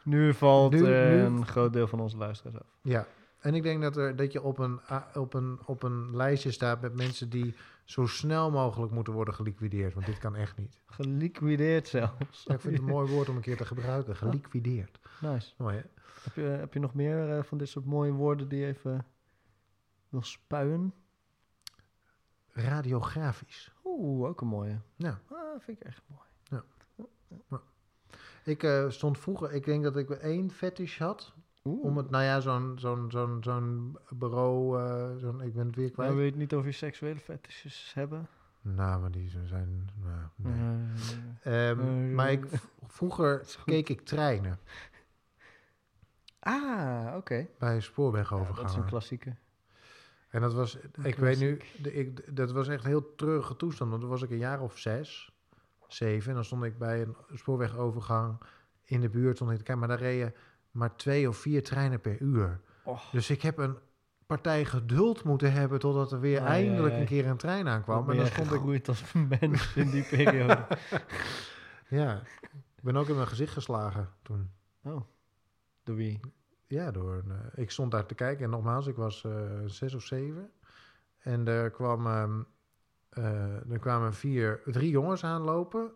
Nu 0.02 0.34
valt 0.34 0.72
Nu- 0.72 0.80
nu- 0.80 0.88
een 1.20 1.46
groot 1.46 1.72
deel 1.72 1.86
van 1.86 2.00
onze 2.00 2.16
luisteraars 2.16 2.56
af. 2.56 2.66
Ja, 2.82 3.06
en 3.38 3.54
ik 3.54 3.62
denk 3.62 3.82
dat, 3.82 3.96
er, 3.96 4.16
dat 4.16 4.32
je 4.32 4.42
op 4.42 4.58
een, 4.58 4.80
op, 5.14 5.34
een, 5.34 5.58
op 5.64 5.82
een 5.82 6.16
lijstje 6.16 6.50
staat 6.50 6.80
met 6.80 6.96
mensen 6.96 7.30
die 7.30 7.54
zo 7.84 8.06
snel 8.06 8.50
mogelijk 8.50 8.92
moeten 8.92 9.12
worden 9.12 9.34
geliquideerd. 9.34 9.94
Want 9.94 10.06
dit 10.06 10.18
kan 10.18 10.36
echt 10.36 10.56
niet. 10.58 10.80
Geliquideerd 10.86 11.88
zelfs. 11.88 12.44
Ja, 12.44 12.54
ik 12.54 12.60
vind 12.60 12.74
het 12.76 12.82
een 12.82 12.90
mooi 12.90 13.10
woord 13.10 13.28
om 13.28 13.36
een 13.36 13.42
keer 13.42 13.56
te 13.56 13.64
gebruiken. 13.64 14.16
Geliquideerd. 14.16 14.98
Nice. 15.20 15.52
Mooi 15.56 15.76
hè? 15.76 15.82
Heb 16.22 16.34
je, 16.34 16.40
heb 16.42 16.72
je 16.74 16.80
nog 16.80 16.94
meer 16.94 17.36
eh, 17.36 17.42
van 17.42 17.58
dit 17.58 17.68
soort 17.68 17.84
mooie 17.84 18.12
woorden 18.12 18.48
die 18.48 18.58
je 18.60 18.66
even 18.66 19.04
wil 20.08 20.22
spuien? 20.22 20.92
Radiografisch. 22.68 23.72
Oeh, 23.84 24.28
ook 24.28 24.40
een 24.40 24.46
mooie. 24.46 24.78
Ja. 24.96 25.20
Ah, 25.30 25.60
vind 25.60 25.80
ik 25.80 25.86
echt 25.86 26.02
mooi. 26.06 26.62
Ik 28.44 28.62
eh, 28.62 28.90
stond 28.90 29.18
vroeger, 29.18 29.52
ik 29.52 29.64
denk 29.64 29.82
dat 29.82 29.96
ik 29.96 30.10
één 30.10 30.50
fetish 30.50 30.98
had. 30.98 31.34
Oeh. 31.64 31.84
Om 31.84 31.96
het, 31.96 32.10
nou 32.10 32.24
ja, 32.24 32.40
zo'n 32.40 32.74
zo'n 32.78 33.10
zo'n 33.10 33.38
zo'n 33.40 33.98
bureau, 34.08 34.78
eh, 34.78 35.16
zo'n, 35.16 35.40
ik 35.40 35.54
ben 35.54 35.66
het 35.66 35.76
weer 35.76 35.90
kwijt. 35.90 36.10
Nou, 36.10 36.22
weet 36.22 36.36
niet 36.36 36.54
of 36.54 36.64
je 36.64 36.72
seksuele 36.72 37.18
fetishes 37.18 37.90
hebben. 37.94 38.28
Nou, 38.60 39.00
maar 39.00 39.10
die 39.10 39.30
zijn, 39.44 39.90
nou, 40.02 40.26
nee. 40.36 40.52
Eh, 41.40 41.70
Ehm, 41.70 41.80
eh, 41.80 42.14
maar 42.14 42.30
ik, 42.30 42.46
vroeger 42.86 43.44
keek 43.64 43.88
ik 43.88 44.00
treinen 44.00 44.58
ah, 46.40 47.14
oké. 47.16 47.46
bij 47.58 47.80
Ja, 47.90 48.52
dat 48.54 48.70
is 48.70 48.74
een 48.74 48.84
klassieker. 48.84 49.38
En 50.30 50.40
dat 50.40 50.54
was, 50.54 50.78
ik 51.02 51.14
weet 51.14 51.38
nu, 51.38 51.60
de, 51.82 51.94
ik, 51.94 52.36
dat 52.36 52.52
was 52.52 52.68
echt 52.68 52.84
een 52.84 52.90
heel 52.90 53.14
treurige 53.14 53.56
toestand. 53.56 53.90
Want 53.90 54.02
toen 54.02 54.10
was 54.10 54.22
ik 54.22 54.30
een 54.30 54.38
jaar 54.38 54.60
of 54.60 54.78
zes, 54.78 55.32
zeven. 55.88 56.28
En 56.28 56.34
dan 56.34 56.44
stond 56.44 56.64
ik 56.64 56.78
bij 56.78 57.02
een 57.02 57.16
spoorwegovergang 57.34 58.40
in 58.84 59.00
de 59.00 59.08
buurt. 59.08 59.36
Stond 59.36 59.50
ik 59.50 59.56
te 59.56 59.62
kijken, 59.62 59.86
maar 59.86 59.96
daar 59.96 60.06
reden 60.06 60.34
maar 60.70 60.96
twee 60.96 61.28
of 61.28 61.36
vier 61.36 61.62
treinen 61.62 62.00
per 62.00 62.20
uur. 62.20 62.60
Och, 62.82 63.10
Dus 63.10 63.30
ik 63.30 63.42
heb 63.42 63.58
een 63.58 63.76
partij 64.26 64.64
geduld 64.64 65.24
moeten 65.24 65.52
hebben 65.52 65.78
totdat 65.78 66.12
er 66.12 66.20
weer 66.20 66.42
eindelijk 66.42 66.94
een 66.94 67.06
keer 67.06 67.26
een 67.26 67.36
trein 67.36 67.68
aankwam. 67.68 68.10
En 68.10 68.16
dan 68.16 68.26
stond 68.26 68.46
ik, 68.46 68.52
gegroeid 68.52 68.88
als 68.88 69.12
mens 69.40 69.74
in 69.74 69.90
die 69.90 70.02
periode. 70.02 70.66
ja, 71.88 72.22
ik 72.76 72.82
ben 72.82 72.96
ook 72.96 73.08
in 73.08 73.14
mijn 73.14 73.26
gezicht 73.26 73.52
geslagen 73.52 74.08
toen. 74.22 74.50
Oh, 74.82 75.00
door 75.82 75.96
wie? 75.96 76.20
Ja, 76.70 76.90
door 76.90 77.14
een, 77.14 77.30
eh, 77.30 77.62
ik 77.62 77.70
stond 77.70 77.90
daar 77.90 78.06
te 78.06 78.14
kijken 78.14 78.44
en 78.44 78.50
nogmaals, 78.50 78.86
ik 78.86 78.96
was 78.96 79.24
eh, 79.24 79.60
zes 79.66 79.94
of 79.94 80.02
zeven. 80.02 80.50
En 81.18 81.48
er, 81.48 81.70
kwam, 81.70 82.06
ehm, 82.06 82.42
eh, 83.08 83.70
er 83.70 83.78
kwamen 83.78 84.14
vier, 84.14 84.62
drie 84.64 84.90
jongens 84.90 85.24
aanlopen, 85.24 85.92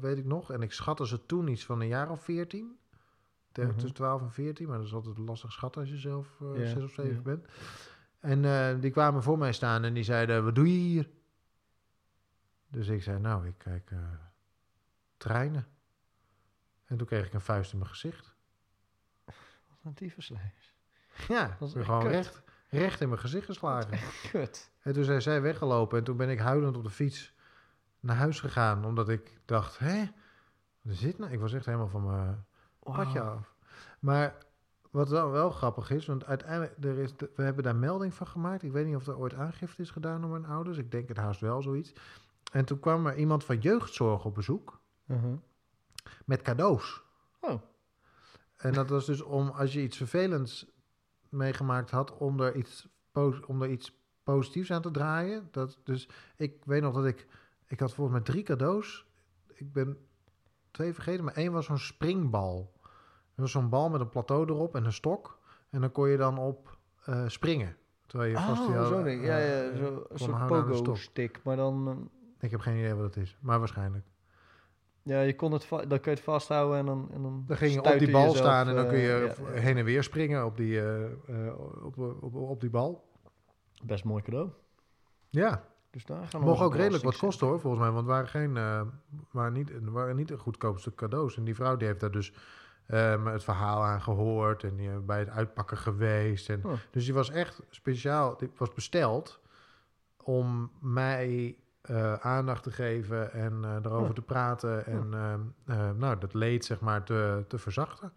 weet 0.00 0.18
ik 0.18 0.24
nog. 0.24 0.50
En 0.52 0.62
ik 0.62 0.72
schatte 0.72 1.06
ze 1.06 1.26
toen 1.26 1.48
iets 1.48 1.64
van 1.64 1.80
een 1.80 1.86
jaar 1.88 2.10
of 2.10 2.22
veertien. 2.24 2.78
Te- 3.52 3.62
Mhm. 3.62 3.72
Tussen 3.72 3.94
twaalf 3.94 4.20
en 4.22 4.30
veertien, 4.32 4.68
maar 4.68 4.76
dat 4.76 4.86
is 4.86 4.94
altijd 4.94 5.18
lastig 5.18 5.52
schatten 5.52 5.80
als 5.80 5.90
je 5.90 5.96
zelf 5.98 6.36
Ja, 6.54 6.66
zes 6.66 6.82
of 6.82 6.92
zeven 6.92 7.14
ja. 7.14 7.20
bent. 7.20 7.46
En 8.20 8.80
die 8.80 8.90
kwamen 8.90 9.22
voor 9.22 9.38
mij 9.38 9.52
staan 9.52 9.84
en 9.84 9.94
die 9.94 10.02
zeiden, 10.02 10.44
wat 10.44 10.54
doe 10.54 10.66
je 10.72 10.78
hier? 10.78 11.10
Dus 12.68 12.88
ik 12.88 13.02
zei, 13.02 13.18
nou, 13.18 13.46
ik 13.46 13.58
kijk 13.58 13.90
treinen. 15.16 15.66
En 16.84 16.96
toen 16.96 17.06
kreeg 17.06 17.26
ik 17.26 17.32
een 17.34 17.40
vuist 17.40 17.72
in 17.72 17.78
mijn 17.78 17.90
gezicht. 17.90 18.31
Een 19.84 19.94
tyfuslijst. 19.94 20.72
Ja, 21.28 21.56
Dat 21.58 21.74
is 21.76 21.84
gewoon 21.84 22.02
kut. 22.02 22.10
recht, 22.10 22.42
recht 22.68 23.00
in 23.00 23.08
mijn 23.08 23.20
gezicht 23.20 23.44
geslagen. 23.46 23.98
Kut. 24.30 24.70
En 24.82 24.92
toen 24.92 25.04
zijn 25.04 25.22
zij 25.22 25.42
weggelopen 25.42 25.98
en 25.98 26.04
toen 26.04 26.16
ben 26.16 26.28
ik 26.30 26.38
huilend 26.38 26.76
op 26.76 26.82
de 26.84 26.90
fiets 26.90 27.34
naar 28.00 28.16
huis 28.16 28.40
gegaan. 28.40 28.84
Omdat 28.84 29.08
ik 29.08 29.40
dacht, 29.44 29.78
hè, 29.78 30.04
wat 30.82 30.92
is 30.92 31.00
dit 31.00 31.18
nou? 31.18 31.32
Ik 31.32 31.40
was 31.40 31.52
echt 31.52 31.66
helemaal 31.66 31.88
van 31.88 32.04
mijn 32.06 32.44
padje 32.78 33.18
Wauw. 33.18 33.36
af. 33.36 33.54
Maar 34.00 34.36
wat 34.90 35.08
wel, 35.08 35.30
wel 35.30 35.50
grappig 35.50 35.90
is, 35.90 36.06
want 36.06 36.24
uiteindelijk, 36.24 36.84
er 36.84 36.98
is, 36.98 37.16
de- 37.16 37.30
we 37.36 37.42
hebben 37.42 37.64
daar 37.64 37.76
melding 37.76 38.14
van 38.14 38.26
gemaakt. 38.26 38.62
Ik 38.62 38.72
weet 38.72 38.86
niet 38.86 38.96
of 38.96 39.06
er 39.06 39.18
ooit 39.18 39.34
aangifte 39.34 39.82
is 39.82 39.90
gedaan 39.90 40.20
door 40.20 40.30
mijn 40.30 40.46
ouders. 40.46 40.78
Ik 40.78 40.90
denk 40.90 41.08
het 41.08 41.16
haast 41.16 41.40
wel, 41.40 41.62
zoiets. 41.62 41.92
En 42.52 42.64
toen 42.64 42.80
kwam 42.80 43.06
er 43.06 43.16
iemand 43.16 43.44
van 43.44 43.58
jeugdzorg 43.58 44.24
op 44.24 44.34
bezoek 44.34 44.80
Uh-huh. 45.06 45.32
met 46.24 46.42
cadeaus. 46.42 47.02
Oh, 47.40 47.62
En 48.62 48.72
dat 48.72 48.88
was 48.88 49.06
dus 49.06 49.22
om, 49.22 49.48
als 49.48 49.72
je 49.72 49.82
iets 49.82 49.96
vervelends 49.96 50.66
meegemaakt 51.28 51.90
had, 51.90 52.16
om 52.16 52.40
er 52.40 52.56
iets, 52.56 52.88
om 53.46 53.62
er 53.62 53.68
iets 53.70 54.00
positiefs 54.22 54.70
aan 54.72 54.82
te 54.82 54.90
draaien. 54.90 55.48
Dat, 55.50 55.78
dus 55.84 56.08
ik 56.36 56.64
weet 56.64 56.82
nog 56.82 56.94
dat 56.94 57.04
ik, 57.06 57.26
ik 57.66 57.80
had 57.80 57.92
volgens 57.94 58.16
mij 58.16 58.26
drie 58.26 58.42
cadeaus. 58.42 59.06
Ik 59.54 59.72
ben 59.72 59.96
twee 60.70 60.92
vergeten, 60.94 61.24
maar 61.24 61.34
één 61.34 61.52
was 61.52 61.64
zo'n 61.66 61.78
springbal. 61.78 62.72
Dat 62.82 62.90
was 63.34 63.50
zo'n 63.50 63.68
bal 63.68 63.90
met 63.90 64.00
een 64.00 64.08
plateau 64.08 64.48
erop 64.48 64.74
en 64.74 64.84
een 64.84 64.92
stok. 64.92 65.38
En 65.70 65.80
dan 65.80 65.92
kon 65.92 66.08
je 66.08 66.16
dan 66.16 66.38
op 66.38 66.78
eh, 67.04 67.28
springen. 67.28 67.76
Terwijl 68.06 68.30
je 68.30 68.36
vast 68.36 68.60
oh 68.62 68.68
hele- 68.68 68.86
zo 68.86 69.02
ding. 69.02 69.24
Ja, 69.24 69.36
ja, 69.38 69.62
eh, 69.70 69.76
zo, 69.76 70.06
een 70.08 70.18
soort 70.18 70.46
pogo-stick. 70.46 71.40
Maar 71.44 71.56
dan... 71.56 71.88
eh, 71.88 72.44
Ik 72.44 72.50
heb 72.50 72.60
geen 72.60 72.76
idee 72.76 72.94
wat 72.94 73.04
het 73.14 73.16
is, 73.16 73.36
maar 73.40 73.58
waarschijnlijk. 73.58 74.06
Ja, 75.02 75.20
je 75.20 75.34
kon 75.34 75.52
het 75.52 75.68
dan 75.68 75.86
kun 75.86 76.00
je 76.02 76.10
het 76.10 76.20
vasthouden 76.20 76.78
en 76.78 76.86
dan... 76.86 77.08
En 77.12 77.22
dan, 77.22 77.44
Dan 77.46 77.56
ging 77.56 77.72
je 77.72 77.92
op 77.92 77.98
die 77.98 78.10
bal 78.10 78.22
jezelf, 78.22 78.36
staan 78.36 78.68
en 78.68 78.74
dan 78.74 78.88
kun 78.88 78.98
je 78.98 79.34
eh, 79.36 79.54
ja, 79.54 79.60
heen 79.60 79.76
en 79.76 79.84
weer 79.84 80.02
springen 80.02 80.44
op 80.44 80.56
die, 80.56 80.80
eh, 80.80 81.04
eh, 81.04 81.58
op, 81.84 81.98
op, 81.98 82.34
op, 82.34 82.60
die 82.60 82.70
bal. 82.70 83.04
Best 83.82 84.04
mooi 84.04 84.22
cadeau. 84.22 84.50
Ja, 85.30 85.64
Dus 85.90 86.04
daar 86.04 86.26
gaan 86.26 86.40
we 86.40 86.46
mocht 86.46 86.62
ook 86.62 86.74
redelijk 86.74 87.04
wat 87.04 87.16
kosten 87.16 87.46
hoor, 87.46 87.60
volgens 87.60 87.82
mij. 87.82 87.92
Want 87.92 88.06
het 88.06 88.14
waren, 88.14 88.28
geen, 88.28 88.52
waren, 89.30 89.52
niet, 89.52 89.72
waren 89.82 90.16
niet 90.16 90.28
de 90.28 90.38
goedkoopste 90.38 90.94
cadeaus. 90.94 91.36
En 91.36 91.44
die 91.44 91.54
vrouw 91.54 91.76
die 91.76 91.86
heeft 91.86 92.00
daar 92.00 92.10
dus 92.10 92.32
eh, 92.86 93.24
het 93.24 93.44
verhaal 93.44 93.82
aan 93.82 94.02
gehoord. 94.02 94.64
En 94.64 94.76
die 94.76 94.90
bij 94.90 95.18
het 95.18 95.28
uitpakken 95.28 95.76
geweest. 95.76 96.48
En, 96.48 96.60
Oh. 96.64 96.72
Dus 96.90 97.04
die 97.04 97.14
was 97.14 97.30
echt 97.30 97.62
speciaal, 97.70 98.36
die 98.36 98.50
was 98.56 98.72
besteld 98.72 99.40
om 100.16 100.70
mij 100.80 101.56
eh, 101.82 102.14
aandacht 102.14 102.62
te 102.62 102.70
geven 102.70 103.32
en 103.32 103.64
eh, 103.64 103.74
erover 103.82 104.14
te 104.14 104.22
praten. 104.22 104.86
En 104.86 105.14
eh, 105.66 105.90
nou, 105.90 106.18
dat 106.18 106.34
leed 106.34 106.64
zeg 106.64 106.80
maar 106.80 107.04
te, 107.04 107.44
te 107.48 107.58
verzachten. 107.58 108.12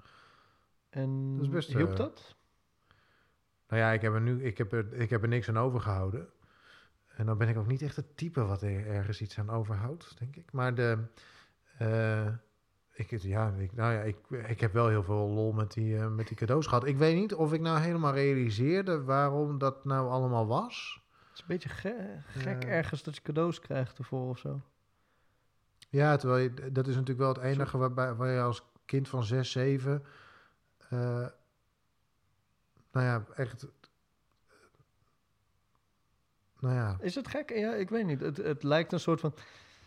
En 0.89 1.33
Dat 1.35 1.45
is 1.45 1.49
best, 1.51 1.73
hielp 1.73 1.95
dat? 1.95 2.35
Nou 3.67 3.81
ja, 3.81 3.91
ik 3.91 4.01
heb 4.01 4.13
er 4.13 4.21
nu 4.21 4.43
ik 4.43 4.57
heb 4.57 4.73
er, 4.73 4.93
ik 4.93 5.09
heb 5.09 5.21
er 5.21 5.27
niks 5.27 5.49
aan 5.49 5.57
overgehouden. 5.57 6.27
En 7.07 7.25
dan 7.25 7.37
ben 7.37 7.49
ik 7.49 7.57
ook 7.57 7.67
niet 7.67 7.81
echt 7.81 7.95
het 7.95 8.17
type 8.17 8.45
wat 8.45 8.61
er 8.61 8.87
ergens 8.87 9.21
iets 9.21 9.39
aan 9.39 9.49
overhoudt, 9.49 10.19
denk 10.19 10.35
ik. 10.35 10.51
Maar 10.51 10.75
de, 10.75 10.97
ik, 12.93 13.21
ja, 13.21 13.53
ik, 13.57 13.73
nou 13.73 13.93
ja, 13.93 14.01
ik, 14.01 14.17
ik 14.47 14.59
heb 14.59 14.73
wel 14.73 14.87
heel 14.87 15.03
veel 15.03 15.29
lol 15.29 15.51
met 15.51 15.73
die, 15.73 15.95
met 15.95 16.27
die 16.27 16.37
cadeaus 16.37 16.67
gehad. 16.67 16.85
Ik 16.85 16.97
weet 16.97 17.15
niet 17.15 17.33
of 17.33 17.53
ik 17.53 17.61
nou 17.61 17.79
helemaal 17.79 18.13
realiseerde 18.13 19.03
waarom 19.03 19.57
dat 19.57 19.85
nou 19.85 20.09
allemaal 20.09 20.47
was. 20.47 21.04
Het 21.35 21.43
is 21.43 21.49
een 21.49 21.55
beetje 21.55 21.69
ge- 21.89 22.39
gek 22.39 22.63
Ja. 22.63 22.69
ergens 22.69 23.03
dat 23.03 23.15
je 23.15 23.21
cadeaus 23.21 23.59
krijgt 23.59 23.97
ervoor 23.97 24.29
of 24.29 24.37
zo. 24.39 24.61
Ja, 25.89 26.15
terwijl 26.15 26.43
je, 26.43 26.71
dat 26.71 26.87
is 26.87 26.93
natuurlijk 26.93 27.19
wel 27.19 27.33
het 27.33 27.37
enige 27.53 27.77
waarbij, 27.77 28.13
waar 28.15 28.31
je 28.31 28.41
als 28.41 28.63
kind 28.85 29.07
van 29.09 29.23
6, 29.23 29.51
7, 29.51 30.03
eh, 30.89 30.99
nou 32.91 33.05
ja, 33.05 33.25
echt, 33.35 33.67
nou 36.59 36.75
ja, 36.75 36.97
Is 36.99 37.15
het 37.15 37.27
gek? 37.27 37.49
Ja, 37.49 37.73
ik 37.73 37.89
weet 37.89 38.05
niet. 38.05 38.19
Het, 38.21 38.37
het 38.37 38.63
lijkt 38.63 38.91
een 38.91 38.99
soort 38.99 39.19
van... 39.19 39.33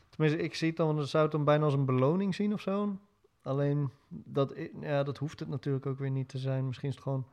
Tenminste, 0.08 0.42
ik 0.42 0.54
zie 0.54 0.68
het 0.68 0.76
dan, 0.76 1.06
zou 1.06 1.22
het 1.22 1.32
dan 1.32 1.44
bijna 1.44 1.64
als 1.64 1.74
een 1.74 1.84
beloning 1.84 2.34
zien 2.34 2.52
of 2.52 2.60
zo. 2.60 2.98
Alleen, 3.42 3.90
dat, 4.08 4.54
ja, 4.80 5.02
dat 5.02 5.18
hoeft 5.18 5.40
het 5.40 5.48
natuurlijk 5.48 5.86
ook 5.86 5.98
weer 5.98 6.10
niet 6.10 6.28
te 6.28 6.38
zijn. 6.38 6.66
Misschien 6.66 6.88
is 6.88 6.94
het 6.94 7.04
gewoon... 7.04 7.26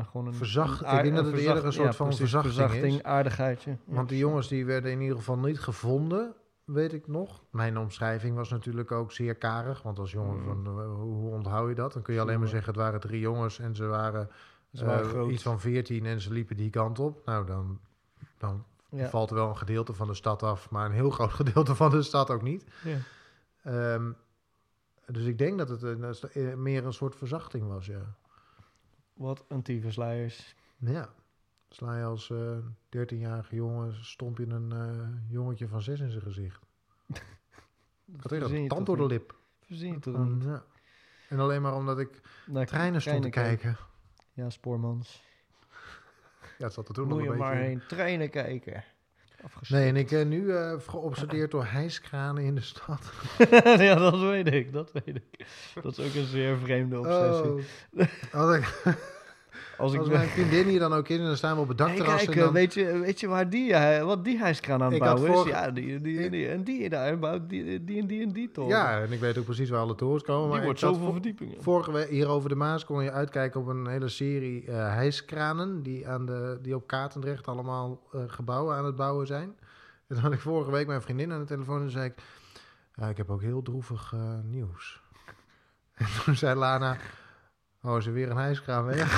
Gewoon 0.00 0.26
een, 0.26 0.34
Verzacht- 0.34 0.82
een 0.84 0.96
ik 0.96 1.02
denk 1.02 1.14
dat 1.16 1.24
het 1.26 1.34
eerder 1.36 1.64
een 1.64 1.72
soort 1.72 1.96
van 1.96 2.06
precies, 2.06 2.30
verzachting 2.30 2.94
is. 2.94 3.02
aardigheidje. 3.02 3.76
Want 3.84 4.08
die 4.08 4.18
jongens 4.18 4.48
die 4.48 4.66
werden 4.66 4.90
in 4.90 5.00
ieder 5.00 5.16
geval 5.16 5.38
niet 5.38 5.60
gevonden, 5.60 6.34
weet 6.64 6.92
ik 6.92 7.08
nog. 7.08 7.42
Mijn 7.50 7.78
omschrijving 7.78 8.36
was 8.36 8.50
natuurlijk 8.50 8.92
ook 8.92 9.12
zeer 9.12 9.34
karig. 9.34 9.82
Want 9.82 9.98
als 9.98 10.10
jongen 10.12 10.36
Mm. 10.38 10.44
van, 10.44 10.66
eh, 10.80 10.94
hoe, 10.94 11.30
onthoud 11.30 11.68
je 11.68 11.74
dat? 11.74 11.92
Dan 11.92 12.02
kun 12.02 12.14
je 12.14 12.20
alleen 12.20 12.38
maar 12.38 12.48
zeggen, 12.48 12.68
het 12.72 12.82
waren 12.82 13.00
drie 13.00 13.20
jongens 13.20 13.58
en 13.58 13.74
ze 13.74 13.86
waren, 13.86 14.30
Ze 14.72 14.84
waren 14.84 15.20
eh, 15.26 15.32
iets 15.32 15.42
van 15.42 15.60
veertien 15.60 16.06
en 16.06 16.20
ze 16.20 16.32
liepen 16.32 16.56
die 16.56 16.70
kant 16.70 16.98
op. 16.98 17.22
Nou, 17.24 17.46
dan, 17.46 17.80
dan 18.38 18.64
Ja. 18.90 19.08
valt 19.08 19.30
er 19.30 19.36
wel 19.36 19.48
een 19.48 19.56
gedeelte 19.56 19.92
van 19.92 20.06
de 20.06 20.14
stad 20.14 20.42
af, 20.42 20.70
maar 20.70 20.86
een 20.86 20.92
heel 20.92 21.10
groot 21.16 21.32
gedeelte 21.32 21.74
van 21.74 21.90
de 21.90 22.02
stad 22.02 22.30
ook 22.30 22.42
niet. 22.42 22.64
Ja. 22.84 22.96
Ehm, 23.62 24.12
dus 25.06 25.24
ik 25.24 25.38
denk 25.38 25.58
dat 25.58 25.68
het 25.68 25.82
een, 25.82 26.04
eh, 26.32 26.54
meer 26.54 26.84
een 26.86 26.92
soort 26.92 27.16
verzachting 27.16 27.68
was, 27.68 27.86
ja. 27.86 28.14
Wat 29.12 29.44
een 29.48 29.62
tyfusleiers. 29.62 30.54
Ja. 30.76 31.08
Sla 31.68 31.98
je 31.98 32.04
als 32.04 32.30
eh 32.30 32.58
13-jarige 32.96 33.54
jongen, 33.54 34.04
stomp 34.04 34.38
je 34.38 34.46
een 34.46 34.72
eh, 34.72 35.30
jongetje 35.32 35.68
van 35.68 35.82
zes 35.82 36.00
in 36.00 36.10
zijn 36.10 36.22
gezicht. 36.22 36.60
Had 38.20 38.30
weer 38.30 38.48
je 38.48 38.56
een 38.56 38.68
tand 38.68 38.86
door 38.86 38.96
de 38.96 39.06
lip. 39.06 39.34
Verzin 39.60 39.92
je 39.92 39.98
toch 39.98 40.28
niet? 40.28 40.42
ja. 40.42 40.64
En 41.28 41.38
alleen 41.38 41.62
maar 41.62 41.74
omdat 41.74 41.98
ik 41.98 42.20
Naar 42.46 42.66
treinen 42.66 43.00
stond 43.00 43.22
te 43.22 43.28
kijken. 43.28 43.76
Ja, 44.32 44.50
spoormans. 44.50 45.22
Ja, 46.58 46.64
het 46.64 46.72
zat 46.72 46.88
er 46.88 46.94
toen 46.94 47.08
nog 47.08 47.18
Moet 47.18 47.26
een 47.26 47.32
je 47.32 47.38
maar 47.38 47.50
beetje... 47.50 47.66
heen 47.68 47.82
treinen 47.88 48.30
kijken. 48.30 48.84
Nee, 49.68 49.88
en 49.88 49.96
ik 49.96 50.08
ben 50.08 50.28
nu 50.28 50.52
eh 50.52 50.72
geobsedeerd 50.86 51.50
door 51.50 51.64
hijskranen 51.64 52.44
in 52.44 52.54
de 52.54 52.60
stad. 52.60 53.12
ja, 53.78 53.94
dat 53.94 54.20
weet 54.20 54.52
ik, 54.52 54.72
dat 54.72 54.92
weet 54.92 55.16
ik. 55.16 55.46
Dat 55.82 55.98
is 55.98 56.06
ook 56.06 56.14
een 56.14 56.26
zeer 56.26 56.58
vreemde 56.58 56.98
obsessie. 56.98 57.64
Oh. 58.34 58.94
Als, 59.82 59.92
ik, 59.92 59.98
Als 59.98 60.08
ik 60.08 60.14
mijn 60.14 60.28
vriendin 60.36 60.66
hier 60.66 60.78
dan 60.78 60.92
ook 60.92 61.08
is 61.08 61.18
en 61.18 61.24
dan 61.24 61.36
staan 61.36 61.54
we 61.54 61.60
op 61.60 61.68
het 61.68 61.78
Hey, 61.78 61.88
dakterras 61.88 62.16
kijk, 62.24 62.28
en 62.30 62.36
eh, 62.38 62.44
dan... 62.44 62.52
weet, 62.52 62.74
je, 62.74 62.98
weet 62.98 63.20
je 63.20 63.26
waar 63.28 63.50
die, 63.50 63.74
eh, 63.74 64.04
wat 64.04 64.24
die 64.24 64.38
hijskraan 64.38 64.82
aan 64.82 64.90
het 64.90 64.98
bouwen 65.00 65.22
is? 65.30 65.34
vorige- 65.36 65.48
Ja, 65.48 65.70
die, 65.70 66.00
die, 66.00 66.18
Ik- 66.18 66.30
die, 66.30 66.48
en 66.48 66.62
die 66.64 66.88
daar 66.88 67.18
bouwt 67.18 67.48
die, 67.48 67.84
die 67.84 68.00
en 68.00 68.06
die 68.06 68.22
en 68.22 68.32
die 68.32 68.50
toren. 68.50 68.68
Ja, 68.70 69.00
en 69.00 69.12
ik 69.12 69.20
weet 69.20 69.38
ook 69.38 69.44
precies 69.44 69.70
waar 69.70 69.80
alle 69.80 69.94
torens 69.94 70.22
komen. 70.22 70.42
die 70.44 70.52
maar 70.56 70.64
wordt 70.64 70.78
zoveel 70.78 71.12
verdiepingen. 71.12 71.62
Vorige 71.62 71.92
week 71.92 72.08
hier 72.08 72.28
over 72.28 72.48
de 72.48 72.54
Maas 72.54 72.84
kon 72.84 73.02
je 73.02 73.10
uitkijken 73.12 73.60
op 73.60 73.66
een 73.66 73.86
hele 73.86 74.08
serie 74.08 74.64
eh 74.66 74.74
hijskranen 74.94 75.82
die, 75.82 76.08
aan 76.08 76.26
de, 76.26 76.58
die 76.62 76.74
op 76.74 76.86
Katendrecht 76.86 77.48
allemaal 77.48 78.02
eh, 78.12 78.20
gebouwen 78.26 78.76
aan 78.76 78.84
het 78.84 78.96
bouwen 78.96 79.26
zijn. 79.26 79.54
En 80.06 80.14
toen 80.14 80.18
had 80.24 80.32
ik 80.32 80.40
vorige 80.40 80.70
week 80.70 80.86
mijn 80.86 81.02
vriendin 81.02 81.32
aan 81.32 81.40
de 81.40 81.46
telefoon 81.46 81.82
en 81.82 81.90
zei 81.90 82.04
ik, 82.04 82.14
ja, 82.94 83.08
ik 83.08 83.16
heb 83.16 83.30
ook 83.30 83.42
heel 83.42 83.62
droevig 83.62 84.12
eh, 84.14 84.20
nieuws. 84.44 85.00
En 85.94 86.06
toen 86.24 86.34
zei 86.36 86.54
Lana, 86.58 86.96
oh, 87.82 87.96
is 87.96 88.06
er 88.06 88.12
weer 88.12 88.30
een 88.30 88.36
hijskraan 88.36 88.84
weg? 88.84 88.96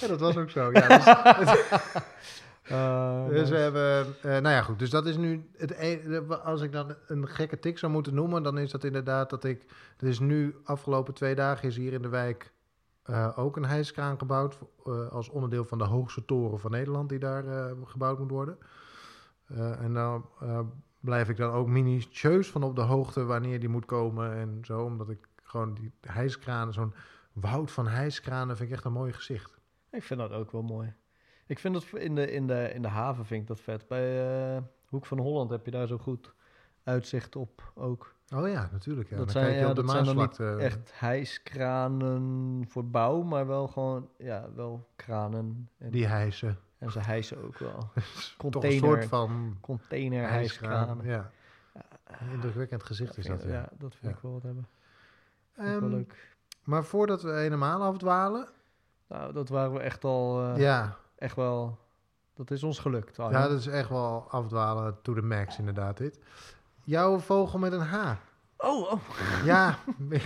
ja, 0.00 0.06
dat 0.06 0.20
was 0.20 0.36
ook 0.36 0.50
zo. 0.50 0.72
Ja, 0.72 0.98
dus, 1.38 1.54
Eh, 2.62 3.28
dus 3.28 3.50
we 3.50 3.56
hebben, 3.56 4.06
eh, 4.22 4.30
nou 4.30 4.48
ja, 4.48 4.62
goed. 4.62 4.78
Dus 4.78 4.90
dat 4.90 5.06
is 5.06 5.16
nu 5.16 5.50
het 5.56 5.70
enige. 5.70 6.36
Als 6.36 6.60
ik 6.60 6.72
dan 6.72 6.94
een 7.06 7.28
gekke 7.28 7.58
tik 7.58 7.78
zou 7.78 7.92
moeten 7.92 8.14
noemen, 8.14 8.42
dan 8.42 8.58
is 8.58 8.70
dat 8.70 8.84
inderdaad 8.84 9.30
dat 9.30 9.44
ik. 9.44 9.66
Er 9.98 10.06
is 10.06 10.18
nu 10.18 10.56
afgelopen 10.64 11.14
twee 11.14 11.34
dagen 11.34 11.68
is 11.68 11.76
hier 11.76 11.92
in 11.92 12.02
de 12.02 12.08
wijk 12.08 12.52
eh, 13.02 13.38
ook 13.38 13.56
een 13.56 13.64
hijskraan 13.64 14.18
gebouwd 14.18 14.58
als 15.10 15.28
onderdeel 15.28 15.64
van 15.64 15.78
de 15.78 15.84
hoogste 15.84 16.24
toren 16.24 16.60
van 16.60 16.70
Nederland 16.70 17.08
die 17.08 17.18
daar 17.18 17.74
gebouwd 17.84 18.18
moet 18.18 18.30
worden. 18.30 18.58
En 19.56 19.94
dan 19.94 20.26
eh, 20.40 20.60
blijf 21.00 21.28
ik 21.28 21.36
dan 21.36 21.52
ook 21.52 21.66
minutieus 21.66 22.50
van 22.50 22.62
op 22.62 22.76
de 22.76 22.82
hoogte 22.82 23.24
wanneer 23.24 23.60
die 23.60 23.68
moet 23.68 23.84
komen 23.84 24.32
en 24.32 24.58
zo, 24.62 24.82
omdat 24.82 25.08
ik 25.08 25.28
gewoon 25.52 25.74
die 25.74 25.92
hijskranen, 26.00 26.74
zo'n 26.74 26.94
woud 27.32 27.70
van 27.70 27.88
hijskranen, 27.88 28.56
vind 28.56 28.68
ik 28.68 28.74
echt 28.74 28.84
een 28.84 28.92
mooi 28.92 29.12
gezicht. 29.12 29.60
Ik 29.90 30.02
vind 30.02 30.20
dat 30.20 30.32
ook 30.32 30.50
wel 30.52 30.62
mooi. 30.62 30.94
Ik 31.46 31.58
vind 31.58 31.74
dat 31.74 31.84
in 32.00 32.14
de, 32.14 32.30
in 32.32 32.46
de, 32.46 32.70
in 32.74 32.82
de 32.82 32.88
haven 32.88 33.26
vind 33.26 33.42
ik 33.42 33.46
dat 33.48 33.60
vet. 33.60 33.88
Bij 33.88 34.36
eh, 34.56 34.62
Hoek 34.86 35.06
van 35.06 35.18
Holland 35.18 35.50
heb 35.50 35.64
je 35.64 35.70
daar 35.70 35.86
zo 35.86 35.98
goed 35.98 36.34
uitzicht 36.84 37.36
op 37.36 37.72
ook. 37.74 38.14
Oh 38.34 38.48
ja, 38.48 38.68
natuurlijk. 38.72 39.08
Ja. 39.08 39.16
dat 39.16 39.24
dan 39.24 39.32
zijn, 39.32 39.44
kijk 39.44 39.56
je 39.56 39.62
ja, 39.64 39.68
op 39.70 39.76
de 39.76 39.82
dat 39.82 39.90
zijn 39.90 40.04
dan 40.04 40.16
niet 40.16 40.26
Maasvlakte. 40.38 40.64
echt 40.64 40.90
hijskranen 41.00 42.64
voor 42.68 42.86
bouw, 42.90 43.22
maar 43.22 43.46
wel 43.46 43.68
gewoon, 43.68 44.08
ja, 44.18 44.48
wel 44.54 44.88
kranen. 44.96 45.68
En, 45.78 45.90
Die 45.90 46.06
hijsen. 46.06 46.58
en 46.78 46.90
ze 46.90 46.98
hijsen 47.00 47.42
ook 47.44 47.58
wel. 47.58 47.78
Toch 47.78 47.94
een 47.94 48.36
Container, 48.38 48.78
soort 48.80 49.04
van 49.04 49.56
container 49.60 50.28
hijskranen. 50.28 51.06
Ja. 51.06 51.30
Een 52.04 52.30
indrukwekkend 52.32 52.82
gezicht 52.82 53.16
is 53.16 53.26
dat, 53.26 53.42
ja. 53.42 53.48
ja, 53.48 53.68
dat 53.78 53.94
vind 53.96 54.10
Ja. 54.12 54.16
ik 54.16 54.22
wel 54.22 54.32
wat 54.32 54.42
hebben. 54.42 54.66
Wel 55.54 55.66
Ehm, 55.66 55.86
leuk. 55.88 56.34
maar 56.64 56.84
voordat 56.84 57.22
we 57.22 57.30
helemaal 57.32 57.82
afdwalen... 57.82 58.48
Nou, 59.08 59.32
dat 59.32 59.48
waren 59.48 59.72
we 59.72 59.78
echt 59.80 60.04
al, 60.04 60.42
eh, 60.42 60.60
ja, 60.60 60.96
echt 61.18 61.36
wel, 61.36 61.78
dat 62.34 62.50
is 62.50 62.62
ons 62.62 62.78
gelukt. 62.78 63.18
Arno. 63.18 63.38
ja, 63.38 63.48
dat 63.48 63.58
is 63.58 63.66
echt 63.66 63.88
wel 63.88 64.26
afdwalen 64.30 64.96
to 65.02 65.14
the 65.14 65.22
max 65.22 65.58
inderdaad 65.58 65.96
dit. 65.96 66.18
Jouw 66.84 67.18
vogel 67.18 67.58
met 67.58 67.72
een 67.72 67.80
H. 67.80 68.12
Oh, 68.56 68.92
oh, 68.92 69.00
Ja, 69.44 69.78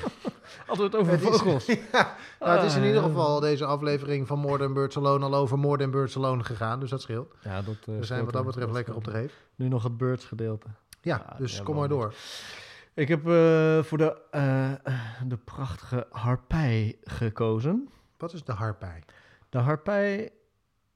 hadden 0.66 0.76
we 0.76 0.82
het 0.82 0.96
over 0.96 1.12
het 1.12 1.20
is, 1.22 1.26
vogels. 1.28 1.66
ja, 1.92 2.14
nou, 2.40 2.56
het 2.58 2.62
is 2.66 2.74
in 2.74 2.80
Ah. 2.80 2.86
ieder 2.86 3.02
geval 3.02 3.40
deze 3.40 3.64
aflevering 3.64 4.26
van 4.26 4.38
More 4.38 4.58
Than 4.58 4.72
Birds 4.72 4.96
Alone 4.96 5.24
al 5.24 5.34
over 5.34 5.58
More 5.58 5.78
Than 5.78 5.90
Birds 5.90 6.16
Alone 6.16 6.44
gegaan. 6.44 6.80
Dus 6.80 6.90
dat 6.90 7.00
scheelt. 7.02 7.34
Ja, 7.40 7.62
dat, 7.62 7.74
eh, 7.86 7.98
We 7.98 8.04
zijn 8.04 8.24
wat 8.24 8.32
dat 8.32 8.44
betreft 8.44 8.72
lekker 8.72 8.94
op 8.94 9.04
de 9.04 9.10
er. 9.12 9.32
Nu 9.54 9.68
nog 9.68 9.82
het 9.82 9.96
birds 9.96 10.24
gedeelte. 10.24 10.66
Ja, 11.00 11.24
Ja, 11.30 11.36
dus 11.38 11.56
ja, 11.56 11.62
kom 11.62 11.76
maar 11.76 11.88
door. 11.88 12.14
Ik 12.96 13.08
heb 13.08 13.26
eh, 13.28 13.82
voor 13.82 13.98
de, 13.98 14.16
eh, 14.30 14.72
de 15.26 15.36
prachtige 15.36 16.06
harpij 16.10 16.96
gekozen. 17.04 17.88
Wat 18.16 18.32
is 18.32 18.44
de 18.44 18.52
harpij? 18.52 19.02
De 19.48 19.58
harpij 19.58 20.32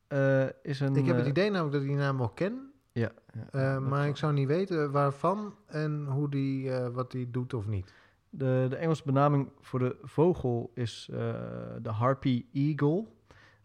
eh, 0.08 0.46
is 0.62 0.80
een... 0.80 0.96
Ik 0.96 1.06
heb 1.06 1.14
het 1.16 1.24
eh, 1.24 1.30
idee 1.30 1.50
namelijk 1.50 1.72
dat 1.72 1.82
ik 1.82 1.88
die 1.88 1.96
naam 1.96 2.18
wel 2.18 2.28
ken, 2.28 2.72
Ja, 2.92 3.10
eh, 3.50 3.78
maar 3.78 4.08
ik 4.08 4.16
zou 4.16 4.32
niet 4.32 4.46
weten 4.46 4.90
waarvan 4.90 5.54
en 5.66 6.06
hoe 6.06 6.30
die, 6.30 6.72
eh, 6.72 6.88
wat 6.88 7.10
die 7.10 7.30
doet 7.30 7.54
of 7.54 7.66
niet. 7.66 7.92
De, 8.30 8.66
de 8.68 8.76
Engelse 8.76 9.02
benaming 9.04 9.50
voor 9.60 9.78
de 9.78 9.96
vogel 10.02 10.70
is 10.74 11.08
eh, 11.12 11.18
de 11.82 11.90
harpy 11.90 12.44
eagle. 12.52 13.06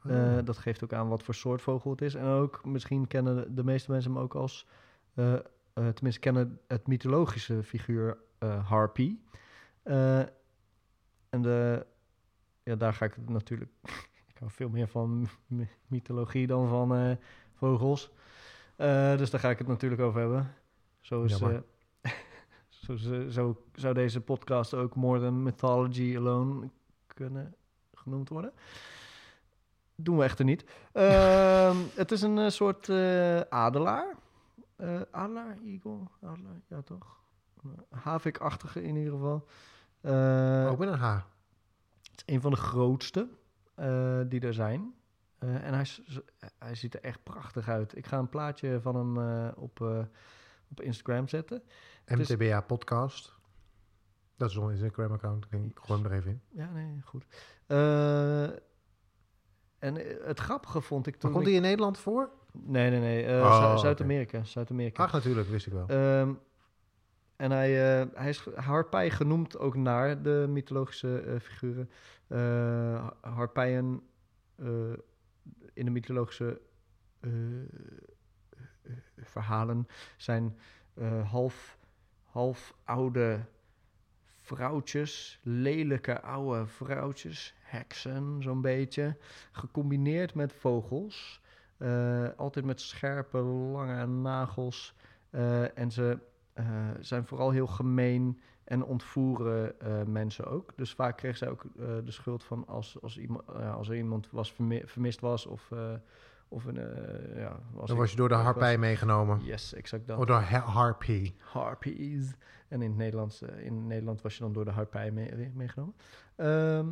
Eh, 0.03 0.11
Oh. 0.11 0.37
dat 0.43 0.57
geeft 0.57 0.83
ook 0.83 0.93
aan 0.93 1.07
wat 1.07 1.23
voor 1.23 1.33
soort 1.33 1.61
vogel 1.61 1.91
het 1.91 2.01
is. 2.01 2.15
En 2.15 2.25
ook 2.25 2.65
misschien 2.65 3.07
kennen 3.07 3.55
de, 3.55 3.63
meeste 3.63 3.91
mensen 3.91 4.11
hem 4.13 4.21
ook 4.21 4.35
als... 4.35 4.67
eh, 5.13 5.33
eh, 5.33 5.39
tenminste 5.73 6.19
kennen 6.19 6.59
het 6.67 6.87
mythologische 6.87 7.63
figuur 7.63 8.09
eh, 8.09 8.17
Harpy. 8.39 9.17
Eh, 9.83 10.19
en 11.29 11.41
de, 11.41 11.85
ja, 12.63 12.75
daar 12.75 12.93
ga 12.93 13.05
ik 13.05 13.13
het 13.13 13.29
natuurlijk... 13.29 13.71
ik 14.31 14.37
hou 14.37 14.51
veel 14.51 14.69
meer 14.69 14.87
van 14.87 15.27
my- 15.47 15.69
mythologie 15.87 16.47
dan 16.47 16.67
van 16.69 16.95
eh, 16.95 17.11
vogels. 17.53 18.11
Eh, 18.75 19.17
dus 19.17 19.29
daar 19.29 19.39
ga 19.39 19.49
ik 19.49 19.57
het 19.57 19.67
natuurlijk 19.67 20.01
over 20.01 20.19
hebben. 20.19 20.53
Zo, 20.99 21.23
is, 21.23 21.41
eh, 21.41 21.57
zo, 22.67 22.95
zo, 23.29 23.63
zou 23.73 23.93
deze 23.93 24.21
podcast 24.21 24.73
ook 24.73 24.95
More 24.95 25.19
Than 25.19 25.43
Mythology 25.43 26.17
Alone 26.17 26.69
kunnen 27.07 27.55
genoemd 27.93 28.29
worden. 28.29 28.53
Doen 29.95 30.17
we 30.17 30.23
echter 30.23 30.45
niet. 30.45 30.65
Ehm, 30.91 31.77
het 31.95 32.11
is 32.11 32.21
een 32.21 32.37
eh, 32.37 32.49
soort 32.49 32.89
eh, 32.89 33.39
adelaar. 33.39 34.15
Eh, 34.75 35.01
adelaar, 35.11 35.57
eagle, 35.65 35.99
adelaar, 36.21 36.61
ja 36.67 36.81
toch? 36.81 37.23
Havik-achtige 37.89 38.83
in 38.83 38.95
ieder 38.95 39.13
geval. 39.13 39.47
Eh, 40.01 40.67
ook 40.71 40.77
met 40.77 40.87
een 40.89 40.97
H. 40.99 41.15
het 42.11 42.23
is 42.25 42.33
een 42.35 42.41
van 42.41 42.51
de 42.51 42.57
grootste 42.57 43.27
eh, 43.75 44.19
die 44.27 44.39
er 44.41 44.53
zijn. 44.53 44.93
Eh, 45.37 45.63
en 45.67 45.73
hij, 45.73 45.85
hij 46.59 46.75
ziet 46.75 46.93
er 46.93 47.01
echt 47.01 47.23
prachtig 47.23 47.69
uit. 47.69 47.97
Ik 47.97 48.05
ga 48.07 48.17
een 48.17 48.29
plaatje 48.29 48.79
van 48.81 48.95
hem 48.95 49.17
eh, 49.17 49.51
op, 49.55 49.81
eh, 49.81 49.99
op 50.69 50.81
Instagram 50.81 51.27
zetten. 51.27 51.63
MTBA 52.07 52.61
podcast. 52.61 53.33
Dat 54.37 54.49
is 54.49 54.55
onze 54.57 54.71
Instagram-account. 54.71 55.45
Ik 55.49 55.79
gooi 55.79 56.01
hem 56.01 56.11
er 56.11 56.17
even 56.17 56.31
in. 56.31 56.41
Ja, 56.49 56.69
nee, 56.71 57.01
goed. 57.03 57.25
Eh, 57.65 58.43
en 58.43 59.97
eh, 59.97 60.25
het 60.27 60.39
grappige 60.39 60.81
vond 60.81 61.07
ik 61.07 61.11
Maar 61.13 61.21
toen... 61.21 61.31
komt 61.31 61.43
ik- 61.43 61.47
die 61.49 61.57
in 61.57 61.65
Nederland 61.65 61.97
voor? 61.97 62.29
Nee, 62.51 62.89
nee, 62.89 62.99
nee. 62.99 63.25
eh, 63.25 63.39
Oh. 63.41 63.77
Zuid-Amerika. 63.77 64.43
Zuid-Amerika. 64.43 65.03
Ach, 65.03 65.11
natuurlijk, 65.11 65.47
wist 65.49 65.67
ik 65.67 65.73
wel. 65.73 65.87
Ehm, 65.87 66.33
en 67.35 67.51
hij, 67.51 68.01
eh, 68.01 68.07
hij 68.13 68.29
is 68.29 68.45
harpij 68.55 69.09
genoemd 69.09 69.57
ook 69.57 69.75
naar 69.75 70.21
de 70.21 70.45
mythologische 70.49 71.19
eh, 71.19 71.39
figuren. 71.39 71.89
Eh, 72.27 73.07
harpijen 73.21 74.01
in 75.73 75.85
de 75.85 75.91
mythologische 75.91 76.61
verhalen 79.17 79.87
zijn 80.17 80.57
half, 81.23 81.77
half 82.23 82.73
oude 82.83 83.45
vrouwtjes, 84.39 85.39
lelijke 85.43 86.21
oude 86.21 86.67
vrouwtjes, 86.67 87.55
heksen 87.59 88.41
zo'n 88.41 88.61
beetje, 88.61 89.17
gecombineerd 89.51 90.33
met 90.33 90.53
vogels. 90.53 91.41
Altijd 92.35 92.65
met 92.65 92.81
scherpe, 92.81 93.37
lange 93.37 94.05
nagels. 94.05 94.95
En 95.73 95.91
ze 95.91 96.19
eh, 96.55 96.65
zijn 96.99 97.25
vooral 97.25 97.51
heel 97.51 97.67
gemeen 97.67 98.39
en 98.63 98.83
ontvoeren 98.83 99.79
eh, 99.79 100.03
mensen 100.03 100.45
ook. 100.45 100.71
Dus 100.75 100.93
vaak 100.93 101.17
kreeg 101.17 101.37
zij 101.37 101.49
ook 101.49 101.63
eh, 101.63 101.85
de 102.05 102.11
schuld 102.11 102.43
van 102.43 102.67
als, 102.67 102.97
als, 103.01 103.17
iemand, 103.17 103.47
als 103.53 103.89
er 103.89 103.95
iemand 103.95 104.29
was 104.31 104.51
vermi- 104.53 104.81
vermist 104.85 105.19
was 105.19 105.45
of, 105.45 105.71
of 106.47 106.65
een, 106.65 106.75
ja, 107.35 107.59
als 107.75 107.89
Dan 107.89 107.97
was 107.97 108.11
je 108.11 108.17
door 108.17 108.29
de 108.29 108.35
was- 108.35 108.43
harpij 108.43 108.77
meegenomen. 108.77 109.39
Yes, 109.43 109.73
exact 109.73 110.07
dat. 110.07 110.17
Of 110.17 110.25
door 110.25 110.35
ha- 110.39 110.59
harpy. 110.59 111.33
Harpies. 111.39 112.35
En 112.67 112.81
in, 112.81 112.89
het 112.89 112.97
Nederlands, 112.97 113.41
in 113.41 113.87
Nederland 113.87 114.21
was 114.21 114.33
je 114.37 114.43
dan 114.43 114.53
door 114.53 114.65
de 114.65 114.71
harpij 114.71 115.11
mee- 115.11 115.51
meegenomen. 115.53 115.95
Ehm, 116.35 116.87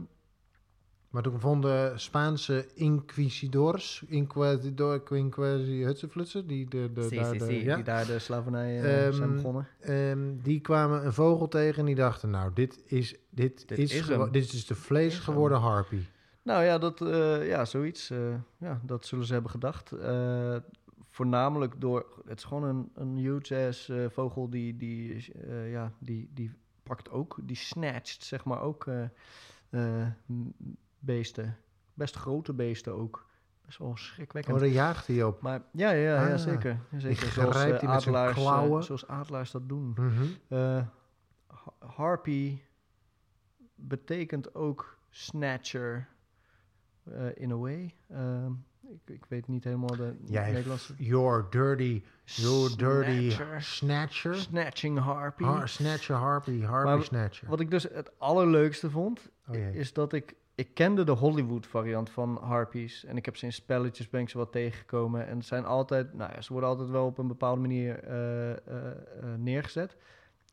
Maar 1.13 1.23
toen 1.23 1.39
vonden 1.39 1.99
Spaanse 1.99 2.67
inquisidors, 2.73 4.03
inquisitor, 4.07 5.01
inquisi, 5.17 5.83
hutsenflutsen, 5.83 6.47
die 6.47 6.69
de, 6.69 6.89
de, 6.93 7.07
daar 7.09 7.37
de- 7.37 7.63
ja, 7.63 7.75
die 7.75 7.83
daar 7.83 8.05
de 8.05 8.19
slavernij 8.19 8.81
eh, 8.81 9.05
Ehm, 9.07 9.13
zijn 9.13 9.35
begonnen. 9.35 9.67
Ehm, 9.79 10.35
die 10.41 10.59
kwamen 10.61 11.05
een 11.05 11.13
vogel 11.13 11.47
tegen 11.47 11.79
en 11.79 11.85
die 11.85 11.95
dachten, 11.95 12.29
nou, 12.29 12.51
dit 12.53 12.83
is, 12.85 13.15
dit 13.29 13.67
Dit 13.67 13.77
is, 13.77 13.93
is 13.93 14.07
dit 14.31 14.53
is 14.53 14.65
de 14.65 14.75
vlees 14.75 15.19
geworden 15.19 15.57
harpy. 15.59 15.99
Nou 16.41 16.63
ja, 16.63 16.77
dat, 16.77 17.01
eh, 17.01 17.47
ja 17.47 17.65
zoiets. 17.65 18.09
eh, 18.09 18.35
ja, 18.57 18.81
dat 18.83 19.05
zullen 19.05 19.25
ze 19.25 19.33
hebben 19.33 19.51
gedacht. 19.51 19.91
Voornamelijk 21.09 21.81
door... 21.81 22.05
Het 22.25 22.37
is 22.37 22.43
gewoon 22.43 22.63
een, 22.63 22.91
een 22.93 23.17
huge 23.17 23.65
ass 23.67 23.91
vogel 24.09 24.49
die, 24.49 24.77
die, 24.77 25.25
ja, 25.69 25.91
die, 25.99 26.29
die 26.33 26.51
pakt 26.83 27.09
ook... 27.11 27.37
Die 27.43 27.55
snatcht, 27.55 28.23
zeg 28.23 28.43
maar, 28.45 28.61
ook 28.61 28.85
beesten. 31.05 31.57
Best 31.93 32.15
grote 32.15 32.53
beesten 32.53 32.93
ook. 32.93 33.31
Best 33.65 33.77
wel 33.77 33.97
schrikwekkend. 33.97 34.55
Oh, 34.55 34.61
daar 34.61 34.69
jaagt 34.71 35.07
hij 35.07 35.23
op. 35.23 35.41
Maar 35.41 35.61
ja, 35.71 35.91
ja, 35.91 36.25
ja 36.25 36.31
Ah, 36.33 36.37
zeker. 36.39 36.79
zeker. 36.97 37.27
Zoals, 37.31 37.59
zijn 37.59 37.87
adelaars, 37.87 38.33
klauwen. 38.37 38.83
zoals 38.83 39.07
adelaars 39.07 39.51
dat 39.51 39.69
doen. 39.69 39.89
Mhm. 39.97 40.23
Eh, 40.47 40.81
ha- 41.47 41.73
harpy 41.87 42.59
betekent 43.75 44.55
ook 44.55 44.97
snatcher 45.09 46.07
in 47.33 47.51
a 47.51 47.55
way. 47.55 47.93
Ehm, 48.09 48.51
ik, 48.81 48.99
ik 49.05 49.25
weet 49.29 49.47
niet 49.47 49.63
helemaal 49.63 49.95
de 49.95 50.15
Jij, 50.25 50.51
Nederlandse... 50.51 50.93
your 50.97 51.47
dirty, 51.49 52.03
your 52.23 52.77
dirty 52.77 53.35
Snatcher. 53.59 54.35
Snatching 54.35 54.99
harpy. 54.99 55.43
Har- 55.43 55.69
snatcher, 55.69 56.15
harpy, 56.15 56.61
harpy 56.61 56.89
Maar 56.89 57.03
snatcher. 57.03 57.47
Wat 57.49 57.59
ik 57.59 57.71
dus 57.71 57.83
het 57.83 58.19
allerleukste 58.19 58.89
vond, 58.89 59.29
Oh 59.47 59.55
is 59.55 59.93
dat 59.93 60.13
ik... 60.13 60.35
Ik 60.55 60.73
kende 60.73 61.03
de 61.03 61.11
Hollywood 61.11 61.67
variant 61.67 62.09
van 62.09 62.37
harpies. 62.41 63.05
En 63.05 63.17
ik 63.17 63.25
heb 63.25 63.37
ze 63.37 63.45
in 63.45 63.53
spelletjes 63.53 64.09
ben 64.09 64.21
ik 64.21 64.29
ze 64.29 64.37
wat 64.37 64.51
tegengekomen. 64.51 65.27
En 65.27 65.37
het 65.37 65.45
zijn 65.45 65.65
altijd... 65.65 66.13
Nou 66.13 66.31
ja, 66.33 66.41
ze 66.41 66.51
worden 66.51 66.69
altijd 66.69 66.89
wel 66.89 67.05
op 67.05 67.17
een 67.17 67.27
bepaalde 67.27 67.61
manier 67.61 68.03
eh, 68.03 68.51
eh, 68.51 68.57
eh, 68.57 68.95
neergezet. 69.37 69.97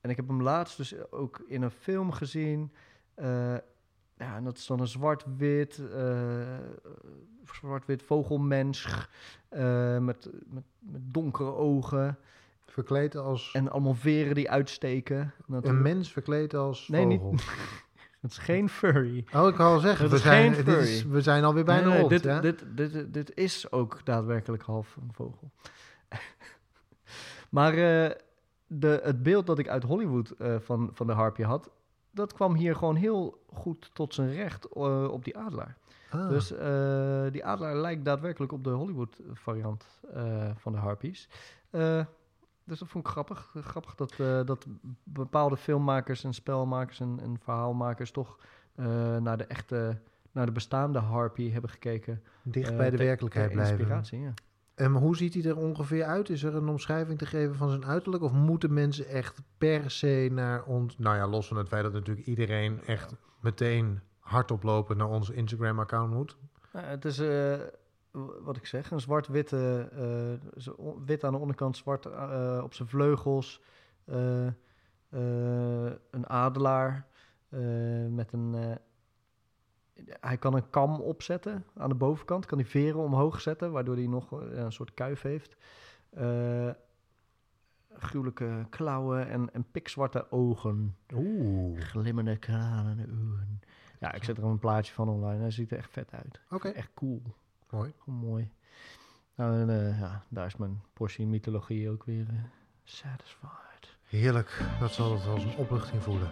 En 0.00 0.10
ik 0.10 0.16
heb 0.16 0.28
hem 0.28 0.42
laatst 0.42 0.76
dus 0.76 1.10
ook 1.10 1.44
in 1.46 1.62
een 1.62 1.70
film 1.70 2.12
gezien. 2.12 2.72
ja, 4.16 4.36
en 4.36 4.44
dat 4.44 4.56
is 4.56 4.66
dan 4.66 4.80
een 4.80 4.86
zwart-wit, 4.86 5.82
zwart-wit 7.44 8.02
vogelmens 8.02 9.06
met, 9.48 10.00
met, 10.00 10.30
met 10.78 11.02
donkere 11.12 11.54
ogen 11.54 12.18
Verkleed 12.66 13.16
als... 13.16 13.52
en 13.52 13.70
allemaal 13.70 13.94
veren 13.94 14.34
die 14.34 14.50
uitsteken. 14.50 15.32
een 15.48 15.82
mens 15.82 16.12
verkleed 16.12 16.54
als 16.54 16.88
Nee, 16.88 17.04
niet- 17.04 17.20
vogel. 17.20 17.38
Het 18.20 18.30
is 18.30 18.38
geen 18.38 18.68
furry. 18.68 19.24
Oh, 19.34 19.48
ik 19.48 19.54
kan 19.54 19.66
al 19.66 19.78
zeggen, 19.78 20.02
Het 20.02 20.10
we 20.10 20.16
is 20.16 20.22
zijn, 20.22 20.54
geen 20.54 20.64
dit 20.64 20.76
is, 20.76 21.04
we 21.04 21.20
zijn 21.20 21.44
alweer 21.44 21.64
bijna 21.64 21.80
Nee, 21.80 21.90
nee, 21.90 21.98
rond. 21.98 22.10
dit, 22.10 22.22
ja? 22.22 22.40
dit, 22.40 22.64
dit, 22.74 23.14
dit 23.14 23.36
is 23.36 23.72
ook 23.72 24.00
daadwerkelijk 24.04 24.62
half 24.62 24.96
een 24.96 25.12
vogel. 25.12 25.50
maar 27.50 27.72
eh, 27.72 28.10
de, 28.66 29.00
het 29.02 29.22
beeld 29.22 29.46
dat 29.46 29.58
ik 29.58 29.68
uit 29.68 29.82
Hollywood 29.82 30.30
eh, 30.30 30.56
van, 30.58 30.90
van 30.92 31.06
de 31.06 31.12
harpje 31.12 31.44
had, 31.44 31.70
dat 32.10 32.32
kwam 32.32 32.54
hier 32.54 32.76
gewoon 32.76 32.96
heel 32.96 33.42
goed 33.52 33.90
tot 33.92 34.14
zijn 34.14 34.32
recht 34.32 34.68
eh, 34.68 35.08
op 35.10 35.24
die 35.24 35.36
adelaar. 35.36 35.76
Ah. 36.10 36.28
Dus 36.28 36.48
die 37.32 37.44
adelaar 37.44 37.76
lijkt 37.76 38.04
daadwerkelijk 38.04 38.52
op 38.52 38.64
de 38.64 38.70
Hollywood 38.70 39.20
variant 39.32 39.84
van 40.56 40.72
de 40.72 40.78
harpies. 40.78 41.28
Eh, 42.70 42.76
dus 42.78 42.78
dat 42.78 42.88
vond 42.88 43.04
ik 43.06 43.10
grappig. 43.10 43.50
Grappig 43.54 43.94
dat, 43.94 44.12
eh, 44.18 44.40
dat 44.44 44.66
bepaalde 45.04 45.56
filmmakers 45.56 46.24
en 46.24 46.32
spelmakers 46.34 47.00
en, 47.00 47.18
en 47.22 47.38
verhaalmakers 47.40 48.10
toch 48.10 48.38
eh, 48.74 49.16
naar 49.16 49.36
de 49.36 49.44
echte, 49.44 49.98
naar 50.32 50.46
de 50.46 50.52
bestaande 50.52 50.98
harpy 50.98 51.50
hebben 51.50 51.70
gekeken. 51.70 52.22
Dicht 52.42 52.70
eh, 52.70 52.76
bij 52.76 52.90
de 52.90 52.96
werkelijkheid 52.96 53.52
blijven. 53.52 53.78
Inspiratie, 53.78 54.20
ja. 54.20 54.34
En 54.74 54.92
hoe 54.92 55.16
ziet 55.16 55.34
hij 55.34 55.44
er 55.44 55.56
ongeveer 55.56 56.04
uit? 56.04 56.28
Is 56.28 56.42
er 56.42 56.54
een 56.54 56.68
omschrijving 56.68 57.18
te 57.18 57.26
geven 57.26 57.54
van 57.54 57.68
zijn 57.68 57.84
uiterlijk? 57.86 58.22
Of 58.22 58.32
moeten 58.32 58.72
mensen 58.72 59.06
echt 59.06 59.42
per 59.58 59.90
se 59.90 60.28
naar 60.32 60.64
ons... 60.64 60.98
Nou 60.98 61.16
ja, 61.16 61.26
los 61.28 61.48
van 61.48 61.56
het 61.56 61.68
feit 61.68 61.82
dat 61.82 61.92
natuurlijk 61.92 62.26
iedereen 62.26 62.80
echt 62.86 63.14
meteen 63.40 64.00
hardop 64.18 64.62
lopen 64.62 64.96
naar 64.96 65.08
onze 65.08 65.34
Instagram-account 65.34 66.12
moet. 66.14 66.36
Nou, 66.72 66.86
het 66.86 67.04
is, 67.04 67.18
eh, 67.18 67.26
w- 67.26 67.60
wat 68.42 68.56
ik 68.56 68.66
zeg, 68.66 68.90
een 68.90 69.00
zwart-witte, 69.00 69.88
eh, 70.56 70.72
wit 71.04 71.24
aan 71.24 71.32
de 71.32 71.38
onderkant, 71.38 71.76
zwart 71.76 72.06
eh, 72.06 72.60
op 72.62 72.74
zijn 72.74 72.88
vleugels. 72.88 73.60
eh, 74.04 74.46
een 76.10 76.28
adelaar 76.28 77.06
met 78.08 78.32
een... 78.32 78.78
hij 80.20 80.36
kan 80.36 80.54
een 80.54 80.70
kam 80.70 81.00
opzetten 81.00 81.64
aan 81.74 81.88
de 81.88 81.94
bovenkant, 81.94 82.46
kan 82.46 82.58
hij 82.58 82.66
veren 82.66 83.00
omhoog 83.00 83.40
zetten, 83.40 83.72
waardoor 83.72 83.96
hij 83.96 84.06
nog 84.06 84.30
een 84.30 84.72
soort 84.72 84.94
kuif 84.94 85.22
heeft. 85.22 85.56
Gruwelijke 87.92 88.66
klauwen 88.70 89.28
en, 89.28 89.52
en 89.52 89.64
pikzwarte 89.70 90.30
ogen. 90.30 90.96
Oeh, 91.14 91.80
Glimmende 91.80 92.36
kralen 92.36 92.98
ogen. 93.00 93.60
Ja, 94.00 94.12
ik 94.12 94.24
zet 94.24 94.38
er 94.38 94.44
een 94.44 94.58
plaatje 94.58 94.92
van 94.92 95.08
online. 95.08 95.40
Hij 95.40 95.50
ziet 95.50 95.70
er 95.70 95.78
echt 95.78 95.90
vet 95.90 96.12
uit. 96.12 96.40
oké, 96.50 96.68
Echt 96.68 96.90
cool. 96.94 97.22
Mooi. 97.70 97.92
Gewoon 97.98 98.18
mooi. 98.18 98.50
Nou, 99.34 99.60
en, 99.60 99.70
eh, 99.70 100.00
ja, 100.00 100.24
daar 100.28 100.46
is 100.46 100.56
mijn 100.56 100.82
portie 100.92 101.26
mythologie 101.26 101.90
ook 101.90 102.04
weer 102.04 102.26
eh, 102.28 102.34
satisfied. 102.84 103.98
Heerlijk, 104.04 104.64
dat 104.80 104.92
zal 104.92 105.12
het 105.12 105.26
als 105.26 105.44
een 105.44 105.56
opluchting 105.56 106.02
voelen. 106.02 106.30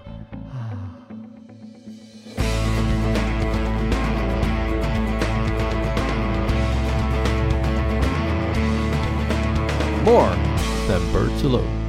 More 10.04 10.34
than 10.86 11.12
birds 11.12 11.44
alone. 11.44 11.87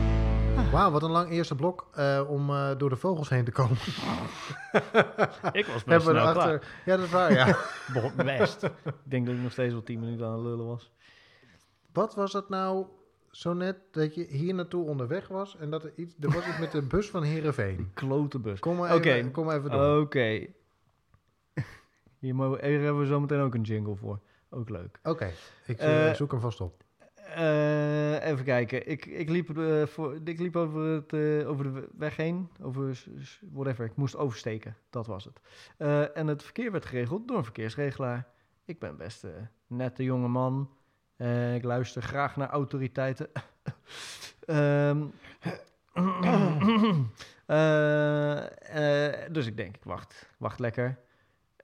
Wauw, 0.71 0.91
wat 0.91 1.03
een 1.03 1.11
lang 1.11 1.29
eerste 1.29 1.55
blok 1.55 1.87
eh, 1.93 2.25
om 2.29 2.49
eh, 2.49 2.71
door 2.77 2.89
de 2.89 2.95
vogels 2.95 3.29
heen 3.29 3.43
te 3.45 3.51
komen. 3.51 3.77
Ik 5.59 5.65
was 5.65 5.83
best 5.83 6.01
snel 6.01 6.13
klaar. 6.13 6.35
erachter... 6.35 6.67
Ja, 6.85 6.95
dat 6.95 7.05
is 7.05 7.11
waar, 7.11 7.33
ja. 7.33 7.57
Best. 8.15 8.63
ik 8.63 8.71
denk 9.03 9.25
dat 9.25 9.35
ik 9.35 9.41
nog 9.41 9.51
steeds 9.51 9.73
wel 9.73 9.83
10 9.83 9.99
minuten 9.99 10.25
aan 10.25 10.33
het 10.33 10.41
lullen 10.41 10.65
was. 10.65 10.91
Wat 11.93 12.15
was 12.15 12.33
het 12.33 12.49
nou 12.49 12.85
zo 13.31 13.53
net 13.53 13.77
dat 13.91 14.15
je 14.15 14.25
hier 14.29 14.53
naartoe 14.53 14.85
onderweg 14.87 15.27
was 15.27 15.57
en 15.57 15.69
dat 15.69 15.83
er 15.83 15.91
iets... 15.95 16.15
Er 16.19 16.31
was 16.31 16.47
iets 16.47 16.59
met 16.59 16.71
de 16.71 16.81
bus 16.81 17.09
van 17.09 17.23
Heerenveen. 17.23 17.91
Klote 17.93 18.39
bus. 18.39 18.59
Kom 18.59 18.75
maar 18.77 18.95
Oké. 18.95 19.11
even, 19.11 19.31
kom 19.31 19.45
maar 19.45 19.57
even 19.57 19.71
door. 19.71 20.01
Oké. 20.01 20.45
Hier, 22.19 22.35
mogen- 22.35 22.65
hier 22.65 22.81
hebben 22.81 22.99
we 23.01 23.07
zo 23.07 23.19
meteen 23.19 23.39
ook 23.41 23.53
een 23.53 23.61
jingle 23.61 23.95
voor. 23.95 24.19
Ook 24.49 24.69
leuk. 24.69 24.99
Oké, 25.03 25.31
ik 25.65 25.77
Eh, 25.79 26.13
zoek 26.13 26.31
hem 26.31 26.39
vast 26.41 26.61
op. 26.61 26.83
Eh, 27.35 28.25
even 28.25 28.45
kijken. 28.45 28.87
Ik, 28.87 29.05
ik, 29.05 29.29
liep, 29.29 29.57
eh, 29.57 29.85
voor, 29.85 30.19
ik 30.23 30.39
liep 30.39 30.55
over, 30.55 30.81
het, 30.81 31.13
eh, 31.13 31.49
over 31.49 31.73
de 31.73 31.89
weg 31.97 32.15
heen. 32.15 32.49
Over 32.61 33.03
whatever. 33.51 33.85
Ik 33.85 33.95
moest 33.95 34.15
oversteken. 34.15 34.75
Dat 34.89 35.07
was 35.07 35.25
het. 35.25 35.41
En 36.13 36.27
het 36.27 36.43
verkeer 36.43 36.71
werd 36.71 36.85
geregeld 36.85 37.27
door 37.27 37.37
een 37.37 37.43
verkeersregelaar. 37.43 38.27
Ik 38.65 38.79
ben 38.79 38.97
best 38.97 39.23
een 39.23 39.47
nette 39.67 40.03
jonge 40.03 40.27
man. 40.27 40.69
Ik 41.55 41.63
luister 41.63 42.01
graag 42.01 42.35
naar 42.35 42.49
autoriteiten. 42.49 43.29
Ehm, 44.45 45.05
eh, 47.45 48.37
eh, 49.13 49.33
dus 49.33 49.45
ik 49.45 49.57
denk, 49.57 49.75
ik 49.75 49.83
wacht, 49.83 50.29
wacht 50.37 50.59
lekker. 50.59 50.99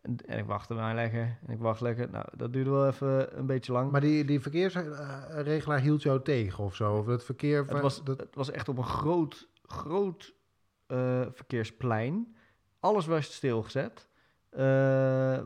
En, 0.06 0.38
ik 0.40 0.46
wachtte 0.46 0.74
maar 0.74 0.96
lekker. 0.96 1.38
En 1.46 1.54
ik 1.54 1.60
wacht 1.60 1.82
lekker. 1.82 2.10
Nou, 2.10 2.26
dat 2.38 2.54
duurde 2.54 2.70
wel 2.70 2.88
even 2.88 3.38
een 3.38 3.46
beetje 3.46 3.72
lang. 3.72 3.92
Maar 3.92 4.02
die, 4.02 4.26
die 4.26 4.40
verkeersregelaar 4.40 5.80
hield 5.80 6.02
jou 6.02 6.22
tegen 6.22 6.64
of 6.64 6.76
zo? 6.76 6.98
Of 6.98 7.06
het 7.06 7.24
verkeer... 7.24 7.66
Het 7.66 7.82
was, 7.82 8.04
dat, 8.04 8.20
het 8.20 8.36
was 8.36 8.52
echt 8.52 8.70
op 8.70 8.78
een 8.78 8.84
groot, 8.84 9.48
groot 9.64 10.34
eh, 10.88 11.22
verkeersplein. 11.32 12.36
Alles 12.80 13.06
was 13.06 13.34
stilgezet. 13.34 14.10
eh, 14.50 14.60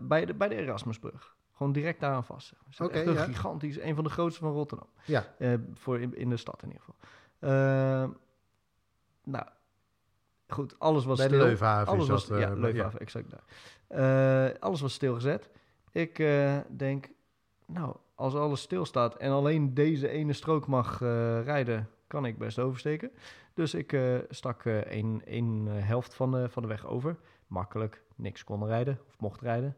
bij, 0.02 0.26
de, 0.26 0.34
bij 0.34 0.48
de 0.48 0.56
Erasmusbrug. 0.56 1.36
Gewoon 1.54 1.72
direct 1.74 2.00
daaraan 2.00 2.24
vast. 2.24 2.54
Oké, 2.80 2.94
echt 3.00 3.14
ja. 3.14 3.24
gigantisch, 3.24 3.80
een 3.80 3.96
van 3.96 4.04
de 4.04 4.10
grootste 4.10 4.42
van 4.42 4.52
Rotterdam. 4.52 4.88
ja, 5.06 5.26
Eh, 5.38 5.54
voor 5.74 6.00
in, 6.00 6.16
in 6.16 6.30
de 6.30 6.38
stad 6.38 6.64
in 6.64 6.68
ieder 6.68 6.84
geval. 6.84 6.96
Nou, 9.24 9.46
goed, 10.50 10.80
alles 10.80 11.06
was 11.06 11.18
bij 11.18 11.28
de 11.28 11.34
stil. 11.34 11.46
Leuvenhaven 11.46 11.94
Alles 11.94 12.08
was, 12.08 12.28
dat... 12.28 12.38
eh, 12.38 12.44
ja, 12.44 12.54
Leuvenhaven, 12.54 13.00
exact 13.00 13.30
daar. 13.30 13.44
Eh, 14.50 14.60
alles 14.60 14.82
was 14.82 14.94
stilgezet. 14.94 15.50
Ik 15.92 16.20
eh, 16.20 16.58
denk, 16.70 17.10
nou, 17.66 17.96
als 18.16 18.36
alles 18.36 18.62
stilstaat 18.62 19.16
en 19.16 19.32
alleen 19.32 19.74
deze 19.74 20.10
ene 20.10 20.34
strook 20.34 20.68
mag 20.68 21.00
rijden, 21.44 21.90
kan 22.08 22.26
ik 22.26 22.38
best 22.38 22.60
oversteken. 22.60 23.12
Dus 23.54 23.74
ik 23.74 23.98
stak 24.30 24.66
één 24.66 25.22
eh, 25.68 25.88
helft 25.88 26.14
van 26.14 26.32
de, 26.32 26.50
van 26.50 26.62
de 26.62 26.68
weg 26.68 26.86
over. 26.86 27.16
Makkelijk, 27.48 28.04
niks 28.16 28.44
kon 28.44 28.66
rijden 28.66 29.00
of 29.08 29.20
mocht 29.20 29.42
rijden. 29.42 29.76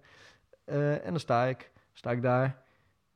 En 0.65 1.01
dan 1.09 1.19
sta 1.19 1.45
ik, 1.45 1.71
sta 1.93 2.11
ik 2.11 2.21
daar, 2.21 2.63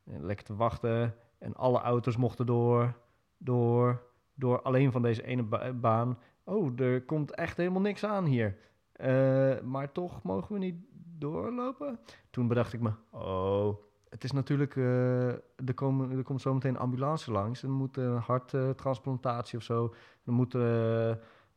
lekker 0.04 0.46
te 0.46 0.56
wachten. 0.56 1.14
En 1.38 1.54
alle 1.54 1.80
auto's 1.80 2.16
mochten 2.16 2.46
door, 2.46 2.94
door, 3.38 4.02
door 4.34 4.62
alleen 4.62 4.92
van 4.92 5.02
deze 5.02 5.22
ene 5.22 5.42
ba- 5.42 5.72
baan. 5.72 6.18
Oh, 6.48 6.80
er 6.80 7.02
komt 7.02 7.34
echt 7.34 7.56
helemaal 7.56 7.80
niks 7.80 8.04
aan 8.04 8.24
hier. 8.24 8.56
Eh, 8.92 9.60
maar 9.60 9.92
toch 9.92 10.22
mogen 10.22 10.52
we 10.52 10.58
niet 10.58 10.76
doorlopen? 11.18 11.98
Toen 12.30 12.48
bedacht 12.48 12.72
ik 12.72 12.80
me, 12.80 12.90
oh, 13.10 13.74
het 14.08 14.24
is 14.24 14.32
natuurlijk, 14.32 14.76
eh, 14.76 15.28
er, 15.28 15.74
komen, 15.74 16.16
er 16.16 16.22
komt 16.22 16.40
zometeen 16.40 16.74
een 16.74 16.80
ambulance 16.80 17.32
langs. 17.32 17.62
Er 17.62 17.70
moet 17.70 17.96
een 17.96 18.16
harttransplantatie 18.16 19.58
of 19.58 19.64
zo. 19.64 19.94
Er 20.24 20.32
moeten, 20.32 20.60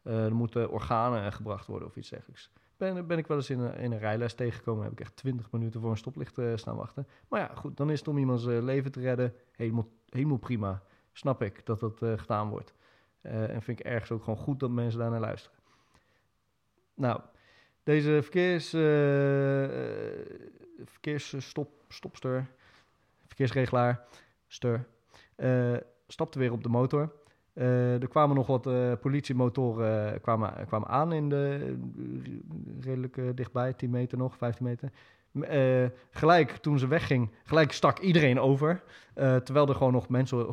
eh, 0.04 0.26
er 0.26 0.36
moeten 0.36 0.72
organen 0.72 1.34
gebracht 1.34 1.68
worden 1.68 1.88
of 1.88 1.96
iets 1.96 2.10
dergelijks. 2.10 2.52
Ben, 2.78 3.08
ben 3.08 3.18
ik 3.18 3.28
wel 3.28 3.38
eens 3.38 3.50
in 3.50 3.60
een, 3.60 3.76
in 3.76 3.92
een 3.92 4.00
rijles 4.00 4.34
tegengekomen. 4.34 4.84
Heb 4.84 4.92
ik 4.92 5.00
echt 5.00 5.16
20 5.16 5.52
minuten 5.52 5.82
voor 5.82 5.92
een 5.92 5.98
stoplicht 5.98 6.42
staan 6.56 6.76
wachten. 6.76 7.08
Maar 7.28 7.40
ja, 7.40 7.52
goed, 7.56 7.78
dan 7.78 7.90
is 7.90 8.00
het 8.00 8.08
om 8.08 8.18
iemands 8.18 8.46
leven 8.46 8.92
te 8.92 9.00
redden. 9.00 9.34
Helemaal, 9.52 9.88
helemaal 10.10 10.38
prima. 10.38 10.82
Snap 11.12 11.42
ik 11.42 11.66
dat 11.66 11.80
dat 11.80 11.98
gedaan 11.98 12.50
wordt. 12.50 12.74
Eh, 13.22 13.50
en 13.50 13.62
vind 13.62 13.80
ik 13.80 13.86
ergens 13.86 14.12
ook 14.12 14.24
gewoon 14.24 14.40
goed 14.40 14.60
dat 14.60 14.70
mensen 14.70 15.00
daar 15.00 15.10
naar 15.10 15.20
luisteren. 15.20 15.58
Nou, 16.94 17.20
deze 17.84 18.20
verkeers, 18.22 18.74
eh, 18.74 19.64
eh, 19.64 20.26
verkeersregelaar, 23.26 24.06
stur, 24.48 24.88
eh, 25.36 25.76
stapte 26.08 26.40
weer 26.40 26.52
op 26.52 26.64
de 26.64 26.70
motor. 26.70 27.18
Er 27.54 28.08
kwamen 28.08 28.36
nog 28.36 28.48
wat 28.48 29.00
politiemotoren 29.00 30.22
kwamen, 30.22 30.66
kwamen 30.68 30.88
aan 30.88 31.14
in 31.14 31.30
de 31.30 31.78
redelijk 32.80 33.38
dichtbij, 33.38 33.74
10 33.74 33.90
meter 33.90 34.18
nog, 34.18 34.38
15 34.38 34.66
meter. 34.66 34.92
Gelijk 36.12 36.52
toen 36.52 36.80
ze 36.80 36.88
wegging, 36.88 37.32
gelijk 37.44 37.72
stak 37.72 38.00
iedereen 38.00 38.40
over. 38.40 38.84
terwijl 39.14 39.68
er 39.68 39.76
gewoon 39.76 39.94
nog 39.94 40.10
mensen 40.10 40.48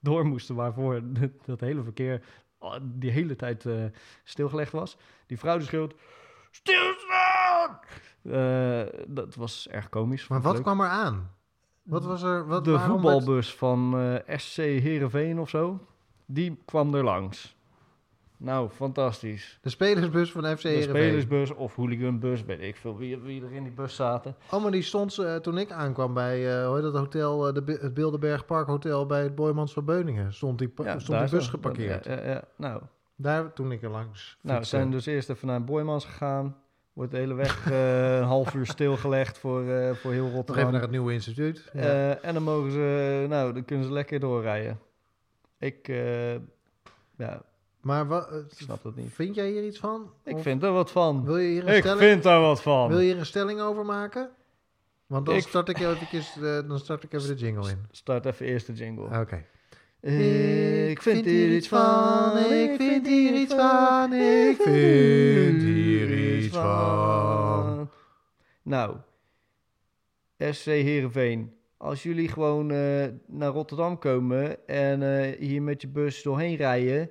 door 0.00 0.26
moesten 0.26 0.54
waarvoor 0.54 1.02
dat 1.46 1.60
hele 1.60 1.82
verkeer 1.82 2.22
oh, 2.58 2.74
die 2.82 3.10
hele 3.10 3.36
tijd 3.36 3.66
eh, 3.66 3.84
stilgelegd 4.24 4.72
was. 4.72 4.96
Die 5.26 5.38
vrouw 5.38 5.58
die 5.58 5.66
schreeuwt, 5.66 5.94
stilstaan! 6.50 7.78
Eh, 8.22 8.82
dat 9.06 9.34
was 9.34 9.68
erg 9.68 9.88
komisch. 9.88 10.28
Maar 10.28 10.40
wat 10.40 10.54
leuk. 10.54 10.62
kwam 10.62 10.80
er 10.80 10.88
aan? 10.88 11.30
Wat 11.82 12.04
was 12.04 12.22
er... 12.22 12.46
Wat, 12.46 12.64
de 12.64 12.78
voetbalbus 12.78 13.54
van 13.54 13.98
eh, 13.98 14.38
SC 14.38 14.56
Heerenveen 14.56 15.38
of 15.38 15.48
zo, 15.48 15.86
die 16.26 16.62
kwam 16.64 16.94
er 16.94 17.04
langs. 17.04 17.56
Nou, 18.40 18.68
fantastisch. 18.70 19.58
De 19.62 19.68
spelersbus 19.68 20.32
van 20.32 20.44
FC 20.56 20.62
De 20.62 20.68
Heerenveen. 20.68 20.94
spelersbus 20.94 21.54
of 21.54 21.74
hooliganbus, 21.74 22.44
weet 22.44 22.60
ik 22.60 22.76
veel 22.76 22.96
wie, 22.96 23.18
wie 23.18 23.44
er 23.44 23.52
in 23.52 23.62
die 23.62 23.72
bus 23.72 23.94
zaten. 23.94 24.36
Oh, 24.50 24.62
maar 24.62 24.70
die 24.70 24.82
stond 24.82 25.18
eh, 25.18 25.36
toen 25.36 25.58
ik 25.58 25.70
aankwam 25.70 26.14
bij, 26.14 26.64
hoe 26.64 26.74
heet 26.74 26.82
dat 26.82 26.94
hotel, 26.94 27.48
eh, 27.48 27.54
de, 27.54 27.78
het 27.80 27.94
Bilderberg 27.94 28.44
Park 28.46 28.66
Hotel 28.66 29.06
bij 29.06 29.22
het 29.22 29.34
Boymans 29.34 29.72
van 29.72 29.84
Beuningen. 29.84 30.32
Stond 30.34 30.58
die, 30.58 30.72
stond 30.98 31.06
die 31.20 31.28
bus 31.30 31.48
geparkeerd. 31.48 32.04
Ja, 32.04 32.12
ja, 32.12 32.24
ja. 32.28 32.42
Nou, 32.56 32.82
Daar 33.16 33.52
toen 33.52 33.72
ik 33.72 33.82
er 33.82 33.90
langs 33.90 34.38
nou, 34.40 34.58
we 34.58 34.64
zijn 34.64 34.90
dus 34.90 35.06
eerst 35.06 35.30
even 35.30 35.46
naar 35.46 35.64
Boymans 35.64 36.04
gegaan. 36.04 36.56
Wordt 36.92 37.10
de 37.12 37.18
hele 37.18 37.34
weg 37.34 37.70
een 37.70 38.22
half 38.22 38.54
uur 38.54 38.66
stilgelegd 38.66 39.38
voor, 39.38 39.64
voor 39.96 40.12
heel 40.12 40.24
Nog 40.24 40.32
Rotterdam. 40.32 40.60
even 40.62 40.72
naar 40.72 40.82
het 40.82 40.90
nieuwe 40.90 41.12
instituut. 41.12 41.70
En 42.22 42.34
dan 42.34 42.42
mogen 42.42 42.70
ze, 42.70 43.26
nou, 43.28 43.52
dan 43.52 43.64
kunnen 43.64 43.86
ze 43.86 43.92
lekker 43.92 44.20
doorrijden. 44.20 44.78
Ik, 45.58 45.86
ja, 47.16 47.42
maar 47.80 48.06
wat, 48.06 48.32
ik 48.32 48.44
snap 48.58 48.82
dat 48.82 48.96
niet. 48.96 49.12
vind 49.12 49.34
jij 49.34 49.50
hier 49.50 49.64
iets 49.66 49.78
van? 49.78 50.10
Ik 50.24 50.34
Of 50.34 50.42
vind 50.42 50.62
er 50.62 50.72
wat 50.72 50.90
van. 50.90 51.24
Wil 51.24 51.36
je 51.38 51.48
hier 51.48 51.68
een 51.68 51.74
Ik 51.74 51.80
stelling, 51.80 52.00
vind 52.00 52.22
daar 52.22 52.40
wat 52.40 52.62
van. 52.62 52.88
wil 52.88 52.98
je 53.00 53.04
hier 53.10 53.18
een 53.18 53.26
stelling 53.26 53.60
over 53.60 53.84
maken? 53.84 54.30
Want 55.06 55.26
dan 55.26 55.34
Ik- 55.34 55.42
start 55.48 55.68
ik 55.68 55.78
eventjes, 55.78 56.36
eh, 56.36 56.42
dan 56.68 56.78
start 56.78 57.02
ik 57.02 57.12
even 57.12 57.28
de 57.28 57.34
jingle 57.44 57.70
in. 57.70 57.78
Start 57.90 58.24
even 58.26 58.46
eerst 58.46 58.66
de 58.66 58.72
jingle. 58.72 59.18
Oké. 59.20 59.44
Ik 60.88 61.02
vind 61.02 61.24
hier 61.24 61.56
iets 61.56 61.68
van, 61.68 62.36
ik 62.38 62.74
vind 62.76 63.06
hier 63.06 63.34
iets 63.34 63.54
van, 63.54 64.12
ik 64.12 64.56
vind 64.56 65.62
hier 65.62 66.36
iets 66.38 66.56
van. 66.56 67.90
Nou, 68.62 68.96
SC 70.38 70.64
Heerenveen, 70.64 71.54
als 71.76 72.02
jullie 72.02 72.28
gewoon 72.28 72.70
eh, 72.70 73.06
naar 73.26 73.50
Rotterdam 73.50 73.98
komen 73.98 74.66
en 74.68 75.02
eh, 75.22 75.38
hier 75.38 75.62
met 75.62 75.80
je 75.82 75.88
bus 75.88 76.22
doorheen 76.22 76.56
rijden, 76.56 77.10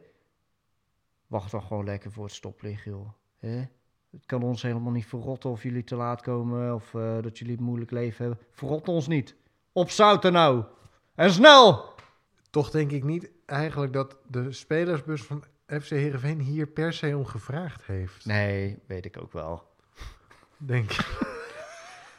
wacht 1.28 1.52
dan 1.52 1.64
gewoon 1.64 1.86
lekker 1.86 2.12
voor 2.12 2.24
het 2.24 2.34
stoplicht, 2.34 2.84
joh. 2.84 3.10
Het 4.12 4.26
kan 4.26 4.44
ons 4.44 4.62
helemaal 4.62 4.92
niet 4.92 5.06
verrotten 5.06 5.50
of 5.50 5.64
jullie 5.64 5.84
te 5.84 5.96
laat 5.96 6.22
komen 6.22 6.74
of 6.74 6.94
eh, 6.94 7.22
dat 7.22 7.38
jullie 7.38 7.58
een 7.58 7.64
moeilijk 7.64 7.92
leven 7.92 8.26
hebben. 8.26 8.46
Verrot 8.52 8.88
ons 8.88 9.08
niet. 9.08 9.36
Op 9.72 9.90
zouten 9.90 10.34
nou. 10.34 10.64
En 11.16 11.32
snel! 11.32 11.96
Toch 12.50 12.70
denk 12.72 12.92
ik 12.92 13.04
niet 13.04 13.30
eigenlijk 13.46 13.94
dat 13.94 14.18
de 14.28 14.52
spelersbus 14.52 15.24
van 15.24 15.44
FC 15.68 15.90
Heerenveen 15.90 16.40
hier 16.40 16.68
per 16.68 16.94
se 16.94 17.18
om 17.18 17.26
gevraagd 17.26 17.86
heeft. 17.86 18.26
Nee, 18.26 18.80
weet 18.86 19.06
ik 19.06 19.22
ook 19.22 19.32
wel. 19.32 19.64
Denk 20.58 20.92
ik. 20.92 21.36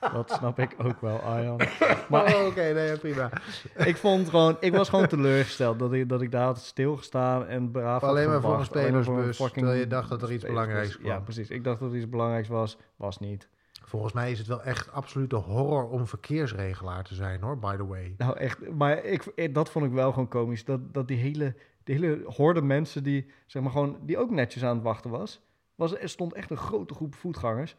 Dat 0.00 0.30
snap 0.30 0.58
ik 0.58 0.74
ook 0.78 1.00
wel, 1.00 1.18
Arjan. 1.18 1.56
Maar 2.08 2.34
Oh, 2.34 2.46
oké, 2.46 2.72
nee, 2.72 2.98
prima. 2.98 3.30
ik 3.76 3.96
vond 3.96 4.28
gewoon, 4.28 4.56
ik 4.60 4.72
was 4.74 4.88
gewoon 4.88 5.06
teleurgesteld 5.06 5.78
dat 5.78 5.92
ik, 5.92 6.08
dat 6.08 6.22
ik 6.22 6.30
daar 6.30 6.44
had 6.44 6.58
stilgestaan 6.58 7.46
en 7.46 7.70
braaf 7.70 8.00
had 8.00 8.10
Alleen 8.10 8.28
maar 8.28 8.40
voor 8.40 8.58
een 8.58 8.64
spelersbus, 8.64 9.36
terwijl 9.36 9.78
je 9.78 9.86
dacht 9.86 10.08
dat 10.08 10.22
er 10.22 10.32
iets 10.32 10.44
belangrijks 10.44 10.96
kwam. 10.98 11.06
Ja, 11.10 11.20
precies. 11.20 11.50
Ik 11.50 11.64
dacht 11.64 11.80
dat 11.80 11.90
er 11.90 11.96
iets 11.96 12.08
belangrijks 12.08 12.48
was. 12.48 12.76
Was 12.96 13.18
niet. 13.18 13.48
Volgens 13.84 14.12
mij 14.12 14.30
is 14.30 14.38
het 14.38 14.46
wel 14.46 14.62
echt 14.62 14.92
absolute 14.92 15.36
horror 15.36 15.88
om 15.88 16.06
verkeersregelaar 16.06 17.04
te 17.04 17.14
zijn, 17.14 17.40
hoor, 17.42 17.58
by 17.58 17.76
the 17.76 17.86
way. 17.86 18.14
Nou, 18.18 18.36
echt. 18.36 18.70
Maar 18.70 19.04
ik, 19.04 19.32
ik- 19.34 19.54
dat 19.54 19.70
vond 19.70 19.84
ik 19.84 19.92
wel 19.92 20.10
gewoon 20.12 20.28
komisch. 20.28 20.64
Dat, 20.64 20.94
dat 20.94 21.08
die 21.08 21.16
hele, 21.18 21.54
die 21.84 21.94
hele 21.94 22.22
horde 22.26 22.62
mensen 22.62 23.02
die, 23.02 23.30
zeg 23.46 23.62
maar 23.62 23.72
gewoon, 23.72 23.98
die 24.02 24.18
ook 24.18 24.30
netjes 24.30 24.64
aan 24.64 24.74
het 24.74 24.84
wachten 24.84 25.10
was. 25.10 25.40
was 25.74 25.98
er 26.00 26.08
stond 26.08 26.32
echt 26.34 26.50
een 26.50 26.56
grote 26.56 26.94
groep 26.94 27.14
voetgangers. 27.14 27.76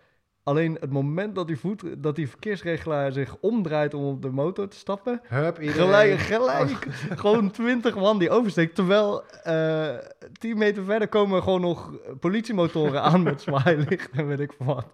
Alleen 0.49 0.77
het 0.79 0.89
moment 0.91 1.35
dat 1.35 1.47
die, 1.47 1.57
voet, 1.59 1.83
dat 1.97 2.15
die 2.15 2.29
verkeersregelaar 2.29 3.11
zich 3.11 3.35
omdraait 3.39 3.93
om 3.93 4.03
op 4.05 4.21
de 4.21 4.29
motor 4.29 4.67
te 4.67 4.77
stappen. 4.77 5.21
Hup. 5.27 5.57
Gelijk, 5.61 6.19
gelijk. 6.19 6.87
gewoon 7.23 7.51
twintig 7.51 7.95
man 7.95 8.19
die 8.19 8.29
oversteekt. 8.29 8.75
Terwijl 8.75 9.23
eh 9.43 9.97
tien 10.39 10.57
meter 10.57 10.83
verder 10.83 11.07
komen 11.07 11.43
gewoon 11.43 11.61
nog 11.61 11.91
politiemotoren 12.19 13.01
aan 13.01 13.23
met 13.23 13.41
zwaailicht 13.41 14.09
en 14.11 14.27
weet 14.27 14.39
ik 14.39 14.53
wat. 14.57 14.85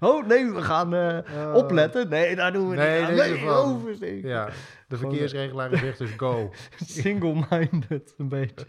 Oh 0.00 0.26
nee, 0.26 0.50
we 0.52 0.62
gaan 0.62 0.94
eh, 0.94 1.18
Oh. 1.46 1.54
opletten. 1.54 2.08
Nee, 2.08 2.36
daar 2.36 2.52
doen 2.52 2.68
we 2.68 2.76
Nee, 2.76 3.00
niet 3.00 3.08
aan. 3.08 3.14
Nee, 3.16 3.32
ervan. 3.32 3.64
oversteken. 3.64 4.28
Ja, 4.28 4.48
de 4.88 4.96
verkeersregelaar 4.96 5.76
zegt 5.76 5.98
dus 5.98 6.10
go. 6.16 6.50
Single-minded, 6.76 8.14
een 8.18 8.28
beetje. 8.28 8.66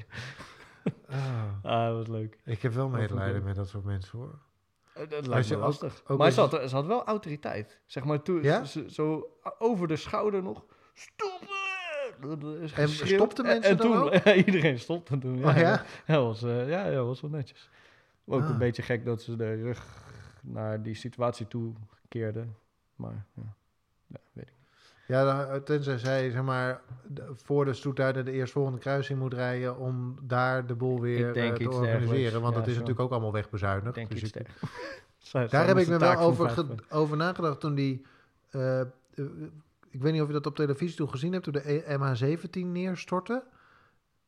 Ah, 1.09 1.17
Ah, 1.63 1.87
dat 1.87 1.95
was 1.95 2.07
leuk. 2.07 2.37
ik 2.45 2.61
heb 2.61 2.73
wel 2.73 2.89
medelijden 2.89 3.43
met 3.43 3.55
dat 3.55 3.67
soort 3.69 3.83
mensen, 3.85 4.17
hoor. 4.17 4.45
Eh, 4.97 5.09
Dat 5.09 5.27
lijkt 5.27 5.49
me 5.49 5.55
ook- 5.55 5.61
lastig. 5.61 6.01
ook 6.07 6.17
maar 6.17 6.31
ze 6.31 6.39
had, 6.39 6.69
ze 6.69 6.75
had 6.75 6.85
wel 6.85 7.03
autoriteit. 7.05 7.79
Zeg 7.85 8.03
maar, 8.03 8.21
toen, 8.21 8.43
Ja? 8.43 8.63
ze- 8.63 8.91
zo 8.91 9.29
over 9.59 9.87
de 9.87 9.95
schouder 9.95 10.43
nog. 10.43 10.65
Stoppen! 10.93 11.47
Dat 12.21 12.43
En 12.43 12.87
En- 13.43 13.51
mensen 13.51 13.71
en 13.71 13.77
dan 13.77 13.91
toen, 13.91 14.01
ook? 14.03 14.13
Ja, 14.23 14.33
iedereen 14.45 14.79
stopte 14.79 15.17
toen. 15.17 15.37
Ja, 15.37 15.49
Oh 15.49 15.57
ja? 15.57 15.83
Ja, 16.07 16.21
was, 16.21 16.43
eh, 16.43 16.69
ja, 16.69 16.85
ja, 16.87 17.01
was 17.03 17.21
wel 17.21 17.29
netjes. 17.31 17.69
Ook 18.25 18.41
Ah. 18.41 18.49
een 18.49 18.57
beetje 18.57 18.81
gek 18.81 19.05
dat 19.05 19.21
ze 19.21 19.35
de 19.35 19.53
rug 19.61 19.85
naar 20.41 20.81
die 20.83 20.95
situatie 20.95 21.47
toe 21.47 21.73
keerden. 22.07 22.55
Maar 22.95 23.25
ja, 23.35 23.55
ja 24.07 24.17
weet 24.33 24.47
ik. 24.47 24.53
Ja, 25.07 25.45
dan- 25.47 25.63
tenzij 25.63 25.97
zij, 25.97 26.29
zeg 26.29 26.41
maar, 26.43 26.81
voor 27.35 27.65
de 27.65 27.73
stoet 27.73 27.99
uit 27.99 28.25
de 28.25 28.31
eerstvolgende 28.31 28.79
kruising 28.79 29.19
moet 29.19 29.33
rijden 29.33 29.77
om 29.77 30.17
daar 30.21 30.65
de 30.67 30.75
boel 30.75 31.01
weer 31.01 31.27
eh, 31.27 31.31
te 31.33 31.39
organiseren. 31.69 31.99
dergelijks. 32.09 32.33
Want 32.33 32.53
Ja, 32.53 32.59
dat 32.59 32.67
is 32.67 32.73
zo. 32.73 32.79
natuurlijk 32.79 32.99
ook 32.99 33.11
allemaal 33.11 33.31
wegbezuinigd. 33.31 33.87
Ik 33.87 33.93
denk 33.93 34.09
Dus 34.09 34.23
ik- 34.31 34.45
Daar 35.51 35.67
heb 35.67 35.77
ik 35.77 35.87
me 35.87 35.97
wel 35.97 36.17
over, 36.17 36.65
over 36.89 37.17
nagedacht 37.17 37.59
toen 37.59 37.75
die... 37.75 38.05
eh, 38.49 38.81
eh, 38.81 38.87
ik 39.89 40.01
weet 40.01 40.11
niet 40.13 40.21
of 40.21 40.27
je 40.27 40.33
dat 40.33 40.45
op 40.45 40.55
televisie 40.55 40.97
toen 40.97 41.09
gezien 41.09 41.31
hebt, 41.31 41.43
toen 41.43 41.53
de 41.53 41.71
E- 41.73 41.97
MH17 41.97 42.65
neerstortte. 42.65 43.43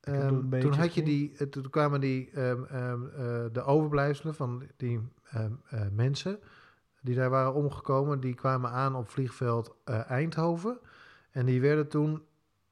Ehm, 0.01 0.59
toen, 0.59 0.73
had 0.73 0.93
je 0.93 1.03
die, 1.03 1.33
eh, 1.37 1.47
toen 1.47 1.69
kwamen 1.69 1.99
die, 2.01 2.29
ehm, 2.33 2.63
ehm, 2.63 3.03
eh, 3.05 3.45
de 3.51 3.63
overblijfselen 3.63 4.35
van 4.35 4.63
die 4.77 4.99
eh, 5.29 5.45
mensen 5.91 6.39
die 7.01 7.15
daar 7.15 7.29
waren 7.29 7.53
omgekomen, 7.53 8.19
die 8.19 8.33
kwamen 8.33 8.71
aan 8.71 8.95
op 8.95 9.09
vliegveld 9.09 9.75
eh, 9.85 10.09
Eindhoven. 10.09 10.79
En 11.31 11.45
die 11.45 11.61
werden 11.61 11.87
toen 11.87 12.23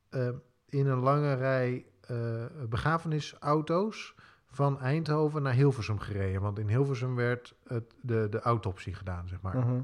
ehm, 0.10 0.34
in 0.66 0.88
een 0.88 1.00
lange 1.00 1.34
rij 1.34 1.86
eh, 2.02 2.46
begrafenisauto's 2.70 4.16
van 4.48 4.80
Eindhoven 4.80 5.42
naar 5.42 5.54
Hilversum 5.54 6.00
gereden. 6.00 6.42
Want 6.42 6.60
in 6.60 6.68
Hilversum 6.68 7.16
werd 7.16 7.56
het, 7.68 7.94
de, 8.02 8.28
de 8.30 8.40
autopsie 8.40 8.94
gedaan, 8.94 9.28
zeg 9.28 9.42
maar. 9.42 9.58
Mhm. 9.58 9.82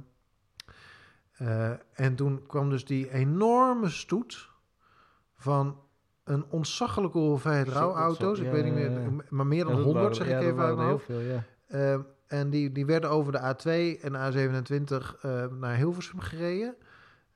Eh, 1.33 1.71
en 1.93 2.15
toen 2.15 2.45
kwam 2.47 2.69
dus 2.69 2.85
die 2.85 3.11
enorme 3.11 3.89
stoet 3.89 4.49
van 5.35 5.79
een 6.23 6.45
ontzaglijke 6.49 7.17
hoeveelheid 7.17 7.67
rouwauto's. 7.67 8.37
zo, 8.37 8.43
Ik 8.43 8.49
ja, 8.49 8.53
weet 8.55 8.63
niet 8.63 8.73
ja, 8.83 8.89
meer, 8.89 9.01
ja. 9.01 9.23
maar 9.29 9.47
meer 9.47 9.63
dan 9.63 9.71
Ja, 9.71 9.77
dat 9.77 9.85
100 9.85 10.03
waren- 10.03 10.15
zeg 10.15 10.27
ja, 10.27 10.39
ik 10.39 10.51
even 10.51 10.63
uit 10.63 10.75
mijn 10.77 10.89
hoofd. 10.89 11.05
veel, 11.05 11.19
ja. 11.19 11.43
Eh, 11.67 11.99
en 12.33 12.49
die, 12.49 12.71
die 12.71 12.85
werden 12.85 13.09
over 13.09 13.31
de 13.31 13.39
A2 13.39 14.01
en 14.01 14.13
A27 14.13 15.21
eh, 15.21 15.45
naar 15.59 15.75
Hilversum 15.75 16.19
gereden. 16.19 16.75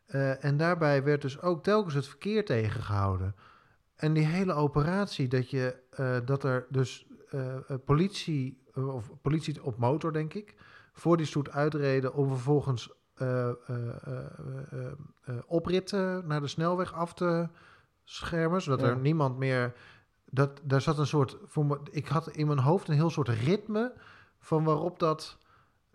Eh, 0.05 0.43
en 0.43 0.57
daarbij 0.57 1.03
werd 1.03 1.21
dus 1.21 1.41
ook 1.41 1.63
telkens 1.63 1.93
het 1.93 2.07
verkeer 2.07 2.45
tegengehouden. 2.45 3.35
En 3.95 4.13
die 4.13 4.25
hele 4.25 4.53
operatie, 4.53 5.27
dat, 5.27 5.49
je, 5.49 5.75
eh, 5.89 6.17
dat 6.25 6.43
er 6.43 6.65
dus 6.69 7.07
politie, 7.85 8.63
of 8.73 9.11
politie 9.21 9.63
op 9.63 9.77
motor 9.77 10.13
denk 10.13 10.33
ik, 10.33 10.55
voor 10.93 11.17
die 11.17 11.25
stoet 11.25 11.49
uitreden 11.49 12.13
om 12.13 12.27
vervolgens 12.27 12.91
opritten 15.45 16.27
naar 16.27 16.41
de 16.41 16.47
snelweg 16.47 16.93
af 16.93 17.13
te 17.13 17.49
schermen, 18.03 18.61
zodat 18.61 18.79
Ja. 18.79 18.87
er 18.87 18.97
niemand 18.97 19.37
meer... 19.37 19.73
Dat, 20.29 20.61
daar 20.63 20.81
zat 20.81 20.97
een 20.97 21.07
soort... 21.07 21.37
Voor 21.45 21.65
me, 21.65 21.79
ik 21.91 22.07
had 22.07 22.29
in 22.29 22.47
mijn 22.47 22.59
hoofd 22.59 22.87
een 22.87 22.95
heel 22.95 23.09
soort 23.09 23.29
ritme 23.29 23.93
van 24.47 24.63
waarop 24.63 24.99
dat 24.99 25.37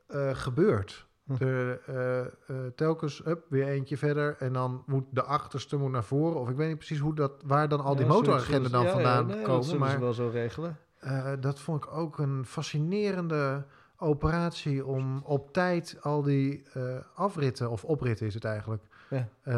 eh, 0.07 0.31
gebeurt. 0.35 1.07
Hm. 1.27 1.35
De, 1.37 1.81
eh, 1.87 2.21
eh, 2.21 2.73
telkens 2.77 3.27
up, 3.27 3.45
weer 3.49 3.67
eentje 3.67 3.97
verder 3.97 4.37
en 4.39 4.53
dan 4.53 4.83
moet 4.87 5.05
de 5.11 5.23
achterste 5.23 5.77
moet 5.77 5.91
naar 5.91 6.05
voren. 6.05 6.41
Of 6.41 6.49
ik 6.49 6.57
weet 6.57 6.69
niet 6.69 6.77
precies 6.77 6.99
hoe 6.99 7.15
dat, 7.15 7.33
waar 7.45 7.69
dan 7.69 7.81
al 7.81 7.97
die 7.97 8.05
Ja, 8.07 8.13
zullen- 8.13 8.27
motoragenten 8.29 8.71
dan 8.73 8.83
ja, 8.85 8.91
vandaan 8.93 9.27
nee, 9.27 9.37
Dat 9.37 9.45
komen. 9.45 9.65
zullen 9.65 9.81
Maar 9.81 9.91
ze 9.91 9.99
wel 9.99 10.13
zo 10.13 10.29
regelen. 10.29 10.79
dat 11.41 11.61
vond 11.61 11.85
ik 11.85 11.93
ook 11.93 12.19
een 12.19 12.45
fascinerende 12.47 13.65
operatie 13.97 14.87
om 14.87 15.23
op 15.25 15.53
tijd 15.53 15.99
al 16.03 16.23
die 16.23 16.63
afritten, 17.15 17.71
of 17.71 17.85
opritten 17.85 18.27
is 18.27 18.35
het 18.35 18.45
eigenlijk, 18.45 18.83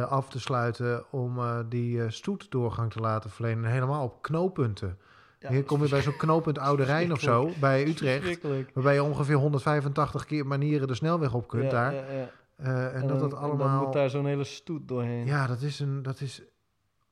af 0.08 0.28
te 0.28 0.40
sluiten 0.40 1.04
om 1.12 1.38
die 1.68 2.02
eh, 2.02 2.10
stoet 2.10 2.50
doorgang 2.50 2.92
te 2.92 3.00
laten 3.00 3.30
verlenen. 3.30 3.70
Helemaal 3.70 4.04
op 4.04 4.22
knooppunten. 4.22 4.98
Ja, 5.44 5.50
Hier 5.50 5.64
kom 5.64 5.82
je 5.82 5.88
bij 5.88 6.02
zo'n 6.02 6.16
knooppunt 6.16 6.58
Oude 6.58 6.82
Rijn 6.82 7.12
of 7.12 7.20
zo, 7.20 7.50
bij 7.60 7.86
Utrecht, 7.86 8.42
waarbij 8.74 8.94
je 8.94 9.02
ongeveer 9.02 9.36
185 9.36 10.24
keer 10.24 10.46
manieren 10.46 10.88
de 10.88 10.94
snelweg 10.94 11.34
op 11.34 11.48
kunt 11.48 11.62
Ja, 11.62 11.70
daar. 11.70 11.92
ja. 11.94 12.30
Eh, 12.56 12.94
en, 12.94 13.06
dat 13.06 13.20
dat 13.20 13.30
dan 13.30 13.38
allemaal... 13.38 13.84
moet 13.84 13.92
daar 13.92 14.10
zo'n 14.10 14.26
hele 14.26 14.44
stoet 14.44 14.88
doorheen. 14.88 15.26
Ja, 15.26 15.46
dat 15.46 15.60
is, 15.60 15.80
een, 15.80 16.02
dat 16.02 16.20
is 16.20 16.42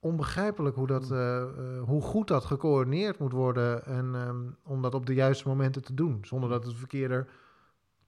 onbegrijpelijk 0.03 0.76
hoe, 0.76 0.87
dat, 0.87 1.11
eh, 1.11 1.43
eh, 1.43 1.83
hoe 1.83 2.03
goed 2.03 2.28
dat 2.28 2.45
gecoördineerd 2.45 3.18
moet 3.18 3.33
worden. 3.33 3.85
En 3.85 4.14
ehm, 4.14 4.72
om 4.72 4.83
dat 4.83 4.95
op 4.95 5.07
de 5.07 5.14
juiste 5.14 5.49
momenten 5.49 5.83
te 5.83 5.95
doen. 5.95 6.18
Zonder 6.24 6.49
dat 6.49 6.64
het 6.64 6.74
verkeer 6.74 7.11
er 7.11 7.28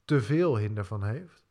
te 0.04 0.20
veel 0.20 0.58
hinder 0.58 0.84
van 0.84 1.02
heeft. 1.02 1.44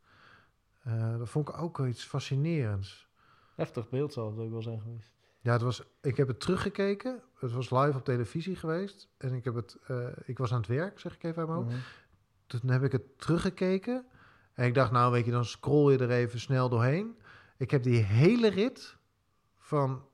Eh, 0.82 1.18
dat 1.18 1.28
vond 1.28 1.48
ik 1.48 1.58
ook 1.58 1.78
iets 1.86 2.04
fascinerends. 2.04 3.08
Heftig 3.54 3.88
beeld 3.88 4.12
zal 4.12 4.30
het 4.30 4.38
ook 4.38 4.50
wel 4.50 4.62
zijn 4.62 4.80
geweest. 4.80 5.13
Ja, 5.44 5.52
het 5.52 5.62
was, 5.62 5.82
ik 6.00 6.16
heb 6.16 6.28
het 6.28 6.40
teruggekeken. 6.40 7.22
Het 7.38 7.52
was 7.52 7.70
live 7.70 7.96
op 7.98 8.04
televisie 8.04 8.56
geweest. 8.56 9.08
En 9.16 9.32
ik, 9.34 9.44
heb 9.44 9.54
het, 9.54 9.76
eh, 9.86 10.06
ik 10.24 10.38
was 10.38 10.52
aan 10.52 10.58
het 10.58 10.66
werk, 10.66 10.98
zeg 11.00 11.14
ik 11.14 11.22
even 11.22 11.38
uit 11.38 11.48
mijn 11.48 11.58
hoofd. 11.60 11.70
Mhm. 11.70 11.80
Toen 12.46 12.70
heb 12.70 12.82
ik 12.82 12.92
het 12.92 13.18
teruggekeken. 13.18 14.06
En 14.54 14.66
ik 14.66 14.74
dacht, 14.74 14.92
nou 14.92 15.12
weet 15.12 15.24
je, 15.24 15.30
dan 15.30 15.44
scroll 15.44 15.92
je 15.92 15.98
er 15.98 16.10
even 16.10 16.40
snel 16.40 16.68
doorheen. 16.68 17.18
Ik 17.56 17.70
heb 17.70 17.82
die 17.82 18.02
hele 18.02 18.48
rit 18.48 18.96
van 19.58 20.04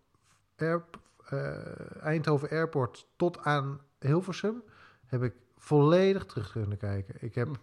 Air- 0.57 0.85
eh, 1.27 2.03
Eindhoven 2.03 2.49
Airport 2.51 3.07
tot 3.17 3.39
aan 3.39 3.81
Hilversum... 3.99 4.63
heb 5.07 5.23
ik 5.23 5.35
volledig 5.57 6.27
terug 6.27 6.53
kunnen 6.53 6.79
kijken. 6.79 7.15
Ik 7.19 7.35
heb 7.35 7.47
Hm. 7.47 7.55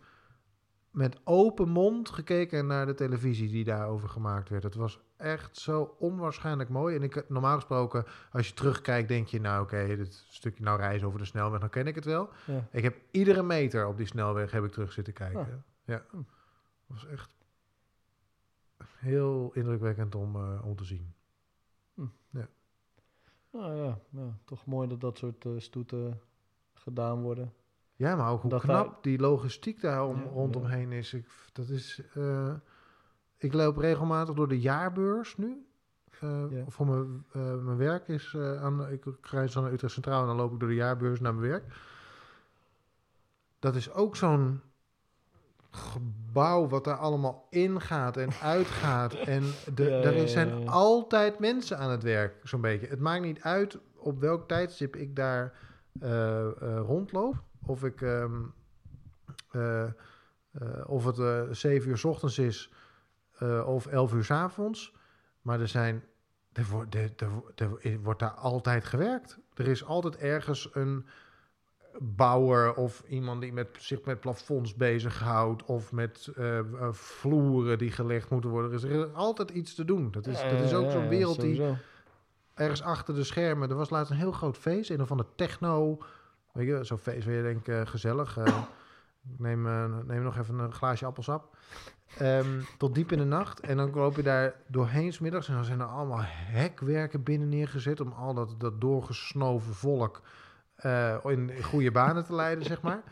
met 0.91 1.20
open 1.24 1.70
mond 1.70 2.09
gekeken 2.09 2.68
naar 2.68 2.86
de 2.86 2.93
televisie 2.93 3.49
die 3.49 3.63
daarover 3.63 4.09
gemaakt 4.09 4.49
werd. 4.49 4.63
Het 4.63 4.76
was 4.76 4.99
echt 5.18 5.57
zo 5.57 5.95
onwaarschijnlijk 5.99 6.70
mooi. 6.70 6.95
En 6.95 7.03
ik, 7.03 7.30
normaal 7.30 7.55
gesproken, 7.55 8.05
als 8.32 8.47
je 8.47 8.53
terugkijkt, 8.53 9.07
denk 9.07 9.28
je... 9.28 9.39
nou 9.39 9.63
oké, 9.63 9.95
dit 9.95 10.26
stukje 10.30 10.63
nou 10.63 10.80
reizen 10.80 11.07
over 11.07 11.20
de 11.20 11.26
snelweg, 11.26 11.59
dan 11.59 11.70
ken 11.70 11.88
ik 11.88 11.95
het 11.95 12.05
wel. 12.05 12.30
Ja. 12.45 12.68
Ik 12.72 12.84
heb 12.84 12.97
iedere 13.11 13.43
meter 13.43 13.88
op 13.88 13.97
die 13.97 14.05
snelweg 14.05 14.51
heb 14.51 14.63
ik 14.63 14.72
terug 14.72 14.91
zitten 14.91 15.13
kijken. 15.13 15.39
Ah. 15.39 15.47
Ja, 15.84 16.05
Hm. 16.09 16.15
dat 16.15 16.26
was 16.88 17.05
echt 17.05 17.36
heel 18.95 19.51
indrukwekkend 19.53 20.15
om, 20.15 20.36
eh, 20.36 20.65
om 20.65 20.76
te 20.76 20.84
zien. 20.84 21.13
Nou 23.51 23.76
ja, 23.76 23.99
ja, 24.09 24.38
toch 24.45 24.65
mooi 24.65 24.88
dat 24.88 25.01
dat 25.01 25.18
soort 25.18 25.45
eh, 25.45 25.51
stoeten 25.57 26.22
gedaan 26.74 27.22
worden. 27.22 27.53
Ja, 27.95 28.15
maar 28.15 28.32
ook 28.32 28.41
hoe 28.41 28.49
Dat 28.49 28.61
knap 28.61 29.03
die 29.03 29.20
logistiek 29.20 29.82
daar 29.82 30.05
om, 30.05 30.24
Ja, 30.24 30.30
rondomheen 30.30 30.91
is. 30.91 31.13
Ik, 31.13 31.28
dat 31.53 31.70
is 31.70 32.01
eh, 32.13 32.53
ik 33.38 33.53
loop 33.53 33.77
regelmatig 33.77 34.35
door 34.35 34.47
de 34.47 34.59
jaarbeurs 34.59 35.38
nu. 35.38 35.65
Eh, 36.19 36.43
Ja. 36.49 36.63
Voor 36.67 36.88
mijn, 36.88 37.25
eh, 37.31 37.55
mijn 37.55 37.77
werk 37.77 38.07
is 38.07 38.33
eh, 38.35 38.63
aan. 38.63 38.89
Ik 38.89 39.03
reis 39.21 39.53
dan 39.53 39.63
naar 39.63 39.71
Utrecht 39.71 39.93
Centraal 39.93 40.21
en 40.21 40.27
dan 40.27 40.35
loop 40.35 40.53
ik 40.53 40.59
door 40.59 40.69
de 40.69 40.75
jaarbeurs 40.75 41.19
naar 41.19 41.35
mijn 41.35 41.49
werk. 41.49 41.63
Dat 43.59 43.75
is 43.75 43.91
ook 43.93 44.15
zo'n 44.15 44.61
gebouw 45.71 46.67
wat 46.67 46.83
daar 46.83 46.97
allemaal 46.97 47.47
ingaat 47.49 48.17
en 48.17 48.29
uitgaat. 48.55 49.13
En 49.13 49.43
de, 49.73 49.83
Ja, 49.83 50.01
er 50.01 50.15
ja, 50.17 50.27
zijn 50.27 50.67
altijd 50.67 51.39
mensen 51.39 51.77
aan 51.77 51.91
het 51.91 52.03
werk, 52.03 52.35
zo'n 52.43 52.61
beetje. 52.61 52.88
Het 52.88 52.99
maakt 52.99 53.23
niet 53.23 53.41
uit 53.41 53.79
op 53.95 54.19
welk 54.19 54.47
tijdstip 54.47 54.95
ik 54.95 55.15
daar 55.15 55.53
rondloop. 56.85 57.43
Of 57.65 57.83
ik... 57.83 58.01
ehm, 58.01 58.33
eh, 59.51 59.83
eh, 59.83 59.89
of 60.85 61.05
het 61.05 61.57
7 61.57 61.89
uur 61.89 61.97
's 61.97 62.03
ochtends 62.03 62.39
is, 62.39 62.71
eh, 63.38 63.67
of 63.67 63.85
11 63.85 64.13
uur 64.13 64.23
's 64.23 64.31
avonds. 64.31 64.95
Maar 65.41 65.59
er 65.59 65.67
zijn. 65.67 66.03
Er, 66.53 66.65
wordt- 66.65 66.95
er, 66.95 67.11
er, 67.55 67.77
er 67.81 67.99
wordt 68.01 68.19
daar 68.19 68.31
altijd 68.31 68.85
gewerkt. 68.85 69.39
Er 69.53 69.67
is 69.67 69.85
altijd 69.85 70.17
ergens 70.17 70.69
een 70.73 71.05
bouwer 71.99 72.73
of 72.73 73.03
iemand 73.07 73.41
die 73.41 73.53
met, 73.53 73.67
zich 73.79 74.03
met 74.03 74.19
plafonds 74.19 74.75
bezighoudt. 74.75 75.63
Of 75.65 75.91
met 75.91 76.31
eh, 76.35 76.59
eh, 76.59 76.91
vloeren 76.91 77.77
die 77.77 77.91
gelegd 77.91 78.29
moeten 78.29 78.49
worden. 78.49 78.71
Er 78.71 79.05
is 79.07 79.13
altijd 79.13 79.49
iets 79.49 79.75
te 79.75 79.85
doen. 79.85 80.11
Dat 80.11 80.27
is, 80.27 80.41
dat 80.41 80.59
is 80.59 80.73
ook 80.73 80.91
zo'n 80.91 81.07
wereld 81.07 81.41
die 81.41 81.53
die... 81.53 81.77
ergens 82.53 82.81
achter 82.81 83.13
de 83.15 83.23
schermen. 83.23 83.69
Er 83.69 83.75
was 83.75 83.89
laatst 83.89 84.11
een 84.11 84.17
heel 84.17 84.31
groot 84.31 84.57
feest. 84.57 84.89
Een 84.89 85.01
of 85.01 85.11
ander 85.11 85.35
techno. 85.35 86.01
Weet 86.53 86.67
je, 86.67 86.83
zo'n 86.83 86.97
feest 86.97 87.25
waar 87.25 87.35
je 87.35 87.41
denkt, 87.63 87.89
gezellig. 87.89 88.38
ik 88.38 88.53
neem, 89.38 89.61
neem 90.05 90.23
nog 90.23 90.38
even 90.38 90.59
een 90.59 90.73
glaasje 90.73 91.05
appelsap. 91.05 91.57
Ehm, 92.18 92.62
tot 92.78 92.95
diep 92.95 93.12
in 93.12 93.18
de 93.18 93.24
nacht. 93.24 93.60
En 93.60 93.78
dan 93.78 93.91
loop 93.93 94.16
je 94.16 94.24
daar 94.24 94.55
doorheen 94.68 95.14
's 95.14 95.20
middags. 95.20 95.47
En 95.47 95.53
dan 95.53 95.66
zijn 95.66 95.80
er 95.80 95.86
allemaal 95.86 96.22
hekwerken 96.24 97.24
binnen 97.24 97.49
neergezet. 97.49 98.01
Om 98.01 98.12
al 98.12 98.34
dat, 98.34 98.55
dat 98.58 98.82
doorgesnoven 98.82 99.74
volk 99.74 100.22
eh, 100.76 101.18
in 101.24 101.64
goede 101.64 101.91
banen 101.91 102.26
te 102.26 102.36
leiden, 102.36 102.66
zeg 102.66 102.82
maar. 102.82 103.03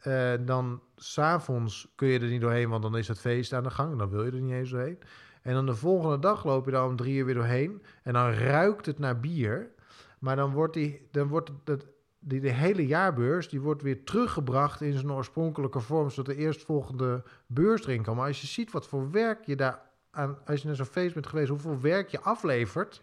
Eh, 0.00 0.32
dan 0.40 0.80
s'avonds 0.96 1.92
kun 1.94 2.08
je 2.08 2.18
er 2.18 2.28
niet 2.28 2.40
doorheen, 2.40 2.68
want 2.68 2.82
dan 2.82 2.96
is 2.96 3.08
het 3.08 3.20
feest 3.20 3.52
aan 3.52 3.62
de 3.62 3.70
gang. 3.70 3.98
Dan 3.98 4.08
wil 4.08 4.24
je 4.24 4.30
er 4.30 4.40
niet 4.40 4.52
eens 4.52 4.70
doorheen. 4.70 4.98
En 5.42 5.54
dan 5.54 5.66
de 5.66 5.74
volgende 5.74 6.18
dag 6.18 6.44
loop 6.44 6.64
je 6.64 6.70
daar 6.70 6.86
om 6.86 6.96
drie 6.96 7.16
uur 7.16 7.24
weer 7.24 7.34
doorheen. 7.34 7.82
En 8.02 8.12
dan 8.12 8.30
ruikt 8.30 8.86
het 8.86 8.98
naar 8.98 9.20
bier. 9.20 9.70
Maar 10.18 10.36
dan 10.36 10.52
wordt, 10.52 10.74
die, 10.74 11.08
dan 11.10 11.28
wordt 11.28 11.50
het, 11.64 11.86
die, 12.20 12.40
de 12.40 12.52
hele 12.52 12.86
jaarbeurs 12.86 13.48
die 13.48 13.60
wordt 13.60 13.82
weer 13.82 14.04
teruggebracht 14.04 14.80
in 14.80 14.92
zijn 14.92 15.12
oorspronkelijke 15.12 15.80
vorm. 15.80 16.10
Zodat 16.10 16.34
de 16.34 16.40
eerstvolgende 16.40 17.22
beurs 17.46 17.86
erin 17.86 18.02
kan. 18.02 18.16
Maar 18.16 18.26
als 18.26 18.40
je 18.40 18.46
ziet 18.46 18.70
wat 18.70 18.86
voor 18.86 19.10
werk 19.10 19.44
je 19.44 19.56
daar 19.56 19.80
aan. 20.10 20.38
Als 20.46 20.60
je 20.60 20.66
naar 20.66 20.76
zo'n 20.76 20.86
feest 20.86 21.14
bent 21.14 21.26
geweest, 21.26 21.48
hoeveel 21.48 21.80
werk 21.80 22.08
je 22.08 22.20
aflevert. 22.20 23.02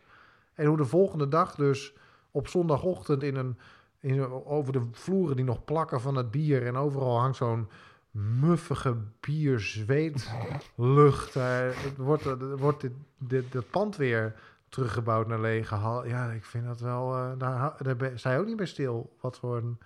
En 0.54 0.66
hoe 0.66 0.78
de 0.78 0.86
volgende 0.86 1.28
dag 1.28 1.56
dus 1.56 1.94
op 2.32 2.48
zondagochtend 2.48 3.24
in 3.24 3.36
een, 3.36 3.58
in 4.00 4.46
over 4.46 4.74
de 4.74 4.82
vloeren 4.92 5.36
die 5.36 5.46
nog 5.46 5.66
plakken 5.66 6.02
van 6.02 6.16
het 6.16 6.32
bier. 6.32 6.66
En 6.66 6.76
overal 6.76 7.20
hangt 7.20 7.38
zo'n 7.38 7.70
muffige 8.12 8.98
bierzweetlucht. 9.20 11.34
Daar 11.34 11.66
Het 11.66 11.98
wordt, 11.98 12.26
er 12.26 12.58
wordt 12.58 12.82
dit, 12.82 12.94
dit, 13.18 13.52
dat 13.52 13.70
pand 13.70 13.96
weer 13.96 14.36
teruggebouwd 14.78 15.28
naar 15.28 15.40
lege 15.42 15.76
hal. 15.76 16.06
Ja, 16.06 16.32
ik 16.32 16.44
vind 16.46 16.66
dat 16.66 16.80
wel... 16.80 17.14
eh, 17.16 17.32
daar, 17.38 17.74
daar 17.98 18.12
sta 18.16 18.32
je 18.34 18.40
ook 18.40 18.46
niet 18.46 18.56
bij 18.56 18.66
stil. 18.66 19.16
Wat 19.22 19.38
voor 19.38 19.58
een 19.58 19.78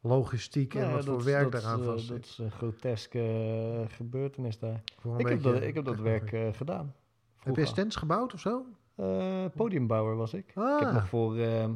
logistiek 0.00 0.74
en 0.74 0.92
wat 0.92 1.04
voor 1.04 1.24
werk 1.24 1.52
daaraan 1.52 1.80
is, 1.80 1.86
vast 1.86 2.08
Dat 2.08 2.24
is 2.24 2.38
een 2.38 2.50
groteske 2.50 3.18
eh, 3.20 3.94
gebeurtenis 3.96 4.58
daar. 4.58 4.80
Ik 5.16 5.28
heb, 5.28 5.42
dat, 5.42 5.62
ik 5.62 5.74
heb 5.74 5.84
dat 5.84 5.98
werk 6.12 6.32
eh, 6.32 6.48
gedaan. 6.52 6.94
Heb 7.42 7.56
je 7.56 7.64
stands 7.66 7.96
gebouwd 7.96 8.34
of 8.34 8.40
zo? 8.40 8.64
Eh, 8.96 9.44
podiumbouwer 9.56 10.16
was 10.16 10.34
ik. 10.34 10.48
Ik 10.48 10.54
heb 10.54 10.64
Ah. 10.64 10.94
nog 10.94 11.08
voor, 11.08 11.36
ehm, 11.36 11.70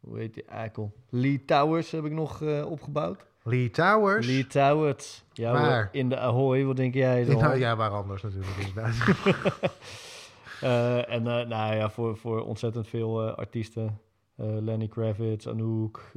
hoe 0.00 0.18
heet 0.18 0.34
die 0.34 0.44
eikel? 0.44 0.92
Lee 1.08 1.44
Towers 1.44 1.90
heb 1.90 2.04
ik 2.04 2.12
nog 2.12 2.42
eh, 2.42 2.70
opgebouwd. 2.70 3.26
Lee 3.42 3.70
Towers. 3.70 4.26
Lee 4.26 4.46
Towers. 4.46 5.24
Ja, 5.32 5.88
in 5.92 6.08
de 6.08 6.18
Ahoy, 6.18 6.64
wat 6.64 6.76
denk 6.76 6.94
jij 6.94 7.24
dan? 7.24 7.38
nou, 7.38 7.56
ja, 7.58 7.76
waar 7.76 7.90
anders 7.90 8.22
natuurlijk. 8.22 8.74
Eh, 10.60 11.10
en 11.10 11.26
eh, 11.26 11.46
nou 11.46 11.74
ja, 11.74 11.90
voor, 11.90 12.16
voor 12.16 12.44
ontzettend 12.44 12.88
veel 12.88 13.26
eh, 13.28 13.34
artiesten. 13.34 14.00
Lenny 14.38 14.88
Kravitz, 14.88 15.46
Anouk, 15.46 16.12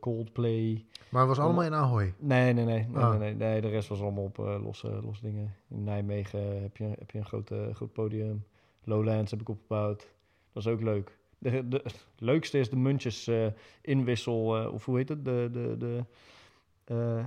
Coldplay. 0.00 0.84
maar 1.08 1.20
het 1.20 1.28
was 1.28 1.38
allemaal 1.38 1.64
in 1.64 1.74
Ahoy. 1.74 2.14
Nee, 2.18 2.52
nee, 2.52 2.64
nee. 2.64 2.86
nee, 2.88 3.02
Ah. 3.02 3.10
nee, 3.10 3.18
nee, 3.18 3.34
nee, 3.34 3.60
de 3.60 3.68
rest 3.68 3.88
was 3.88 4.00
allemaal 4.00 4.24
op 4.24 4.36
losse, 4.36 5.00
losse 5.02 5.22
dingen. 5.22 5.54
In 5.68 5.84
Nijmegen 5.84 6.62
heb 6.62 6.76
je, 6.76 6.84
heb 6.84 7.10
je 7.10 7.18
een 7.18 7.24
groot, 7.24 7.50
groot 7.72 7.92
podium. 7.92 8.44
Lowlands 8.84 9.30
heb 9.30 9.40
ik 9.40 9.48
opgebouwd. 9.48 10.08
Dat 10.52 10.66
is 10.66 10.72
ook 10.72 10.80
leuk. 10.80 11.18
De, 11.38 11.68
de, 11.68 11.80
het 11.84 12.06
leukste 12.18 12.58
is 12.58 12.70
de 12.70 12.76
muntjes 12.76 13.30
inwissel, 13.82 14.70
of 14.72 14.84
hoe 14.84 14.96
heet 14.96 15.08
het? 15.08 15.24
De, 15.24 15.48
de, 15.52 16.04
de 16.84 17.24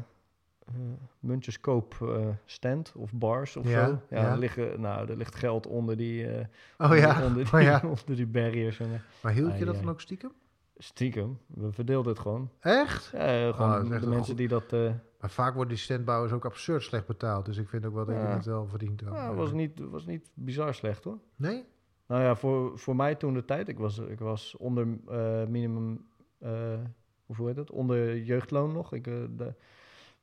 muntjeskoop 1.20 1.96
eh, 2.02 2.28
stand 2.46 2.94
of 2.96 3.14
bars 3.14 3.56
of 3.56 3.68
Ja, 3.68 3.86
zo. 3.86 4.02
Ja, 4.10 4.22
ja. 4.22 4.32
Er, 4.32 4.38
liggen, 4.38 4.82
nou, 4.82 5.10
er 5.10 5.18
ligt 5.18 5.36
geld 5.36 5.68
onder 5.68 5.98
die, 5.98 6.28
eh, 6.28 6.46
Oh 6.78 6.98
ja, 6.98 7.24
onder 7.26 7.44
die, 7.44 7.54
oh 7.54 7.62
ja. 7.62 7.82
onder 7.98 8.16
die 8.16 8.28
barriers. 8.28 8.80
En, 8.80 8.94
eh, 8.94 9.00
Maar 9.22 9.34
hield 9.34 9.58
je 9.58 9.66
dat 9.66 9.76
dan 9.76 9.90
ook 9.90 10.02
stiekem? 10.02 10.32
stiekem, 10.78 11.38
we 11.48 11.72
verdeelden 11.72 12.12
het 12.12 12.22
gewoon. 12.22 12.50
Echt? 12.60 13.10
Ja, 13.14 13.18
eh, 13.48 13.54
gewoon 13.56 13.84
dat 13.84 13.92
echt 13.92 14.02
de 14.02 14.08
mensen 14.08 14.26
goed- 14.26 14.38
die 14.38 14.48
dat... 14.48 14.74
eh, 14.74 14.92
Maar 15.20 15.30
vaak 15.30 15.54
worden 15.54 15.74
die 15.74 15.84
standbouwers 15.84 16.32
ook 16.34 16.46
absurd 16.46 16.84
slecht 16.84 17.06
betaald. 17.08 17.46
Dus 17.46 17.58
ik 17.58 17.70
vind 17.70 17.86
ook 17.86 17.94
wel 17.94 18.06
dat 18.06 18.16
je 18.16 18.22
het 18.22 18.46
wel 18.46 18.68
verdient. 18.68 19.02
Ja, 19.02 19.34
was 19.34 19.52
niet, 19.52 19.80
was 19.80 20.06
niet 20.06 20.30
bizar 20.34 20.74
slecht 20.74 21.04
hoor. 21.04 21.18
Nee? 21.36 21.64
Nou 22.08 22.22
ja, 22.22 22.36
voor, 22.36 22.80
voor 22.80 22.96
mij 22.96 23.16
toen 23.16 23.34
de 23.34 23.46
tijd, 23.46 23.68
ik 23.68 23.78
was, 23.78 23.98
ik 23.98 24.20
was 24.20 24.56
onder 24.58 24.88
eh, 25.08 25.46
minimum, 25.48 26.06
eh 26.40 26.80
hoe 27.26 27.48
heet 27.48 27.56
het? 27.56 27.72
Onder 27.72 28.18
jeugdloon 28.18 28.72
nog. 28.74 28.94
Ik 28.94 29.08
eh, 29.08 29.14
de, 29.38 29.54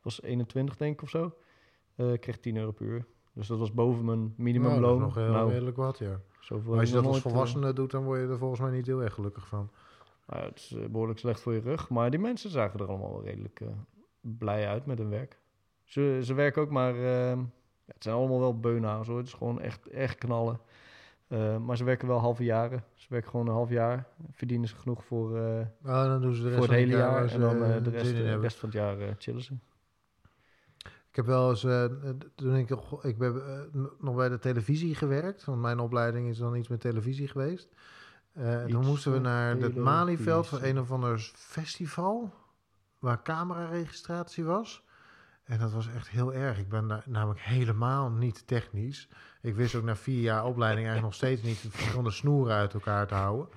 was 0.02 0.22
21 0.22 0.76
denk 0.76 0.92
ik 0.92 1.02
of 1.02 1.08
zo. 1.08 1.34
Ik 1.96 2.20
kreeg 2.20 2.38
10 2.38 2.56
euro 2.56 2.70
per 2.70 2.86
uur. 2.86 3.06
Dus 3.32 3.46
dat 3.46 3.58
was 3.58 3.72
boven 3.72 4.04
mijn 4.04 4.18
Nou, 4.20 4.32
minimumloon. 4.36 4.98
dat 4.98 5.08
is 5.08 5.14
nog 5.14 5.24
heel 5.24 5.32
nou, 5.32 5.50
redelijk 5.50 5.76
wat, 5.76 5.98
ja. 5.98 6.20
Maar 6.48 6.78
als 6.78 6.88
je 6.88 6.94
dat 6.94 7.04
als 7.04 7.16
eh, 7.16 7.22
volwassene 7.22 7.72
doet, 7.72 7.90
dan 7.90 8.04
word 8.04 8.20
je 8.20 8.26
er 8.26 8.38
volgens 8.38 8.60
mij 8.60 8.70
niet 8.70 8.86
heel 8.86 9.02
erg 9.02 9.14
gelukkig 9.14 9.46
van. 9.46 9.70
nou 10.26 10.44
het 10.44 10.58
is 10.58 10.74
eh, 10.74 10.86
behoorlijk 10.88 11.18
slecht 11.18 11.40
voor 11.40 11.52
je 11.52 11.60
rug. 11.60 11.88
Maar 11.88 12.10
die 12.10 12.20
mensen 12.20 12.50
zagen 12.50 12.80
er 12.80 12.88
allemaal 12.88 13.12
wel 13.12 13.24
redelijk 13.24 13.60
blij 14.20 14.68
uit 14.68 14.86
met 14.86 14.98
hun 14.98 15.08
werk. 15.08 15.38
Ze, 15.84 16.18
ze 16.22 16.34
werken 16.34 16.62
ook 16.62 16.70
maar... 16.70 16.96
ja, 16.96 17.94
het 17.94 18.02
zijn 18.02 18.14
allemaal 18.14 18.40
wel 18.40 18.60
beunhaars 18.60 19.08
hoor. 19.08 19.16
Het 19.16 19.26
is 19.26 19.32
gewoon 19.32 19.60
echt, 19.60 19.88
echt 19.88 20.18
knallen. 20.18 20.60
Maar 21.64 21.76
ze 21.76 21.84
werken 21.84 22.08
wel 22.08 22.18
halve 22.18 22.44
jaren. 22.44 22.84
Ze 22.94 23.06
werken 23.08 23.30
gewoon 23.30 23.46
een 23.46 23.52
half 23.52 23.70
jaar. 23.70 24.06
Verdienen 24.30 24.68
ze 24.68 24.76
genoeg 24.76 25.04
voor, 25.04 25.30
Nou, 25.82 26.08
dan 26.08 26.20
doen 26.20 26.34
ze 26.34 26.42
de 26.42 26.48
rest 26.48 26.58
voor 26.58 26.68
het 26.68 26.76
hele 26.76 26.96
jaar. 26.96 27.30
En 27.30 27.40
dan 27.40 27.58
de 27.82 27.90
rest, 27.90 28.10
de 28.10 28.38
rest 28.38 28.56
van 28.56 28.68
het 28.68 28.78
jaar 28.78 29.14
chillen 29.18 29.42
ze. 29.42 29.54
Ik 31.12 31.18
heb 31.18 31.26
wel 31.26 31.50
eens, 31.50 31.64
eh, 31.64 31.84
toen 32.34 32.54
ik, 32.56 32.68
nog- 32.68 33.04
ik 33.04 33.18
ben 33.18 33.46
eh, 33.46 33.80
nog 33.98 34.14
bij 34.16 34.28
de 34.28 34.38
televisie 34.38 34.94
gewerkt, 34.94 35.44
want 35.44 35.60
mijn 35.60 35.78
opleiding 35.78 36.28
is 36.28 36.38
dan 36.38 36.56
iets 36.56 36.68
met 36.68 36.80
televisie 36.80 37.28
geweest. 37.28 37.68
Eh, 38.32 38.60
toen 38.60 38.78
Iets 38.78 38.86
moesten 38.86 39.12
we 39.12 39.18
naar 39.18 39.56
het. 39.56 39.74
Malieveld 39.84 40.46
voor 40.46 40.62
een 40.62 40.78
of 40.80 40.90
ander 40.92 41.30
festival, 41.34 42.34
waar 42.98 43.22
cameraregistratie 43.22 44.44
was. 44.44 44.84
En 45.44 45.58
dat 45.58 45.72
was 45.72 45.88
echt 45.88 46.08
heel 46.08 46.34
erg. 46.34 46.58
Ik 46.58 46.68
ben 46.68 46.88
daar 46.88 47.02
namelijk 47.06 47.40
helemaal 47.40 48.10
niet 48.10 48.46
technisch. 48.46 49.08
Ik 49.42 49.54
wist 49.54 49.74
ook 49.74 49.82
na 49.84 49.96
vier 49.96 50.20
jaar 50.20 50.44
opleiding 50.44 50.86
eigenlijk 50.86 51.02
nog 51.06 51.14
steeds 51.14 51.42
niet 51.42 51.62
de 51.62 51.70
verschillende 51.70 52.10
snoeren 52.10 52.54
uit 52.54 52.74
elkaar 52.74 53.06
te 53.06 53.14
houden. 53.14 53.48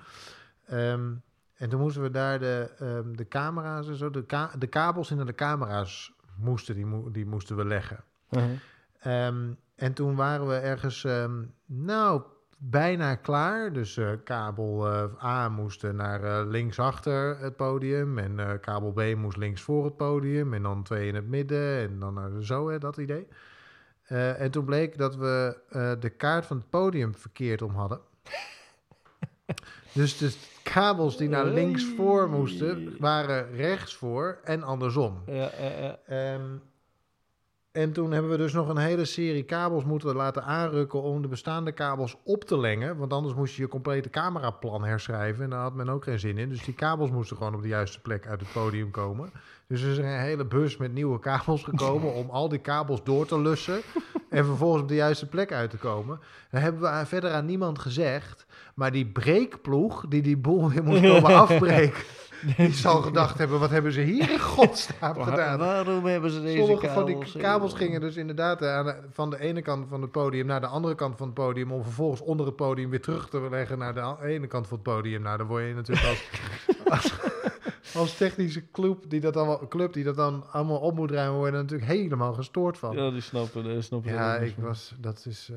Ehm, 0.66 1.12
en 1.54 1.68
toen 1.68 1.80
moesten 1.80 2.02
we 2.02 2.10
daar 2.10 2.38
de, 2.38 2.74
ehm, 2.78 3.12
de 3.12 3.28
camera's 3.28 3.88
en 3.88 3.96
zo, 3.96 4.10
de, 4.10 4.24
ka- 4.24 4.52
de 4.58 4.66
kabels 4.66 5.10
in 5.10 5.24
de 5.26 5.34
camera's 5.34 6.14
moesten, 6.38 6.74
die, 6.74 6.86
mo- 6.86 7.10
die 7.10 7.26
moesten 7.26 7.56
we 7.56 7.64
leggen. 7.64 8.04
Ehm, 9.00 9.52
en 9.74 9.92
toen 9.92 10.14
waren 10.16 10.46
we 10.48 10.54
ergens, 10.54 11.04
ehm, 11.04 11.42
nou, 11.66 12.22
bijna 12.58 13.14
klaar. 13.14 13.72
Dus 13.72 13.96
eh, 13.96 14.10
kabel 14.24 14.86
eh, 14.92 15.24
A 15.24 15.48
moest 15.48 15.82
naar 15.82 16.22
eh, 16.24 16.46
links 16.46 16.78
achter 16.78 17.38
het 17.38 17.56
podium. 17.56 18.18
En 18.18 18.60
kabel 18.60 18.92
B 18.92 19.16
moest 19.16 19.36
links 19.36 19.62
voor 19.62 19.84
het 19.84 19.96
podium. 19.96 20.54
En 20.54 20.62
dan 20.62 20.82
twee 20.82 21.08
in 21.08 21.14
het 21.14 21.28
midden. 21.28 21.78
En 21.78 21.98
dan 21.98 22.14
naar 22.14 22.30
zo, 22.42 22.68
hè, 22.68 22.78
dat 22.78 22.96
idee. 22.96 23.26
En 24.36 24.50
toen 24.50 24.64
bleek 24.64 24.98
dat 24.98 25.16
we 25.16 25.58
de 26.00 26.10
kaart 26.10 26.46
van 26.46 26.56
het 26.56 26.70
podium 26.70 27.14
verkeerd 27.14 27.62
om 27.62 27.74
hadden. 27.74 28.00
dus 29.94 30.18
de 30.18 30.36
kabels 30.72 31.16
die 31.16 31.28
naar 31.28 31.46
links 31.46 31.84
voor 31.96 32.28
moesten, 32.28 32.96
waren 32.98 33.56
rechts 33.56 33.94
voor 33.94 34.38
en 34.44 34.62
andersom. 34.62 35.22
Ja, 35.26 35.48
eh, 35.48 35.84
eh, 35.84 35.94
Ehm, 36.06 36.56
en 37.72 37.92
toen 37.92 38.12
hebben 38.12 38.30
we 38.30 38.36
dus 38.36 38.52
nog 38.52 38.68
een 38.68 38.76
hele 38.76 39.04
serie 39.04 39.42
kabels 39.42 39.84
moeten 39.84 40.16
laten 40.16 40.44
aanrukken 40.44 41.02
om 41.02 41.22
de 41.22 41.28
bestaande 41.28 41.72
kabels 41.72 42.16
op 42.24 42.44
te 42.44 42.58
lengen. 42.58 42.96
Want 42.96 43.12
anders 43.12 43.34
moest 43.34 43.56
je 43.56 43.62
je 43.62 43.68
complete 43.68 44.10
cameraplan 44.10 44.84
herschrijven. 44.84 45.44
En 45.44 45.50
daar 45.50 45.60
had 45.60 45.74
men 45.74 45.88
ook 45.88 46.04
geen 46.04 46.18
zin 46.18 46.38
in. 46.38 46.48
Dus 46.48 46.64
die 46.64 46.74
kabels 46.74 47.10
moesten 47.10 47.36
gewoon 47.36 47.54
op 47.54 47.62
de 47.62 47.68
juiste 47.68 48.00
plek 48.00 48.26
uit 48.26 48.40
het 48.40 48.52
podium 48.52 48.90
komen. 48.90 49.30
Dus 49.68 49.82
er 49.82 49.90
is 49.90 49.98
een 49.98 50.04
hele 50.20 50.44
bus 50.44 50.76
met 50.76 50.92
nieuwe 50.92 51.18
kabels 51.18 51.62
gekomen 51.64 52.14
om 52.14 52.30
al 52.30 52.48
die 52.48 52.58
kabels 52.58 53.04
door 53.04 53.26
te 53.26 53.40
lussen. 53.40 53.80
En 54.30 54.44
vervolgens 54.44 54.82
op 54.82 54.88
de 54.88 54.94
juiste 54.94 55.26
plek 55.26 55.52
uit 55.52 55.70
te 55.70 55.76
komen. 55.76 56.20
Dan 56.50 56.60
hebben 56.60 56.80
we 56.98 57.06
verder 57.06 57.32
aan 57.32 57.44
niemand 57.46 57.78
gezegd. 57.78 58.46
Maar 58.74 58.92
die 58.92 59.06
breekploeg 59.06 60.04
die 60.08 60.22
die 60.22 60.36
boel 60.36 60.70
weer 60.70 60.82
moest 60.84 61.00
komen 61.12 61.34
afbreken. 61.36 62.02
Die 62.56 62.72
zal 62.72 63.02
gedacht 63.02 63.38
hebben, 63.38 63.58
wat 63.60 63.70
hebben 63.70 63.92
ze 63.92 64.00
hier 64.00 64.30
in 64.30 64.38
godsnaam 64.40 65.22
gedaan? 65.22 65.58
waarom 65.58 66.04
hebben 66.06 66.30
ze 66.30 66.42
deze 66.42 66.58
Sommige 66.58 66.86
kabels? 66.86 66.94
van 67.20 67.30
die 67.32 67.42
kabels 67.42 67.74
gingen 67.74 68.00
dus 68.00 68.16
inderdaad 68.16 68.62
eh, 68.62 68.74
aan 68.74 68.84
de- 68.84 68.96
van 69.12 69.30
de 69.30 69.40
ene 69.40 69.62
kant 69.62 69.86
van 69.88 70.02
het 70.02 70.10
podium 70.10 70.46
naar 70.46 70.60
de 70.60 70.66
andere 70.66 70.94
kant 70.94 71.16
van 71.16 71.26
het 71.26 71.34
podium. 71.34 71.72
Om 71.72 71.82
vervolgens 71.82 72.20
onder 72.20 72.46
het 72.46 72.56
podium 72.56 72.90
weer 72.90 73.00
terug 73.02 73.28
te 73.28 73.46
leggen 73.50 73.78
naar 73.78 73.94
de 73.94 74.16
ene 74.22 74.46
kant 74.46 74.66
van 74.66 74.76
het 74.76 74.86
podium. 74.86 75.22
Nou, 75.22 75.36
dan 75.38 75.46
word 75.46 75.64
je 75.66 75.74
natuurlijk 75.74 76.06
als, 76.06 76.28
als 76.84 77.14
als 77.94 78.16
technische 78.16 78.70
club 78.70 79.04
die 79.10 79.20
dat 79.20 79.36
allemaal, 79.36 79.68
club 79.68 79.92
die 79.92 80.04
dat 80.04 80.16
dan 80.16 80.50
allemaal 80.50 80.78
op 80.78 80.94
moet 80.94 81.10
ruimen, 81.10 81.38
worden 81.38 81.60
natuurlijk 81.60 81.90
helemaal 81.90 82.32
gestoord 82.32 82.78
van. 82.78 82.96
Ja, 82.96 83.10
die 83.10 83.20
snappen, 83.20 83.64
die 83.64 83.82
snappen 83.82 84.12
Ja, 84.12 84.36
ik 84.36 84.54
van. 84.54 84.62
was, 84.64 84.94
dat 84.98 85.26
is, 85.26 85.48
eh, 85.50 85.56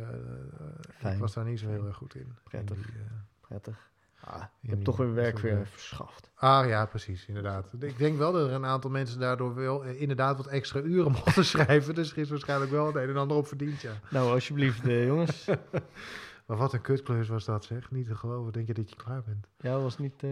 ik 0.87 0.93
Fijn. 0.97 1.19
was 1.19 1.33
daar 1.33 1.45
niet 1.45 1.59
zo 1.59 1.67
heel 1.67 1.85
erg 1.85 1.95
goed 1.95 2.15
in. 2.15 2.33
Prettig. 2.43 2.75
In 2.77 2.81
die, 2.81 3.01
eh, 3.01 3.07
Prettig. 3.47 3.87
Ah, 4.23 4.43
je 4.59 4.69
hebt 4.69 4.83
toch 4.83 4.97
weer 4.97 5.13
werk 5.13 5.39
weer 5.39 5.59
eh, 5.59 5.65
verschaft. 5.65 6.31
Ah 6.35 6.67
ja, 6.67 6.85
precies, 6.85 7.25
inderdaad. 7.27 7.73
Ik 7.79 7.97
denk 7.97 8.17
wel 8.17 8.31
dat 8.31 8.47
er 8.47 8.53
een 8.53 8.65
aantal 8.65 8.89
mensen 8.89 9.19
daardoor 9.19 9.55
wel 9.55 9.85
eh, 9.85 10.01
inderdaad 10.01 10.37
wat 10.37 10.47
extra 10.47 10.79
uren 10.79 11.11
mochten 11.25 11.45
schrijven. 11.45 11.95
Dus 11.95 12.11
er 12.11 12.17
is 12.17 12.29
waarschijnlijk 12.29 12.71
wel 12.71 12.85
het 12.85 12.95
een 12.95 13.09
en 13.09 13.17
ander 13.17 13.37
op 13.37 13.47
verdiend, 13.47 13.81
ja. 13.81 13.91
Nou, 14.09 14.31
alsjeblieft, 14.31 14.87
eh, 14.87 15.05
jongens. 15.05 15.45
Maar 16.45 16.57
wat 16.57 16.73
een 16.73 16.81
kutklus 16.81 17.27
was 17.27 17.45
dat, 17.45 17.65
zeg. 17.65 17.91
Niet 17.91 18.07
te 18.07 18.15
geloven. 18.15 18.51
Denk 18.53 18.67
je 18.67 18.73
dat 18.73 18.89
je 18.89 18.95
klaar 18.95 19.23
bent? 19.23 19.47
Ja, 19.59 19.79
was 19.79 19.97
niet... 19.97 20.23
eh, 20.23 20.29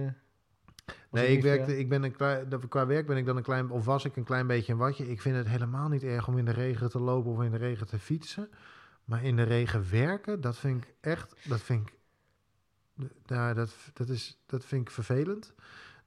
Nee, 1.12 1.28
ik 1.28 1.42
werkte, 1.42 1.72
eh, 1.72 1.80
ik 1.80 1.90
ben 1.90 2.04
een 2.04 2.16
klein, 2.16 2.68
qua 2.70 2.86
werk 2.86 3.08
ben 3.08 3.18
ik 3.18 3.26
dan 3.26 3.38
een 3.38 3.44
klein, 3.44 3.70
of 3.70 3.86
was 3.86 4.06
ik 4.06 4.16
een 4.16 4.24
klein 4.24 4.48
beetje 4.48 4.72
een 4.72 4.78
watje. 4.78 5.10
Ik 5.10 5.22
vind 5.22 5.36
het 5.36 5.48
helemaal 5.48 5.90
niet 5.90 6.04
erg 6.04 6.28
om 6.28 6.38
in 6.38 6.46
de 6.46 6.52
regen 6.52 6.90
te 6.90 7.00
lopen 7.00 7.32
of 7.32 7.44
in 7.44 7.52
de 7.52 7.58
regen 7.58 7.88
te 7.88 8.00
fietsen. 8.00 8.50
Maar 9.06 9.24
in 9.24 9.36
de 9.36 9.44
regen 9.44 9.92
werken, 9.92 10.42
dat 10.42 10.58
vind 10.58 10.84
ik 10.84 10.94
echt, 11.02 11.36
dat 11.44 11.62
vind 11.62 11.88
ik, 11.88 11.94
nou, 13.26 13.54
dat, 13.54 13.76
dat, 13.94 14.10
is, 14.10 14.44
dat 14.46 14.66
vind 14.66 14.82
ik 14.82 14.92
vervelend. 14.92 15.54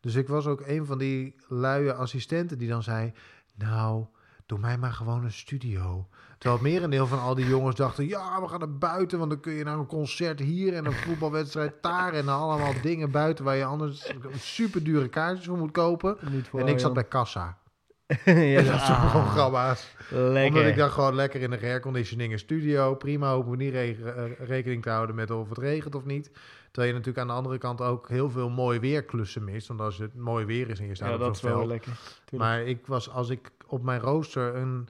Dus 0.01 0.15
ik 0.15 0.29
was 0.29 0.47
ook 0.47 0.61
een 0.61 0.87
van 0.87 0.99
die 0.99 1.35
luie 1.49 1.93
assistenten 1.93 2.59
die 2.59 2.69
dan 2.69 2.83
zei, 2.83 3.13
nou, 3.55 4.07
doe 4.51 4.59
mij 4.59 4.79
maar 4.79 4.93
gewoon 4.93 5.25
een 5.25 5.33
studio. 5.33 6.07
Terwijl 6.39 6.63
het 6.63 6.73
merendeel 6.73 7.07
van 7.07 7.21
al 7.21 7.35
die 7.35 7.47
jongens 7.47 7.77
dachten, 7.77 8.09
ja, 8.09 8.41
we 8.41 8.49
gaan 8.49 8.59
naar 8.59 8.79
buiten, 8.79 9.19
want 9.19 9.31
dan 9.31 9.41
kun 9.41 9.53
je 9.53 9.65
naar 9.65 9.79
een 9.79 9.87
concert 9.87 10.39
hier 10.39 10.75
en 10.75 10.85
een 10.85 10.93
voetbalwedstrijd 10.93 11.75
daar 11.81 12.13
en 12.13 12.29
allemaal 12.29 12.73
dingen 12.83 13.11
buiten 13.11 13.45
waar 13.45 13.57
je 13.57 13.65
anders 13.65 14.13
super 14.39 14.85
dure 14.85 15.09
kaartjes 15.09 15.47
voor 15.47 15.57
moet 15.57 15.71
kopen. 15.71 16.17
niet 16.31 16.49
voor 16.49 16.61
En 16.61 16.67
ik 16.67 16.79
zat 16.79 16.93
bij 16.93 17.05
kassa. 17.05 17.59
ja, 18.25 18.63
dat 18.63 18.81
soort 18.81 18.99
ah, 18.99 19.11
programma's. 19.11 19.95
Lekker. 20.09 20.45
Omdat 20.47 20.71
ik 20.71 20.77
dan 20.77 20.91
gewoon 20.91 21.15
lekker 21.15 21.41
in 21.41 21.51
de 21.51 21.61
airconditioning 21.61 22.33
in 22.33 22.39
studio. 22.39 22.95
Prima, 22.95 23.35
hoeven 23.35 23.51
we 23.51 23.57
niet 23.57 23.73
re- 23.73 24.13
eh, 24.17 24.47
rekening 24.49 24.83
te 24.83 24.91
houden 24.91 25.17
met 25.17 25.31
of 25.31 25.49
het 25.49 25.59
regent 25.59 25.95
of 25.95 26.05
niet. 26.05 26.31
Terwijl 26.71 26.93
je 26.93 26.99
natuurlijk 26.99 27.19
aan 27.19 27.35
de 27.35 27.41
andere 27.43 27.59
kant 27.59 27.81
ook 27.81 28.09
heel 28.09 28.31
veel 28.31 28.49
mooi 28.49 28.79
weerklussen 28.79 29.45
mist. 29.45 29.69
Want 29.69 29.81
als 29.81 29.99
het 29.99 30.15
mooi 30.15 30.45
weer 30.45 30.69
is 30.69 30.81
en 30.81 30.87
je 30.87 30.95
staat 30.95 31.09
ja, 31.09 31.15
op 31.15 31.21
dat 31.21 31.37
is 31.37 31.43
wel 31.43 31.57
veld. 31.57 31.67
lekker. 31.67 31.99
Tuurlijk. 32.25 32.51
Maar 32.51 32.63
ik 32.63 32.87
was, 32.87 33.11
als 33.11 33.29
ik 33.29 33.51
op 33.67 33.83
mijn 33.83 34.01
rooster 34.01 34.55
een, 34.55 34.89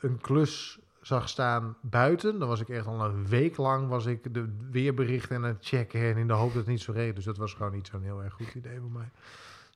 een 0.00 0.20
klus 0.20 0.78
zag 1.00 1.28
staan 1.28 1.76
buiten, 1.80 2.38
dan 2.38 2.48
was 2.48 2.60
ik 2.60 2.68
echt 2.68 2.86
al 2.86 3.04
een 3.04 3.26
week 3.26 3.56
lang 3.56 3.88
was 3.88 4.06
ik 4.06 4.34
de 4.34 4.56
weerberichten 4.70 5.36
aan 5.36 5.42
het 5.42 5.66
checken 5.66 6.00
en 6.00 6.16
in 6.16 6.26
de 6.26 6.32
hoop 6.32 6.48
dat 6.48 6.56
het 6.56 6.66
niet 6.66 6.80
zo 6.80 6.92
regent. 6.92 7.16
Dus 7.16 7.24
dat 7.24 7.36
was 7.36 7.54
gewoon 7.54 7.72
niet 7.72 7.86
zo'n 7.86 8.02
heel 8.02 8.22
erg 8.22 8.34
goed 8.34 8.54
idee 8.54 8.80
voor 8.80 8.90
mij. 8.90 9.08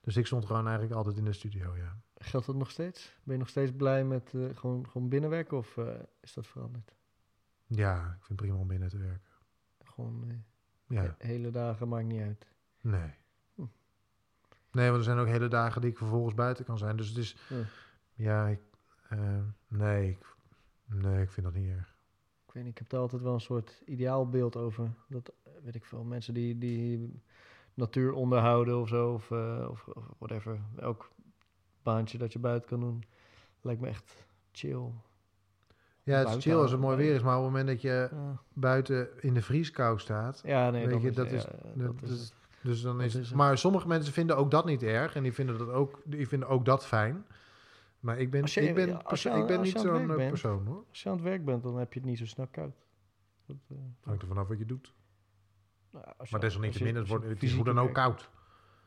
Dus 0.00 0.16
ik 0.16 0.26
stond 0.26 0.46
gewoon 0.46 0.66
eigenlijk 0.66 0.96
altijd 0.96 1.16
in 1.16 1.24
de 1.24 1.32
studio, 1.32 1.76
ja. 1.76 1.96
Geldt 2.18 2.46
dat 2.46 2.56
nog 2.56 2.70
steeds? 2.70 3.14
Ben 3.22 3.34
je 3.34 3.40
nog 3.40 3.48
steeds 3.48 3.72
blij 3.76 4.04
met 4.04 4.32
eh, 4.34 4.40
gewoon, 4.54 4.86
gewoon 4.88 5.08
binnenwerken 5.08 5.56
of 5.56 5.76
eh, 5.76 5.86
is 6.20 6.32
dat 6.32 6.46
veranderd? 6.46 6.94
Ja, 7.66 7.96
ik 7.96 8.24
vind 8.24 8.28
het 8.28 8.36
prima 8.36 8.56
om 8.56 8.68
binnen 8.68 8.88
te 8.88 8.98
werken. 8.98 9.32
Gewoon 9.84 10.24
eh, 10.28 10.34
Ja, 10.86 11.02
he- 11.02 11.26
hele 11.26 11.50
dagen 11.50 11.88
maakt 11.88 12.06
niet 12.06 12.20
uit. 12.22 12.46
nee. 12.80 13.10
Hm. 13.54 13.62
Nee, 14.72 14.86
want 14.86 14.98
er 14.98 15.04
zijn 15.04 15.18
ook 15.18 15.26
hele 15.26 15.48
dagen 15.48 15.80
die 15.80 15.90
ik 15.90 15.98
vervolgens 15.98 16.34
buiten 16.34 16.64
kan 16.64 16.78
zijn. 16.78 16.96
Dus 16.96 17.08
het 17.08 17.16
is, 17.18 17.36
Ja. 17.48 17.56
ja, 18.14 18.46
ik, 18.46 18.60
eh, 19.08 19.38
nee, 19.68 20.10
ik, 20.10 20.26
nee, 20.86 21.22
ik 21.22 21.30
vind 21.30 21.46
dat 21.46 21.54
niet 21.54 21.70
erg. 21.70 21.92
Ik 22.46 22.52
weet 22.52 22.62
niet, 22.62 22.72
ik 22.72 22.78
heb 22.78 22.88
daar 22.88 23.00
altijd 23.00 23.22
wel 23.22 23.34
een 23.34 23.40
soort 23.40 23.82
ideaalbeeld 23.86 24.56
over. 24.56 24.90
Dat, 25.08 25.32
weet 25.62 25.74
ik 25.74 25.84
veel, 25.84 26.04
mensen 26.04 26.34
die, 26.34 26.58
die 26.58 27.20
natuur 27.74 28.12
onderhouden 28.12 28.80
of 28.80 28.88
zo, 28.88 29.12
of, 29.12 29.30
eh, 29.30 29.66
of, 29.70 29.86
of 29.88 30.04
whatever. 30.18 30.60
Elk 30.76 31.10
baantje 31.82 32.18
dat 32.18 32.32
je 32.32 32.38
buiten 32.38 32.68
kan 32.68 32.80
doen, 32.80 33.04
lijkt 33.60 33.80
me 33.80 33.88
echt 33.88 34.26
chill. 34.52 34.90
Ja, 36.04 36.18
het 36.18 36.28
is 36.28 36.42
chill 36.44 36.54
als 36.56 36.70
het 36.70 36.80
mooi 36.80 36.96
weer 36.96 37.14
is, 37.14 37.22
maar 37.22 37.36
op 37.36 37.42
het 37.42 37.50
moment 37.52 37.68
dat 37.68 37.80
je 37.82 38.08
Ja, 38.12 38.40
buiten 38.52 39.08
in 39.22 39.34
de 39.34 39.42
vrieskou 39.42 39.98
staat, 39.98 40.42
Ja, 40.44 40.70
nee, 40.70 40.86
Weet 40.86 41.02
je, 41.02 41.08
is, 41.08 41.14
dat 41.14 41.30
ja, 41.30 41.36
is- 41.36 41.44
dat 41.74 42.00
dat 42.00 42.10
is 42.10 42.32
Dus 42.62 42.82
dan 42.82 42.98
Dat 42.98 43.14
is, 43.14 43.32
maar 43.32 43.58
sommige 43.58 43.88
mensen 43.88 44.12
vinden 44.12 44.36
ook 44.36 44.50
dat 44.50 44.64
niet 44.64 44.82
erg 44.82 45.14
en 45.14 45.22
die 45.22 45.32
vinden 45.32 45.58
dat 45.58 45.68
ook, 45.68 46.00
die 46.04 46.28
vinden 46.28 46.48
ook 46.48 46.64
dat 46.64 46.86
fijn. 46.86 47.24
Maar 48.00 48.18
ik 48.18 48.30
ben, 48.30 48.40
je- 48.44 48.60
ik 48.60 48.74
ben, 48.74 48.86
je 48.88 49.30
ik 49.40 49.46
ben 49.46 49.60
niet 49.60 49.80
zo'n 49.80 50.10
eh, 50.10 50.28
persoon 50.28 50.66
hoor. 50.66 50.84
Als 50.88 51.02
je 51.02 51.08
aan 51.08 51.14
het 51.14 51.24
werk 51.24 51.44
bent, 51.44 51.62
dan 51.62 51.76
heb 51.78 51.92
je 51.92 52.00
het 52.00 52.08
niet 52.08 52.18
zo 52.18 52.26
snel 52.26 52.46
koud. 52.46 52.74
Dat, 53.46 53.56
eh, 53.70 53.76
Hangt 54.00 54.22
er 54.22 54.28
vanaf 54.28 54.48
wat 54.48 54.58
je 54.58 54.66
doet. 54.66 54.94
nou, 55.90 56.04
je- 56.18 56.26
Maar 56.30 56.40
desalniettemin, 56.40 56.94
het, 56.96 57.08
wordt, 57.08 57.24
het 57.24 57.42
is 57.42 57.54
hoe 57.54 57.64
dan 57.64 57.78
ook 57.78 57.92
koud. 57.94 58.30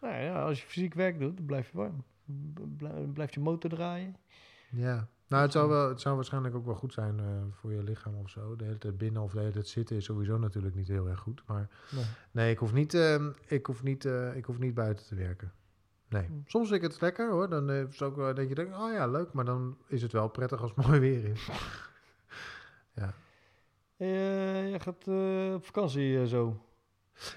Nou 0.01 0.15
ja, 0.21 0.43
als 0.43 0.61
je 0.61 0.67
fysiek 0.67 0.93
werk 0.93 1.19
doet, 1.19 1.37
dan 1.37 1.45
blijf 1.45 1.71
je 1.71 1.77
warm. 1.77 2.03
Blij- 2.77 3.05
Blijft 3.13 3.33
je 3.33 3.39
motor 3.39 3.69
draaien. 3.69 4.15
Ja. 4.71 5.07
Nou, 5.27 5.43
het 5.43 5.51
zou, 5.51 5.69
wel, 5.69 5.89
het 5.89 6.01
zou 6.01 6.15
waarschijnlijk 6.15 6.55
ook 6.55 6.65
wel 6.65 6.75
goed 6.75 6.93
zijn 6.93 7.19
eh, 7.19 7.25
voor 7.51 7.73
je 7.73 7.83
lichaam 7.83 8.15
of 8.15 8.29
zo. 8.29 8.55
De 8.55 8.63
hele 8.63 8.77
tijd 8.77 8.97
binnen 8.97 9.21
of 9.21 9.31
de 9.31 9.39
hele 9.39 9.51
tijd 9.51 9.67
zitten 9.67 9.95
is 9.95 10.05
sowieso 10.05 10.37
natuurlijk 10.37 10.75
niet 10.75 10.87
heel 10.87 11.07
erg 11.07 11.19
goed. 11.19 11.43
Maar 11.45 11.69
Nee. 11.91 12.03
nee, 12.31 12.51
ik 12.51 12.57
hoef 12.57 12.73
niet, 12.73 12.93
eh, 12.93 13.25
ik 13.47 13.65
hoef 13.65 13.83
niet, 13.83 14.05
eh, 14.05 14.35
ik 14.35 14.45
hoef 14.45 14.59
niet 14.59 14.73
buiten 14.73 15.05
te 15.05 15.15
werken. 15.15 15.51
Nee. 16.09 16.23
Hm. 16.25 16.33
Soms 16.45 16.69
vind 16.69 16.83
ik 16.83 16.91
het 16.91 17.01
lekker 17.01 17.31
hoor. 17.31 17.49
Dan 17.49 17.69
eh, 17.69 17.81
is 17.81 17.99
het 17.99 18.01
ook 18.01 18.15
wel 18.15 18.33
dat 18.33 18.49
je 18.49 18.55
denkt, 18.55 18.77
oh 18.77 18.91
ja, 18.91 19.07
leuk. 19.07 19.33
Maar 19.33 19.45
dan 19.45 19.77
is 19.87 20.01
het 20.01 20.11
wel 20.11 20.27
prettig 20.27 20.61
als 20.61 20.71
het 20.75 20.85
mooi 20.87 20.99
weer 20.99 21.23
is. 21.23 21.49
Eh, 23.97 24.69
jij 24.69 24.79
gaat 24.79 25.07
op 25.55 25.65
vakantie 25.65 26.27
zo. 26.27 26.61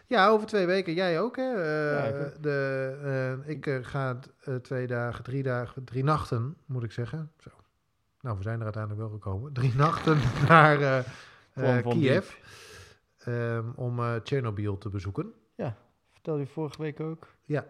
Ja, 0.06 0.28
over 0.28 0.46
twee 0.46 0.66
weken. 0.66 0.94
Jij 0.94 1.20
ook, 1.20 1.36
hè? 1.36 1.50
Ja, 1.92 2.04
ik 2.04 2.42
de, 2.42 3.42
ik 3.46 3.78
ga 3.82 4.18
twee 4.62 4.86
dagen, 4.86 5.24
drie 5.24 5.42
dagen, 5.42 5.84
drie 5.84 6.04
nachten, 6.04 6.56
moet 6.66 6.82
ik 6.82 6.92
zeggen. 6.92 7.32
Zo. 7.38 7.50
Nou, 8.20 8.36
we 8.36 8.42
zijn 8.42 8.58
er 8.58 8.64
uiteindelijk 8.64 9.02
wel 9.02 9.12
gekomen. 9.12 9.52
Drie 9.52 9.74
nachten 9.84 10.18
naar 10.48 10.80
eh, 10.80 11.78
eh, 11.78 11.86
Kiev. 11.86 12.34
ehm, 13.18 13.70
om 13.74 13.98
eh 13.98 14.14
Tsjernobyl 14.14 14.78
te 14.78 14.88
bezoeken. 14.88 15.32
Vertel 16.12 16.38
je 16.38 16.46
vorige 16.46 16.82
week 16.82 17.00
ook. 17.00 17.26
Ja. 17.44 17.66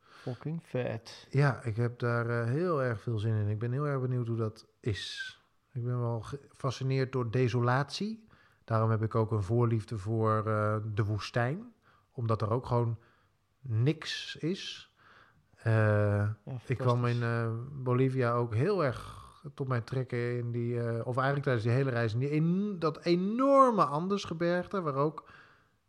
Fucking 0.00 0.60
vet. 0.66 1.26
ja, 1.30 1.62
ik 1.62 1.76
heb 1.76 1.98
daar 1.98 2.46
heel 2.46 2.82
erg 2.82 3.00
veel 3.00 3.18
zin 3.18 3.34
in. 3.34 3.48
Ik 3.48 3.58
ben 3.58 3.72
heel 3.72 3.86
erg 3.86 4.00
benieuwd 4.00 4.26
hoe 4.28 4.36
dat 4.36 4.66
is. 4.80 5.34
Ik 5.72 5.84
ben 5.84 6.00
wel 6.00 6.20
gefascineerd 6.20 7.12
door 7.12 7.30
desolatie. 7.30 8.26
Daarom 8.64 8.90
heb 8.90 9.02
ik 9.02 9.14
ook 9.14 9.30
een 9.30 9.42
voorliefde 9.42 9.98
voor 9.98 10.44
de 10.94 11.04
woestijn. 11.04 11.72
Omdat 12.12 12.42
er 12.42 12.50
ook 12.50 12.66
gewoon 12.66 12.98
niks 13.60 14.36
is. 14.36 14.94
Ja, 15.64 16.36
ik 16.66 16.78
kwam 16.78 17.06
in 17.06 17.22
Bolivia 17.82 18.32
ook 18.32 18.54
heel 18.54 18.84
erg 18.84 19.19
tot 19.54 19.68
mijn 19.68 19.84
trekken 19.84 20.36
in 20.38 20.50
die... 20.50 20.80
eh, 20.80 21.06
of 21.06 21.16
eigenlijk 21.16 21.44
tijdens 21.44 21.64
die 21.66 21.74
hele 21.74 21.90
reis 21.90 22.12
in 22.12 22.18
die 22.18 22.28
en- 22.28 22.78
dat 22.78 23.04
enorme 23.04 23.84
Andesgebergte... 23.84 24.80
waar 24.80 24.94
ook 24.94 25.28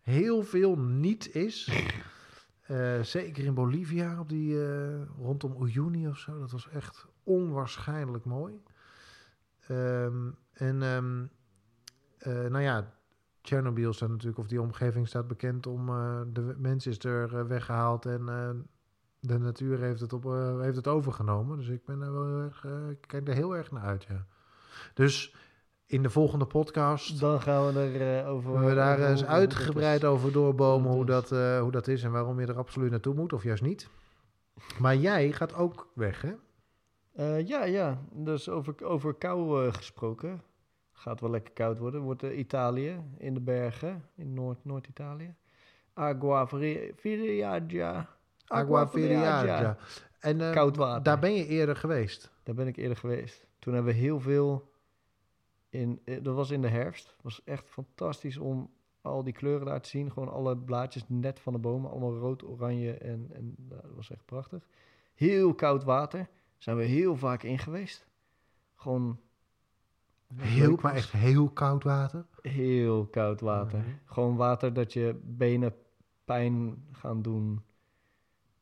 heel 0.02 0.43
veel 0.43 0.78
niet 0.78 1.36
is. 1.36 1.70
Eh, 2.62 3.02
zeker 3.02 3.43
in 3.43 3.54
Bolivia, 3.54 4.20
op 4.20 4.30
die, 4.30 4.66
eh, 4.66 5.02
rondom 5.18 5.64
Uyuni 5.64 6.08
of 6.08 6.18
zo. 6.18 6.39
Dat 6.39 6.52
was 6.52 6.70
echt 6.70 7.06
onwaarschijnlijk 7.24 8.26
mooi. 8.26 8.62
Ehm, 9.68 10.30
en 10.54 10.82
ehm, 10.84 11.26
eh, 12.18 12.49
nou 12.49 12.60
ja, 12.64 12.93
Tsjernobyl 13.41 13.93
staat 13.93 14.10
natuurlijk, 14.10 14.38
of 14.38 14.47
die 14.47 14.62
omgeving 14.62 15.08
staat 15.08 15.28
bekend 15.28 15.68
om 15.68 15.86
de 16.34 16.56
mens 16.58 16.88
is 16.88 17.04
er 17.04 17.38
eh, 17.38 17.45
weggehaald 17.45 18.06
en 18.06 18.26
de 19.22 19.38
natuur 19.40 19.80
heeft 19.80 20.00
het, 20.00 20.14
op, 20.14 20.26
eh, 20.26 20.60
heeft 20.60 20.76
het 20.76 20.88
overgenomen. 20.88 21.58
Dus 21.58 21.68
ik 21.68 21.86
ben 21.86 22.02
er 22.02 22.14
wel 22.14 22.44
erg, 22.44 22.66
eh, 22.66 22.90
ik 22.90 23.02
kijk 23.08 23.28
er 23.28 23.34
heel 23.34 23.56
erg 23.56 23.72
naar 23.72 23.84
uit, 23.84 24.04
ja. 24.04 24.26
Dus 24.94 25.36
in 25.86 26.04
de 26.04 26.10
volgende 26.10 26.46
podcast 26.46 27.20
Dan 27.20 27.42
gaan 27.42 27.74
we 27.74 27.80
er 27.80 28.20
eh, 28.24 28.30
over... 28.30 28.66
we 28.66 28.74
daar 28.74 29.10
eens 29.10 29.26
uitgebreid 29.26 30.04
over 30.06 30.32
doorbomen 30.32 30.92
hoe 30.92 31.06
dat 31.06 31.30
hoe 31.60 31.72
dat 31.72 31.88
is 31.88 32.04
en 32.04 32.12
waarom 32.12 32.40
je 32.40 32.48
er 32.48 32.58
absoluut 32.58 32.92
naartoe 32.92 33.14
moet, 33.16 33.34
of 33.34 33.44
juist 33.44 33.64
niet. 33.64 33.90
Maar 34.80 34.96
jij 34.96 35.32
gaat 35.32 35.54
ook 35.54 35.92
weg, 35.96 36.22
hè? 36.22 36.34
Ja, 37.38 37.64
ja. 37.64 38.02
Dus 38.12 38.50
over, 38.50 38.84
over 38.84 39.14
kou 39.14 39.72
gesproken. 39.72 40.42
Gaat 40.92 41.20
wel 41.20 41.30
lekker 41.30 41.54
koud 41.54 41.78
worden. 41.80 42.02
Wordt 42.02 42.24
Italië 42.24 43.04
in 43.18 43.34
de 43.34 43.40
bergen, 43.42 44.06
in 44.16 44.34
Noord- 44.34 44.66
Noord-Italië. 44.66 45.36
Agua 45.94 46.48
Fri- 46.48 46.94
Firiaggia. 48.89 49.78
En 50.20 50.41
eh, 50.41 50.52
Koud 50.52 50.76
water. 50.76 51.04
daar 51.04 51.20
ben 51.20 51.34
je 51.34 51.47
eerder 51.47 51.76
geweest. 51.76 52.32
Daar 52.43 52.56
ben 52.56 52.68
ik 52.68 52.78
eerder 52.78 52.97
geweest. 52.97 53.47
Toen 53.60 53.74
hebben 53.74 53.93
we 53.93 53.99
heel 53.99 54.20
veel. 54.20 54.72
In, 55.70 56.02
eh, 56.06 56.24
dat 56.24 56.36
was 56.36 56.52
in 56.52 56.62
de 56.62 56.68
herfst. 56.68 57.08
Het 57.08 57.24
was 57.24 57.43
echt 57.43 57.70
fantastisch 57.70 58.38
om 58.38 58.70
al 59.02 59.24
die 59.24 59.34
kleuren 59.34 59.66
daar 59.66 59.82
te 59.82 59.89
zien. 59.89 60.12
Gewoon 60.12 60.32
alle 60.32 60.58
blaadjes 60.58 61.04
net 61.08 61.39
van 61.39 61.54
de 61.54 61.60
bomen. 61.60 61.91
Allemaal 61.91 62.18
rood, 62.18 62.43
oranje. 62.43 62.93
En, 62.93 63.28
en 63.34 63.56
dat 63.58 63.86
was 63.95 64.12
echt 64.12 64.26
prachtig. 64.26 64.68
Heel 65.14 65.54
koud 65.54 65.84
water. 65.84 66.30
Zijn 66.58 66.78
we 66.78 66.84
heel 66.84 67.16
vaak 67.16 67.43
in 67.43 67.60
geweest. 67.60 68.08
Gewoon. 68.76 69.20
Heel, 70.36 70.78
maar 70.82 70.93
echt 70.93 71.12
heel 71.12 71.49
koud 71.49 71.84
water. 71.84 72.26
Heel 72.41 73.06
koud 73.06 73.41
water. 73.41 73.84
Gewoon 74.06 74.36
water 74.36 74.74
dat 74.74 74.93
je 74.93 75.20
benen 75.24 75.76
pijn 76.26 76.86
gaan 76.91 77.22
doen 77.22 77.64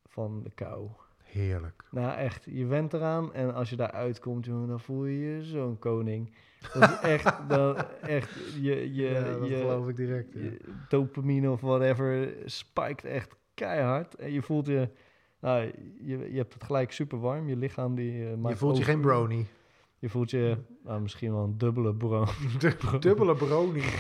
van 0.10 0.44
de 0.44 0.52
kou. 0.56 0.90
Heerlijk. 1.24 1.84
Nou, 1.92 2.18
echt, 2.18 2.46
je 2.46 2.66
went 2.66 2.94
eraan 2.94 3.34
en 3.34 3.54
als 3.54 3.70
je 3.70 3.76
daar 3.76 3.92
uitkomt, 3.92 4.46
jongen, 4.46 4.68
dan 4.68 4.80
voel 4.80 5.06
je 5.06 5.20
je 5.20 5.44
zo'n 5.44 5.80
koning. 5.80 6.34
Dat 6.74 6.90
is 6.90 7.00
echt, 7.00 7.36
dan, 7.50 7.76
echt, 8.02 8.30
je, 8.62 8.94
je, 8.94 9.10
ja, 9.10 9.24
dat 9.24 9.48
je, 9.48 9.56
geloof 9.56 9.88
ik 9.88 9.96
direct. 9.96 10.34
ja. 10.34 10.40
je 10.40 10.60
dopamine 10.90 11.52
of 11.52 11.62
whatever 11.62 12.34
spiked 12.46 13.04
echt 13.04 13.36
keihard. 13.54 14.16
En 14.16 14.32
je 14.32 14.42
voelt 14.42 14.66
je, 14.66 14.90
nou, 15.40 15.72
je, 16.02 16.32
je 16.32 16.38
hebt 16.38 16.54
het 16.54 16.64
gelijk 16.64 16.92
super 16.92 17.20
warm. 17.20 17.48
Je 17.48 17.56
lichaam 17.56 17.96
die 17.96 18.12
eh, 18.12 18.30
Je 18.30 18.36
maakt 18.36 18.58
voelt 18.58 18.78
je 18.78 18.84
geen 18.84 19.02
brownie. 19.02 19.48
Je 20.00 20.10
voelt 20.10 20.32
je, 20.32 20.58
nou, 20.84 21.02
misschien 21.02 21.34
wel 21.34 21.44
een 21.44 21.58
dubbele 21.58 21.96
bro. 21.96 22.26
Dubbele 23.00 23.36
brownie. 23.36 23.84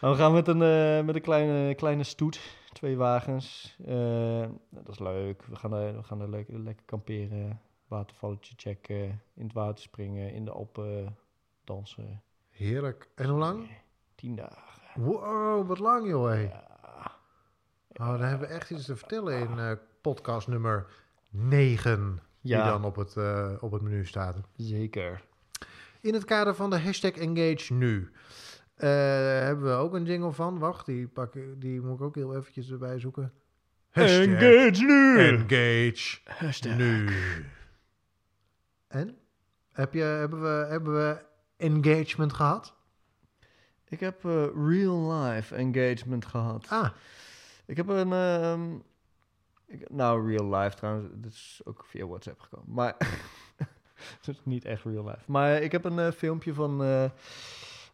Nou, 0.00 0.14
we 0.14 0.22
gaan 0.22 0.32
met 0.32 0.48
een, 0.48 0.62
eh, 0.62 1.04
met 1.04 1.14
een 1.14 1.20
kleine, 1.20 1.74
kleine 1.74 2.04
stoet, 2.04 2.40
twee 2.76 2.96
wagens. 2.96 3.76
Eh, 3.84 3.94
nou, 3.94 4.58
dat 4.70 4.88
is 4.88 4.98
leuk. 4.98 5.42
We 5.42 5.56
gaan 5.56 5.72
er, 5.72 5.96
we 5.96 6.02
gaan 6.02 6.20
er 6.20 6.28
lekker, 6.28 6.58
lekker 6.58 6.84
kamperen, 6.84 7.60
watervalletje 7.88 8.54
checken, 8.56 9.22
in 9.34 9.44
het 9.44 9.52
water 9.52 9.82
springen, 9.82 10.32
in 10.32 10.44
de 10.44 10.50
Alpen 10.50 11.16
dansen. 11.64 12.22
Heerlijk. 12.50 13.08
En 13.14 13.28
hoe 13.28 13.38
lang? 13.38 13.70
Tien 14.14 14.36
dagen. 14.36 15.02
Wow, 15.02 15.68
wat 15.68 15.78
lang 15.78 16.08
joh. 16.08 16.28
hé. 16.28 16.40
Ja. 16.40 16.64
Oh, 17.92 18.08
dan 18.08 18.20
hebben 18.20 18.48
we 18.48 18.54
echt 18.54 18.70
iets 18.70 18.84
te 18.84 18.96
vertellen 18.96 19.38
in 19.38 19.58
eh, 19.58 19.72
podcast 20.00 20.48
nummer 20.48 20.86
9. 21.30 22.20
Ja. 22.40 22.62
Die 22.62 22.70
dan 22.72 22.84
op 22.84 22.96
het, 22.96 23.16
eh, 23.16 23.52
op 23.60 23.72
het 23.72 23.82
menu 23.82 24.06
staat. 24.06 24.36
Zeker. 24.56 25.24
In 26.00 26.14
het 26.14 26.24
kader 26.24 26.54
van 26.54 26.70
de 26.70 26.78
hashtag 26.78 27.10
Engage 27.10 27.72
Nu. 27.72 28.12
Eh, 28.76 28.88
hebben 29.44 29.64
we 29.64 29.74
ook 29.74 29.94
een 29.94 30.04
jingle 30.04 30.32
van. 30.32 30.58
Wacht, 30.58 30.86
die, 30.86 31.08
pak, 31.08 31.32
die 31.56 31.80
moet 31.80 31.94
ik 31.98 32.04
ook 32.04 32.14
heel 32.14 32.36
eventjes 32.36 32.70
erbij 32.70 32.98
zoeken. 32.98 33.32
Hashtag 33.90 34.80
nu! 34.80 35.18
Engage 35.18 36.18
Hashtag. 36.24 36.76
Nu. 36.76 37.08
En? 38.88 39.16
Heb 39.72 39.94
je, 39.94 40.00
hebben, 40.02 40.42
we, 40.42 40.66
hebben 40.68 40.94
we 40.94 41.18
engagement 41.56 42.32
gehad? 42.32 42.74
Ik 43.88 44.00
heb 44.00 44.24
eh, 44.24 44.44
real 44.68 45.12
life 45.12 45.54
engagement 45.54 46.24
gehad. 46.26 46.66
Ah, 46.68 46.90
Ik 47.66 47.76
heb 47.76 47.88
een. 47.88 48.12
ehm, 48.12 48.74
ik, 49.66 49.90
nou, 49.90 50.30
real 50.32 50.54
life 50.54 50.76
trouwens. 50.76 51.08
Dit 51.14 51.32
is 51.32 51.60
ook 51.64 51.84
via 51.86 52.06
WhatsApp 52.06 52.40
gekomen. 52.40 52.74
Maar. 52.74 52.94
het 54.18 54.28
is 54.28 54.40
niet 54.42 54.64
echt 54.64 54.84
real 54.84 55.04
life. 55.04 55.22
Maar 55.26 55.62
ik 55.62 55.72
heb 55.72 55.84
een 55.84 55.98
eh, 55.98 56.10
filmpje 56.12 56.54
van. 56.54 56.80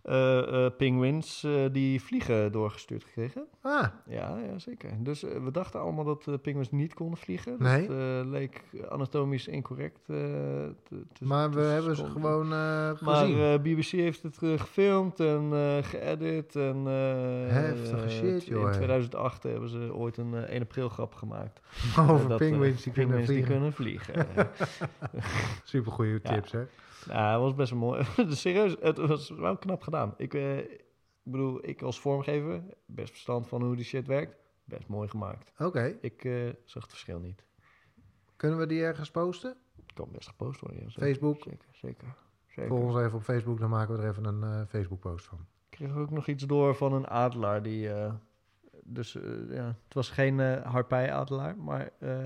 Eh 0.03 0.65
eh, 0.67 0.73
penguins 0.77 1.45
eh, 1.45 1.53
die 1.73 2.03
vliegen 2.03 2.53
doorgestuurd 2.53 3.05
gekregen. 3.05 3.45
ah, 3.61 3.87
Ja, 4.07 4.39
ja 4.39 4.59
zeker. 4.59 4.91
Dus 4.99 5.21
we 5.23 5.49
dachten 5.53 5.81
allemaal 5.81 6.05
dat 6.05 6.27
uh, 6.29 6.35
penguins 6.43 6.71
niet 6.71 6.95
konden 6.95 7.19
vliegen. 7.19 7.57
Nee. 7.59 7.87
Dat 7.89 8.27
leek 8.27 8.63
anatomisch 8.89 9.49
incorrect. 9.49 9.99
te, 10.05 10.75
te- 10.83 11.25
maar 11.25 11.51
we 11.51 11.61
hebben 11.61 11.97
ze 11.97 12.05
gewoon 12.07 12.49
Maar 12.49 12.97
gezien. 13.01 13.39
eh, 13.39 13.59
BBC 13.63 13.85
heeft 13.91 14.23
het 14.23 14.39
gefilmd 14.39 15.21
en 15.21 15.53
geëdit. 15.85 16.57
En, 16.57 16.77
Heftige 17.49 18.09
shit, 18.09 18.45
joh, 18.47 18.61
In 18.61 18.67
hè. 18.67 18.73
2008 18.73 19.43
hebben 19.43 19.69
ze 19.69 19.95
ooit 19.95 20.17
een 20.17 20.35
eh, 20.35 20.43
1 20.55 20.63
april 20.63 20.89
grap 20.89 21.15
gemaakt. 21.15 21.61
Over 21.99 22.29
dat, 22.29 22.39
penguins 22.39 22.83
die 22.83 22.93
kunnen 22.93 23.17
penguins 23.25 23.27
die 23.29 23.45
vliegen. 23.45 23.53
kunnen 23.55 23.73
vliegen. 23.73 24.27
Super 25.65 25.93
goede 25.93 26.21
Ja. 26.23 26.33
tips, 26.35 26.53
hè? 26.53 26.63
Ja, 27.09 27.33
dat 27.33 27.41
was 27.43 27.55
best 27.55 27.71
wel 27.71 27.79
mooi. 27.81 28.05
Dus 28.29 28.41
Serieus, 28.41 28.77
het 28.81 28.99
was 28.99 29.31
wel 29.31 29.57
knap 29.57 29.83
gedaan. 29.83 30.15
Ik, 30.17 30.35
eh, 30.35 30.59
ik 30.59 30.83
bedoel, 31.23 31.69
ik 31.69 31.83
als 31.83 32.01
vormgever, 32.01 32.63
best 32.87 33.11
verstand 33.11 33.49
van 33.49 33.63
hoe 33.63 33.77
die 33.77 33.85
shit 33.85 34.07
werkt. 34.07 34.37
Best 34.65 34.89
mooi 34.89 35.09
gemaakt. 35.09 35.53
Oké, 35.59 35.99
Ik 36.01 36.25
eh, 36.25 36.49
zag 36.65 36.83
het 36.83 36.91
verschil 36.91 37.19
niet. 37.19 37.45
kunnen 38.37 38.59
we 38.59 38.67
die 38.67 38.83
ergens 38.83 39.11
posten? 39.11 39.57
Kan 39.95 40.09
best 40.13 40.29
gepost 40.29 40.61
worden. 40.61 40.79
Ja, 40.83 40.89
zeker. 40.89 41.03
Facebook? 41.03 41.43
Zeker, 41.43 41.69
zeker. 41.73 42.15
zeker. 42.47 42.69
Volg 42.71 42.83
ons 42.85 42.97
even 42.97 43.15
op 43.19 43.23
Facebook, 43.23 43.59
dan 43.59 43.71
maken 43.71 43.97
we 43.97 44.03
er 44.03 44.09
even 44.09 44.25
een 44.25 44.43
eh, 44.43 44.67
Facebook-post 44.69 45.25
van. 45.27 45.39
Ik 45.71 45.79
kreeg 45.79 45.97
ook 45.97 46.11
nog 46.11 46.27
iets 46.27 46.47
door 46.47 46.75
van 46.75 46.93
een 46.93 47.09
adelaar 47.09 47.63
die... 47.63 47.93
eh, 47.93 48.13
dus 48.85 49.15
eh, 49.15 49.23
ja, 49.51 49.67
het 49.85 49.95
was 49.95 50.11
geen 50.11 50.41
eh 50.41 50.63
harpij-adelaar, 50.73 51.57
maar 51.57 51.91
eh, 51.99 52.19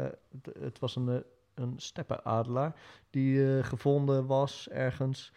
het, 0.43 0.55
het 0.59 0.79
was 0.79 0.97
een, 0.97 1.09
eh, 1.09 1.20
een 1.57 1.74
steppenadelaar 1.76 2.74
die 3.11 3.57
eh, 3.59 3.64
gevonden 3.64 4.26
was 4.26 4.68
ergens 4.68 5.32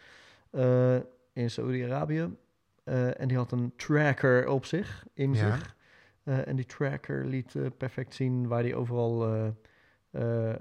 eh, 0.50 0.96
in 1.32 1.50
Saudi-Arabië. 1.50 2.36
Eh, 2.84 3.20
en 3.20 3.28
die 3.28 3.36
had 3.36 3.52
een 3.52 3.72
tracker 3.76 4.48
op 4.48 4.64
zich, 4.64 5.06
in 5.12 5.34
Ja. 5.34 5.54
zich. 5.56 5.76
En 6.24 6.56
die 6.56 6.66
tracker 6.66 7.26
liet 7.26 7.76
perfect 7.76 8.14
zien 8.14 8.48
waar 8.48 8.62
hij 8.62 8.74
overal 8.74 9.26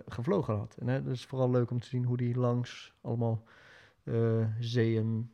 gevlogen 0.07 0.55
had. 0.57 0.75
En 0.79 0.87
het 0.87 1.05
is 1.05 1.25
vooral 1.25 1.49
leuk 1.49 1.71
om 1.71 1.79
te 1.79 1.87
zien 1.87 2.03
hoe 2.05 2.17
die 2.17 2.37
langs 2.37 2.93
allemaal 3.01 3.43
zeeën 4.59 5.33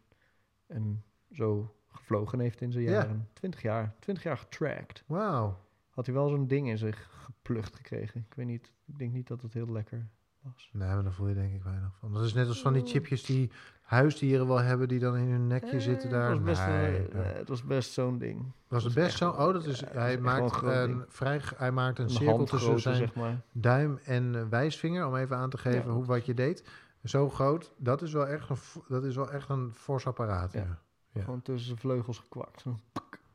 en 0.67 1.03
zo 1.31 1.75
gevlogen 1.91 2.39
heeft 2.39 2.61
in 2.61 2.71
zijn 2.71 2.83
Ja. 2.83 2.91
jaren. 2.91 3.29
20 3.33 3.61
jaar. 3.61 3.93
20 3.99 4.23
jaar 4.23 4.37
getracked. 4.37 5.03
Wauw. 5.07 5.57
Had 5.95 6.05
hij 6.05 6.15
wel 6.15 6.29
zo'n 6.29 6.47
ding 6.47 6.69
in 6.69 6.77
zich 6.77 7.09
geplucht 7.23 7.75
gekregen. 7.75 8.25
Ik 8.29 8.33
weet 8.35 8.45
niet. 8.45 8.71
Ik 8.85 8.97
denk 8.97 9.13
niet 9.13 9.27
dat 9.27 9.41
het 9.41 9.53
heel 9.53 9.71
lekker 9.71 10.07
was. 10.41 10.69
Nee, 10.73 10.87
maar 10.93 11.03
daar 11.03 11.11
voel 11.13 11.27
je 11.27 11.33
denk 11.33 11.53
ik 11.53 11.63
weinig 11.63 11.95
van. 11.99 12.13
Dat 12.13 12.23
is 12.23 12.33
net 12.33 12.47
als 12.47 12.61
van 12.61 12.73
die 12.73 12.85
chipjes 12.85 13.23
die 13.23 13.51
huisdieren 13.81 14.47
wel 14.47 14.57
hebben, 14.61 14.87
die 14.87 14.99
dan 14.99 15.15
in 15.17 15.27
hun 15.29 15.47
nekje 15.47 15.69
Eh, 15.71 15.79
zitten 15.79 16.09
daar. 16.09 16.29
Het 16.29 16.39
was 16.39 16.45
best, 16.47 16.65
nee, 16.67 16.97
eh, 17.07 17.13
nee. 17.13 17.23
eh, 17.23 17.33
het 17.37 17.47
was 17.49 17.63
best 17.63 17.91
zo'n 17.91 18.17
ding. 18.17 18.51
was 18.67 18.83
het 18.83 18.93
best 18.93 19.17
zo? 19.17 19.29
Oh, 19.29 19.37
dat 19.53 19.65
is, 19.65 19.79
ja, 19.79 19.85
het 19.85 19.95
hij, 19.95 20.17
maakt 20.19 20.61
een 20.61 21.05
vrij, 21.07 21.41
hij 21.55 21.71
maakt 21.71 21.97
een, 21.99 22.03
Een 22.05 22.09
cirkel 22.11 22.45
tussen 22.45 22.79
zijn 22.79 22.95
zeg 22.95 23.15
maar. 23.15 23.41
duim 23.51 23.99
en 24.03 24.35
eh, 24.35 24.47
wijsvinger, 24.49 25.05
om 25.07 25.15
even 25.15 25.37
aan 25.37 25.49
te 25.49 25.57
geven 25.57 25.85
Ja. 25.85 25.93
hoe, 25.93 26.05
wat 26.05 26.25
je 26.25 26.33
deed. 26.33 26.63
Zo 27.03 27.29
groot, 27.29 27.73
dat 27.77 28.01
is 28.01 28.13
wel 28.13 28.27
echt 28.27 28.49
een, 28.49 28.57
dat 28.87 29.03
is 29.03 29.15
wel 29.15 29.31
echt 29.31 29.49
een 29.49 29.71
fors 29.73 30.05
apparaat. 30.07 30.53
Ja. 30.53 30.79
Gewoon 31.17 31.41
tussen 31.41 31.67
zijn 31.67 31.79
vleugels 31.79 32.19
gekwakt. 32.19 32.63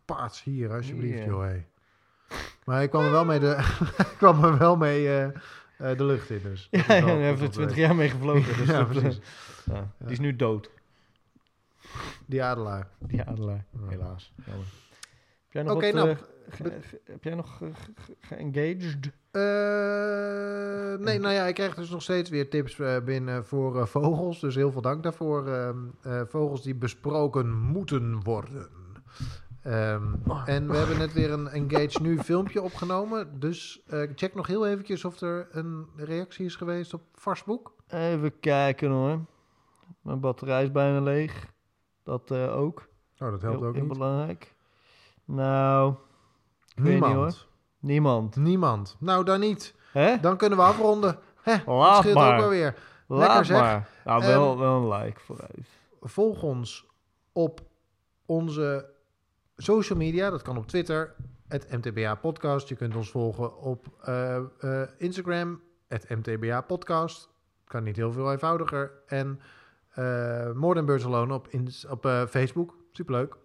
Paats 0.05 0.43
hier, 0.43 0.73
alsjeblieft, 0.73 1.25
joh. 1.25 1.43
hé. 1.43 1.65
Maar 2.71 2.83
ik 2.83 2.91
kwam 2.91 3.05
er 3.05 3.11
wel 3.11 3.25
mee 3.25 3.39
de, 3.39 3.57
kwam 4.19 4.45
er 4.45 4.59
wel 4.59 4.77
mee 4.77 5.09
eh, 5.09 5.25
eh, 5.25 5.99
de 5.99 6.05
lucht 6.05 6.31
in, 6.31 6.41
dus. 6.43 6.69
Ja, 6.71 6.89
er 6.89 7.05
om 7.05 7.37
te 7.37 7.49
20 7.49 7.57
weten. 7.57 7.77
jaar 7.81 7.95
mee 7.95 8.09
gevlogen. 8.09 8.57
Dus 8.57 8.67
Ja, 8.75 8.79
eh, 8.81 8.89
precies. 8.89 9.21
ja, 9.65 9.91
Die 9.99 10.11
is 10.11 10.19
nu 10.19 10.37
dood, 10.37 10.71
Die 12.27 12.43
adelaar. 12.43 12.89
die 12.99 13.23
adelaar. 13.23 13.65
Ja. 13.73 13.89
Helaas. 13.89 14.33
Jammer. 14.47 14.67
Heb 15.45 15.53
jij 15.53 15.63
nog 15.63 15.73
Oké, 15.75 15.93
wat, 15.93 16.05
nou, 16.05 16.17
ge- 16.51 16.81
ge- 16.81 17.01
heb 17.05 17.25
jij 17.25 17.35
nog 17.35 17.57
ge-? 17.57 19.11
Eh, 19.31 21.05
nee, 21.05 21.19
nou 21.19 21.35
ja, 21.35 21.47
ik 21.47 21.55
krijg 21.55 21.75
dus 21.75 21.91
nog 21.91 22.03
steeds 22.03 22.31
weer 22.31 22.51
tips 22.51 22.77
binnen 23.05 23.45
voor 23.45 23.89
vogels. 23.89 24.41
Dus 24.41 24.55
heel 24.55 24.73
veel 24.73 24.83
dank 24.83 25.03
daarvoor. 25.03 25.49
Ehm, 25.49 25.77
eh, 26.03 26.21
vogels 26.29 26.63
die 26.63 26.75
besproken 26.75 27.53
moeten 27.53 28.23
worden. 28.23 28.69
Ehm, 29.63 30.15
en 30.45 30.69
we 30.71 30.77
hebben 30.77 30.99
net 30.99 31.13
weer 31.13 31.31
een 31.33 31.49
Engage 31.49 32.03
Nu 32.03 32.19
filmpje 32.19 32.63
opgenomen. 32.63 33.41
Dus 33.41 33.83
eh, 33.87 34.03
check 34.15 34.35
nog 34.35 34.47
heel 34.47 34.67
eventjes 34.67 35.05
of 35.05 35.21
er 35.21 35.49
een 35.51 35.87
reactie 35.97 36.45
is 36.45 36.57
geweest 36.57 36.95
op 36.95 37.03
Vastboek. 37.15 37.75
Even 37.89 38.41
kijken 38.41 38.91
hoor. 38.91 39.19
Mijn 40.03 40.21
batterij 40.21 40.63
is 40.63 40.73
bijna 40.73 41.01
leeg. 41.01 41.47
Dat 42.05 42.31
eh, 42.31 42.57
ook. 42.57 42.89
Oh, 43.19 43.31
dat 43.31 43.43
helpt 43.43 43.59
heel, 43.59 43.69
ook 43.69 43.75
heel 43.75 43.85
niet. 43.85 43.93
belangrijk. 43.93 44.55
Nou, 45.25 45.95
weet 46.75 46.85
niet, 46.85 46.93
Niemand. 46.93 47.15
hoor. 47.15 47.47
niemand. 47.79 48.37
Niemand. 48.37 48.97
Nou, 49.01 49.25
dan 49.25 49.41
niet. 49.41 49.75
Hè? 49.93 50.21
Dan 50.21 50.37
kunnen 50.37 50.59
we 50.59 50.65
afronden. 50.65 51.19
Hè, 51.43 51.57
dat 51.57 51.67
Laat 51.67 51.97
scheelt 51.99 52.15
maar. 52.15 52.33
ook 52.35 52.41
wel 52.41 52.49
weer. 52.49 52.75
Laat 53.07 53.19
lekker 53.21 53.45
zeg. 53.45 53.61
maar. 53.61 53.89
Nou, 54.05 54.21
wel, 54.27 54.59
wel 54.59 54.77
een 54.77 54.99
like 55.03 55.21
vooruit. 55.21 55.69
volg 56.01 56.43
ons 56.43 56.87
op 57.33 57.61
onze 58.27 58.99
social 59.63 59.99
media. 59.99 60.31
Dat 60.31 60.43
kan 60.43 60.57
op 60.57 60.67
Twitter, 60.67 61.15
het 61.49 61.71
MTBA 61.71 62.15
Podcast. 62.15 62.69
Je 62.69 62.77
kunt 62.77 62.97
ons 62.97 63.11
volgen 63.11 63.57
op 63.59 63.87
eh, 64.03 64.37
eh, 64.37 64.89
Instagram, 64.99 65.61
het 65.89 66.09
MTBA 66.09 66.61
Podcast. 66.61 67.29
Kan 67.65 67.83
niet 67.83 67.97
heel 67.97 68.13
veel 68.13 68.33
eenvoudiger. 68.33 68.93
En 69.07 69.41
eh 69.91 70.53
More 70.53 70.75
Than 70.75 70.87
Birds 70.87 71.05
Alone 71.05 71.35
op, 71.35 71.49
ins- 71.49 71.87
op 71.87 72.07
Facebook. 72.31 72.77
Superleuk. 72.93 73.37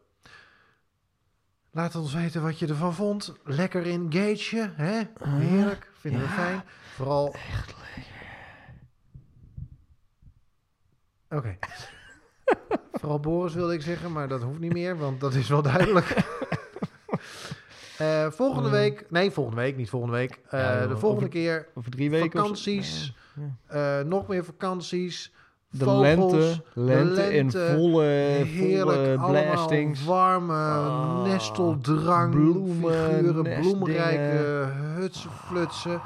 Laat 1.72 1.95
ons 1.95 2.13
weten 2.13 2.41
wat 2.41 2.59
je 2.59 2.68
ervan 2.68 2.93
vond. 2.93 3.36
Lekker 3.43 3.86
engage, 3.86 4.72
hè? 4.76 5.01
Heerlijk. 5.30 5.91
Vinden 5.93 6.22
we 6.22 6.28
fijn. 6.28 6.63
Vooral... 6.95 7.36
Oké. 11.30 11.57
Vooral 12.99 13.19
Boris 13.19 13.53
wilde 13.53 13.73
ik 13.73 13.81
zeggen, 13.81 14.11
maar 14.11 14.27
dat 14.27 14.41
hoeft 14.41 14.59
niet 14.59 14.73
meer, 14.73 14.97
want 14.97 15.19
dat 15.19 15.33
is 15.33 15.49
wel 15.49 15.61
duidelijk. 15.61 16.13
Eh, 17.97 18.25
volgende 18.31 18.67
Mm. 18.69 18.73
week, 18.75 19.05
nee, 19.09 19.31
volgende 19.31 19.61
week, 19.61 19.77
niet 19.77 19.89
volgende 19.89 20.15
week. 20.15 20.39
Eh, 20.49 20.59
Ja, 20.59 20.87
de 20.87 20.97
volgende 20.97 21.25
over- 21.25 21.27
keer 21.39 21.67
Over 21.75 21.91
drie 21.91 22.09
weken. 22.09 22.31
vakanties, 22.31 23.13
Ja, 23.67 23.99
eh, 23.99 24.05
nog 24.05 24.27
meer 24.27 24.45
vakanties. 24.45 25.33
De 25.69 25.83
vogels, 25.85 26.01
lente, 26.03 26.61
lente, 26.73 27.33
in 27.35 27.51
volle, 27.51 28.03
Heerlijk, 28.03 28.97
volle 28.97 29.17
allemaal 29.17 29.43
blastings. 29.53 30.03
warme 30.05 30.53
Ah, 30.53 31.23
nesteldrang, 31.23 32.31
bloemen, 32.31 32.93
figuren, 33.15 33.59
bloemrijke 33.61 34.43
hutsen, 34.95 35.31
flutsen. 35.31 36.01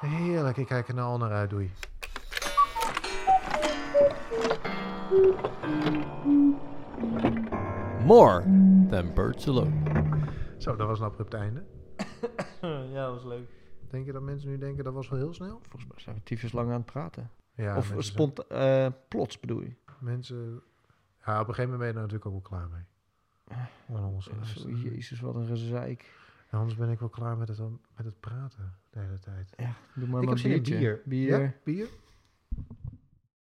Heerlijk, 0.00 0.56
ik 0.56 0.66
kijk 0.66 0.88
er 0.88 0.94
nou 0.94 1.08
al 1.08 1.18
naar 1.18 1.32
uit, 1.32 1.50
doei. 1.50 1.70
More 8.06 8.42
than 8.88 9.14
birds 9.14 9.48
alone. 9.48 9.72
Zo, 10.58 10.76
dat 10.76 10.86
was 10.86 10.98
een 11.00 11.04
abrupt 11.04 11.34
einde. 11.34 11.64
ja, 12.92 13.04
dat 13.06 13.14
was 13.14 13.24
leuk. 13.24 13.48
Denk 13.88 14.06
je 14.06 14.12
dat 14.12 14.22
mensen 14.22 14.50
nu 14.50 14.58
denken 14.58 14.84
dat 14.84 14.94
was 14.94 15.08
wel 15.08 15.18
heel 15.18 15.34
snel? 15.34 15.60
Volgens 15.68 15.86
mij 15.92 16.00
zijn 16.00 16.16
we 16.16 16.22
tyfus 16.22 16.52
lang 16.52 16.68
aan 16.68 16.74
het 16.76 16.84
praten. 16.86 17.30
Ja, 17.54 17.76
of 17.76 17.92
mensen, 17.92 18.12
spont 18.12 18.46
eh, 18.46 18.86
plots 19.08 19.40
bedoel 19.40 19.60
je? 19.60 19.72
mensen... 19.98 20.62
Ja, 21.26 21.40
op 21.40 21.48
een 21.48 21.54
gegeven 21.54 21.70
moment 21.70 21.78
ben 21.78 21.88
je 21.88 21.94
er 21.94 22.00
natuurlijk 22.00 22.26
ook 22.26 22.32
wel 22.32 22.58
klaar 22.58 22.68
mee. 22.68 22.84
Om 23.86 24.04
ons 24.14 24.24
te 24.24 24.30
Zo, 24.30 24.36
luisteren. 24.36 24.76
jezus, 24.80 25.20
wat 25.20 25.34
een 25.34 25.46
gezeik. 25.46 26.12
Ja, 26.50 26.58
anders 26.58 26.78
ben 26.78 26.90
ik 26.90 26.98
wel 26.98 27.08
klaar 27.08 27.36
met 27.36 27.48
het, 27.48 27.58
met 27.96 28.04
het 28.04 28.20
praten 28.20 28.74
de 28.90 29.00
hele 29.00 29.18
tijd. 29.18 29.52
Ja, 29.56 29.74
doe 29.94 30.08
maar 30.08 30.22
ik 30.22 30.28
maar 30.28 30.36
heb 30.36 30.44
in 30.44 30.50
biertje. 30.50 30.78
bier. 30.78 31.02
Bier. 31.04 31.40
Ja, 31.40 31.52
bier? 31.64 31.88